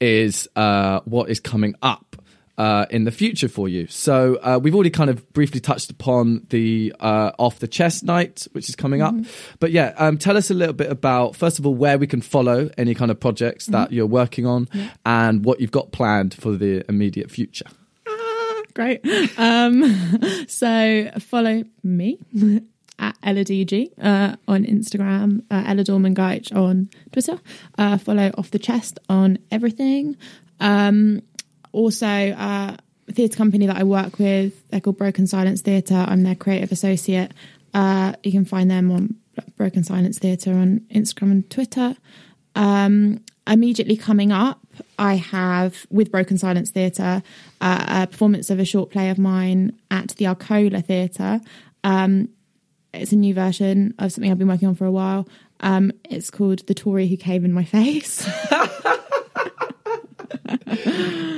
is 0.00 0.48
uh 0.56 1.00
what 1.04 1.30
is 1.30 1.40
coming 1.40 1.74
up 1.82 2.12
uh, 2.58 2.86
in 2.90 3.04
the 3.04 3.10
future 3.10 3.48
for 3.48 3.68
you. 3.68 3.86
So 3.86 4.36
uh, 4.36 4.60
we've 4.62 4.74
already 4.74 4.90
kind 4.90 5.10
of 5.10 5.32
briefly 5.32 5.60
touched 5.60 5.90
upon 5.90 6.46
the 6.50 6.94
uh, 7.00 7.32
off 7.38 7.58
the 7.58 7.68
chest 7.68 8.04
night, 8.04 8.46
which 8.52 8.68
is 8.68 8.76
coming 8.76 9.02
up. 9.02 9.14
But 9.58 9.72
yeah, 9.72 9.94
um, 9.96 10.18
tell 10.18 10.36
us 10.36 10.50
a 10.50 10.54
little 10.54 10.74
bit 10.74 10.90
about 10.90 11.34
first 11.36 11.58
of 11.58 11.66
all 11.66 11.74
where 11.74 11.98
we 11.98 12.06
can 12.06 12.20
follow 12.20 12.70
any 12.76 12.94
kind 12.94 13.10
of 13.10 13.18
projects 13.18 13.66
that 13.66 13.92
you're 13.92 14.06
working 14.06 14.46
on 14.46 14.68
and 15.04 15.44
what 15.44 15.60
you've 15.60 15.70
got 15.70 15.92
planned 15.92 16.34
for 16.34 16.52
the 16.52 16.84
immediate 16.88 17.30
future. 17.30 17.66
Great. 18.74 19.00
Um, 19.38 20.18
so 20.48 21.10
follow 21.18 21.64
me 21.82 22.18
at 22.98 23.16
Ella 23.22 23.44
DG 23.44 23.92
uh, 24.02 24.36
on 24.48 24.64
Instagram, 24.64 25.44
uh, 25.50 25.64
Ella 25.66 25.84
Dorman 25.84 26.14
Gajic 26.14 26.54
on 26.54 26.88
Twitter. 27.10 27.38
Uh, 27.76 27.98
follow 27.98 28.30
Off 28.38 28.50
the 28.50 28.58
Chest 28.58 28.98
on 29.08 29.38
everything. 29.50 30.16
Um, 30.60 31.22
also, 31.72 32.06
uh, 32.06 32.76
a 33.08 33.12
theatre 33.12 33.36
company 33.36 33.66
that 33.66 33.76
I 33.76 33.84
work 33.84 34.18
with, 34.18 34.68
they're 34.70 34.80
called 34.80 34.98
Broken 34.98 35.26
Silence 35.26 35.60
Theatre. 35.62 36.04
I'm 36.06 36.22
their 36.22 36.34
creative 36.34 36.70
associate. 36.70 37.32
Uh, 37.74 38.12
you 38.22 38.30
can 38.30 38.44
find 38.44 38.70
them 38.70 38.90
on 38.90 39.16
Broken 39.56 39.82
Silence 39.82 40.18
Theatre 40.18 40.52
on 40.52 40.80
Instagram 40.94 41.30
and 41.30 41.50
Twitter. 41.50 41.96
Um, 42.54 43.24
immediately 43.46 43.96
coming 43.96 44.32
up, 44.32 44.60
I 44.98 45.16
have 45.16 45.86
with 45.90 46.10
Broken 46.10 46.38
Silence 46.38 46.70
Theatre 46.70 47.22
uh, 47.60 47.84
a 47.88 48.06
performance 48.06 48.50
of 48.50 48.58
a 48.58 48.64
short 48.64 48.90
play 48.90 49.10
of 49.10 49.18
mine 49.18 49.78
at 49.90 50.10
the 50.16 50.26
Arcola 50.26 50.80
Theatre. 50.82 51.40
Um, 51.84 52.28
it's 52.94 53.12
a 53.12 53.16
new 53.16 53.34
version 53.34 53.94
of 53.98 54.12
something 54.12 54.30
I've 54.30 54.38
been 54.38 54.48
working 54.48 54.68
on 54.68 54.74
for 54.74 54.84
a 54.84 54.90
while. 54.90 55.26
Um, 55.60 55.92
it's 56.10 56.30
called 56.30 56.66
The 56.66 56.74
Tory 56.74 57.08
Who 57.08 57.16
Came 57.16 57.44
in 57.44 57.52
My 57.52 57.64
Face. 57.64 58.24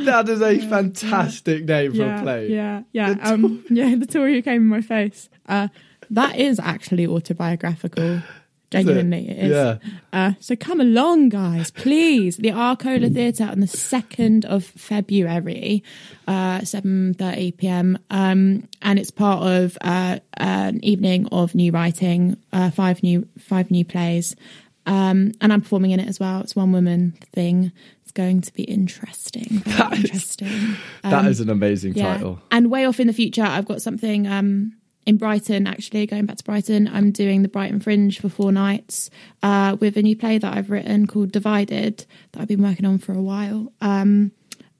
that 0.06 0.26
is 0.28 0.40
a 0.40 0.58
fantastic 0.68 1.64
name 1.64 1.92
for 1.92 1.98
yeah, 1.98 2.18
a 2.18 2.22
play. 2.22 2.48
Yeah, 2.50 2.82
yeah, 2.92 3.16
um, 3.22 3.64
yeah. 3.70 3.94
The 3.94 4.06
Tory 4.06 4.34
Who 4.34 4.42
Came 4.42 4.62
in 4.62 4.68
My 4.68 4.80
Face. 4.80 5.28
Uh, 5.46 5.68
that 6.10 6.36
is 6.36 6.58
actually 6.58 7.06
autobiographical. 7.06 8.22
Genuinely, 8.82 9.28
it 9.28 9.38
is. 9.46 9.50
Yeah. 9.50 9.78
Uh, 10.12 10.32
so 10.40 10.56
come 10.56 10.80
along, 10.80 11.28
guys, 11.30 11.70
please. 11.70 12.36
The 12.36 12.50
Arcola 12.50 13.08
Theatre 13.10 13.44
on 13.50 13.60
the 13.60 13.66
second 13.66 14.44
of 14.44 14.64
February, 14.64 15.82
uh, 16.26 16.60
seven 16.64 17.14
thirty 17.14 17.52
PM, 17.52 17.98
um, 18.10 18.68
and 18.82 18.98
it's 18.98 19.10
part 19.10 19.42
of 19.46 19.76
uh, 19.80 20.18
an 20.38 20.82
evening 20.84 21.26
of 21.32 21.54
new 21.54 21.72
writing, 21.72 22.36
uh, 22.52 22.70
five 22.70 23.02
new 23.02 23.26
five 23.38 23.70
new 23.70 23.84
plays, 23.84 24.34
um, 24.86 25.32
and 25.40 25.52
I'm 25.52 25.60
performing 25.60 25.90
in 25.92 26.00
it 26.00 26.08
as 26.08 26.18
well. 26.20 26.40
It's 26.40 26.56
one 26.56 26.72
woman 26.72 27.14
thing. 27.32 27.72
It's 28.02 28.12
going 28.12 28.40
to 28.42 28.52
be 28.52 28.64
interesting. 28.64 29.62
That 29.66 29.92
is- 29.94 30.04
interesting. 30.04 30.76
That 31.02 31.12
Um, 31.14 31.26
is 31.26 31.40
an 31.40 31.50
amazing 31.50 31.94
yeah. 31.94 32.14
title. 32.14 32.40
And 32.50 32.70
way 32.70 32.84
off 32.86 33.00
in 33.00 33.06
the 33.06 33.12
future, 33.12 33.42
I've 33.42 33.66
got 33.66 33.82
something 33.82 34.26
um, 34.26 34.74
in 35.06 35.16
Brighton, 35.16 35.66
actually, 35.66 36.06
going 36.06 36.26
back 36.26 36.36
to 36.38 36.44
Brighton. 36.44 36.88
I'm 36.88 37.10
doing 37.10 37.42
the 37.42 37.48
Brighton 37.48 37.80
Fringe 37.80 38.18
for 38.18 38.28
four 38.28 38.52
nights 38.52 39.10
uh, 39.42 39.76
with 39.80 39.96
a 39.96 40.02
new 40.02 40.16
play 40.16 40.38
that 40.38 40.56
I've 40.56 40.70
written 40.70 41.06
called 41.06 41.32
Divided 41.32 42.06
that 42.32 42.40
I've 42.40 42.48
been 42.48 42.62
working 42.62 42.86
on 42.86 42.98
for 42.98 43.12
a 43.12 43.22
while. 43.22 43.72
Um, 43.80 44.32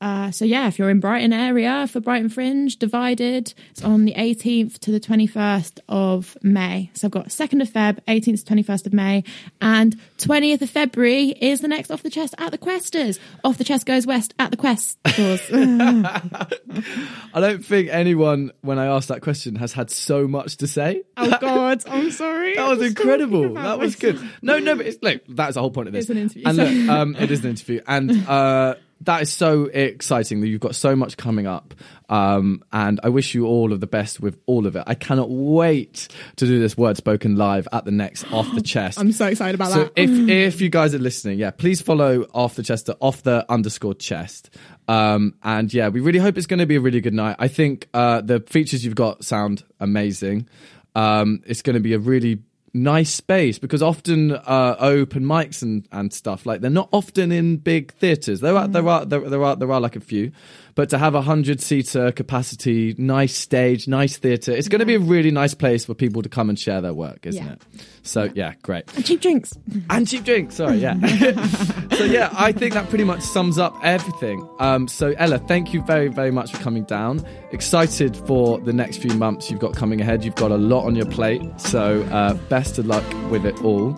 uh, 0.05 0.31
so, 0.31 0.45
yeah, 0.45 0.69
if 0.69 0.79
you're 0.79 0.91
in 0.91 1.01
Brighton 1.01 1.33
area 1.33 1.87
for 1.87 1.99
Brighton 1.99 2.29
Fringe, 2.29 2.77
Divided, 2.77 3.55
it's 3.71 3.83
on 3.83 4.05
the 4.05 4.13
18th 4.13 4.79
to 4.81 4.91
the 4.91 5.01
21st 5.01 5.79
of 5.89 6.37
May. 6.43 6.91
So 6.93 7.07
I've 7.07 7.11
got 7.11 7.29
2nd 7.29 7.63
of 7.63 7.71
Feb, 7.71 8.01
18th 8.07 8.45
to 8.45 8.55
21st 8.55 8.87
of 8.87 8.93
May, 8.93 9.25
and 9.63 9.99
20th 10.19 10.61
of 10.61 10.69
February 10.69 11.29
is 11.41 11.61
the 11.61 11.69
next 11.69 11.91
Off 11.91 12.03
the 12.03 12.11
Chest 12.11 12.35
at 12.37 12.53
the 12.53 12.59
Questors. 12.59 13.19
Off 13.45 13.57
the 13.57 13.65
Chest 13.65 13.87
goes 13.87 14.07
west 14.07 14.35
at 14.39 14.51
the 14.51 14.59
Quest 14.59 14.99
stores. 15.09 15.41
I 15.51 17.41
don't 17.41 17.65
think 17.65 17.89
anyone, 17.89 18.53
when 18.61 18.79
I 18.79 18.85
asked 18.85 19.09
that 19.09 19.23
question, 19.23 19.55
has 19.55 19.73
had 19.73 19.91
so 19.91 20.29
much 20.29 20.59
to 20.59 20.67
say. 20.67 21.03
Oh 21.17 21.39
God, 21.41 21.83
I'm 21.89 22.11
sorry. 22.11 22.57
That 22.57 22.69
was 22.69 22.87
incredible. 22.87 23.55
That 23.55 23.79
was 23.79 23.97
myself. 23.97 24.21
good. 24.21 24.31
No, 24.43 24.59
no, 24.59 24.77
but 24.77 24.85
it's 24.85 25.03
look, 25.03 25.23
that's 25.31 25.55
the 25.55 25.63
whole 25.63 25.71
point 25.71 25.89
of 25.89 25.95
this. 25.95 26.03
It's 26.03 26.11
an 26.11 26.19
interview, 26.19 26.43
And 26.45 26.57
look, 26.59 26.95
um, 26.95 27.17
it 27.17 27.31
is 27.31 27.43
an 27.43 27.49
interview, 27.49 27.81
and 27.87 28.29
uh, 28.29 28.75
that 29.05 29.23
is 29.23 29.33
so 29.33 29.65
exciting 29.67 30.41
that 30.41 30.49
you've 30.49 30.61
got 30.61 30.75
so 30.75 30.95
much 30.97 31.17
coming 31.17 31.47
up. 31.47 31.75
Um, 32.09 32.63
and 32.73 33.01
I 33.03 33.09
wish 33.09 33.35
you 33.35 33.47
all 33.47 33.73
of 33.73 33.81
the 33.81 33.87
best 33.87 34.21
with 34.21 34.39
all 34.47 34.67
of 34.67 34.77
it. 34.77 34.85
I 34.87 34.95
cannot 34.95 35.31
wait 35.31 36.09
to 36.37 36.47
do 36.47 36.61
this 36.61 36.77
word 36.77 36.97
spoken 36.99 37.37
live 37.37 37.67
at 37.73 37.85
the 37.85 37.91
next 37.91 38.25
off 38.33 38.53
the 38.55 38.61
chest. 38.61 38.99
I'm 38.99 39.13
so 39.13 39.27
excited 39.27 39.55
about 39.55 39.73
So 39.73 39.85
that. 39.85 39.93
if 39.97 40.11
if 40.29 40.61
you 40.61 40.69
guys 40.69 40.95
are 40.95 40.99
listening, 40.99 41.39
yeah, 41.39 41.51
please 41.51 41.81
follow 41.81 42.23
off 42.35 42.55
the 42.57 42.63
chest 42.63 42.91
off 43.01 43.23
the 43.23 43.45
underscore 43.51 43.95
chest. 43.95 44.51
Um, 44.87 45.35
and 45.43 45.73
yeah, 45.73 45.89
we 45.89 46.01
really 46.01 46.19
hope 46.19 46.37
it's 46.37 46.47
going 46.47 46.61
to 46.61 46.67
be 46.67 46.77
a 46.77 46.81
really 46.81 47.01
good 47.01 47.15
night. 47.15 47.37
I 47.39 47.49
think 47.49 47.89
uh, 47.95 48.21
the 48.21 48.41
features 48.41 48.85
you've 48.85 48.95
got 48.95 49.25
sound 49.25 49.65
amazing. 49.81 50.49
Um, 50.95 51.43
it's 51.47 51.63
going 51.63 51.75
to 51.75 51.81
be 51.81 51.95
a 51.95 51.99
really 51.99 52.41
nice 52.75 53.15
space 53.15 53.59
because 53.59 53.83
often 53.83 54.33
uh, 54.33 54.77
open 54.81 55.25
mics 55.25 55.63
and, 55.63 55.87
and 55.93 56.13
stuff 56.13 56.45
like 56.45 56.61
they're 56.61 56.71
not 56.71 56.89
often 56.93 57.31
in 57.31 57.57
big 57.57 57.93
theaters. 57.95 58.41
There 58.41 58.57
are 58.57 58.67
there 58.67 58.87
are 58.89 59.05
there, 59.05 59.21
there 59.21 59.43
are 59.45 59.57
there 59.57 59.71
are 59.71 59.81
like 59.81 59.97
a 59.97 60.01
few, 60.01 60.33
but 60.75 60.91
to 60.91 60.99
have 60.99 61.15
a 61.15 61.23
hundred 61.23 61.61
seater 61.61 62.11
capacity, 62.13 62.95
nice 62.99 63.35
stage, 63.37 63.87
nice 63.89 64.17
theater, 64.17 64.53
it's 64.53 64.69
going 64.69 64.81
to 64.81 64.87
be 64.87 64.95
a 64.97 65.01
really 65.01 65.31
nice 65.31 65.55
place 65.55 65.85
for 65.85 65.95
people 65.95 66.23
to 66.23 66.29
come 66.29 66.49
and 66.49 66.59
share 66.59 66.81
their 66.81 66.95
work, 66.95 67.25
isn't 67.27 67.45
Yeah. 67.45 67.53
it? 67.53 67.63
So 68.03 68.31
yeah, 68.35 68.55
great 68.63 68.87
cheap 69.05 69.21
drinks. 69.21 69.55
and 69.89 70.07
cheap 70.07 70.25
drinks. 70.25 70.57
Sorry, 70.57 70.77
yeah. 70.79 70.95
so 71.97 72.05
yeah, 72.05 72.29
I 72.33 72.53
think 72.53 72.75
that 72.75 72.89
pretty 72.89 73.05
much 73.05 73.23
sums 73.23 73.59
up 73.59 73.75
everything. 73.83 74.47
Um, 74.59 74.89
so 74.89 75.15
Ella, 75.17 75.39
thank 75.39 75.73
you 75.73 75.83
very, 75.83 76.09
very 76.09 76.31
much 76.31 76.53
for 76.53 76.59
coming 76.59 76.85
down. 76.85 77.25
Excited 77.53 78.17
for 78.17 78.59
the 78.61 78.73
next 78.73 78.99
few 78.99 79.15
months 79.15 79.51
you've 79.51 79.61
got 79.61 79.75
coming 79.75 80.01
ahead. 80.01 80.25
You've 80.25 80.35
got 80.35 80.51
a 80.51 80.57
lot 80.59 80.85
on 80.87 80.97
your 80.97 81.07
plate, 81.07 81.41
so 81.59 82.03
uh, 82.13 82.35
best 82.49 82.79
of 82.79 82.87
luck 82.87 83.05
with 83.31 83.47
it 83.47 83.63
all. 83.63 83.97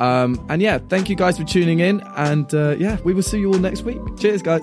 Um, 0.00 0.44
and 0.48 0.60
yeah, 0.60 0.78
thank 0.88 1.08
you 1.08 1.14
guys 1.14 1.38
for 1.38 1.44
tuning 1.44 1.78
in. 1.78 2.00
And 2.16 2.52
uh, 2.54 2.70
yeah, 2.78 2.98
we 3.04 3.14
will 3.14 3.22
see 3.22 3.38
you 3.38 3.52
all 3.52 3.58
next 3.60 3.82
week. 3.82 4.00
Cheers, 4.18 4.42
guys. 4.42 4.62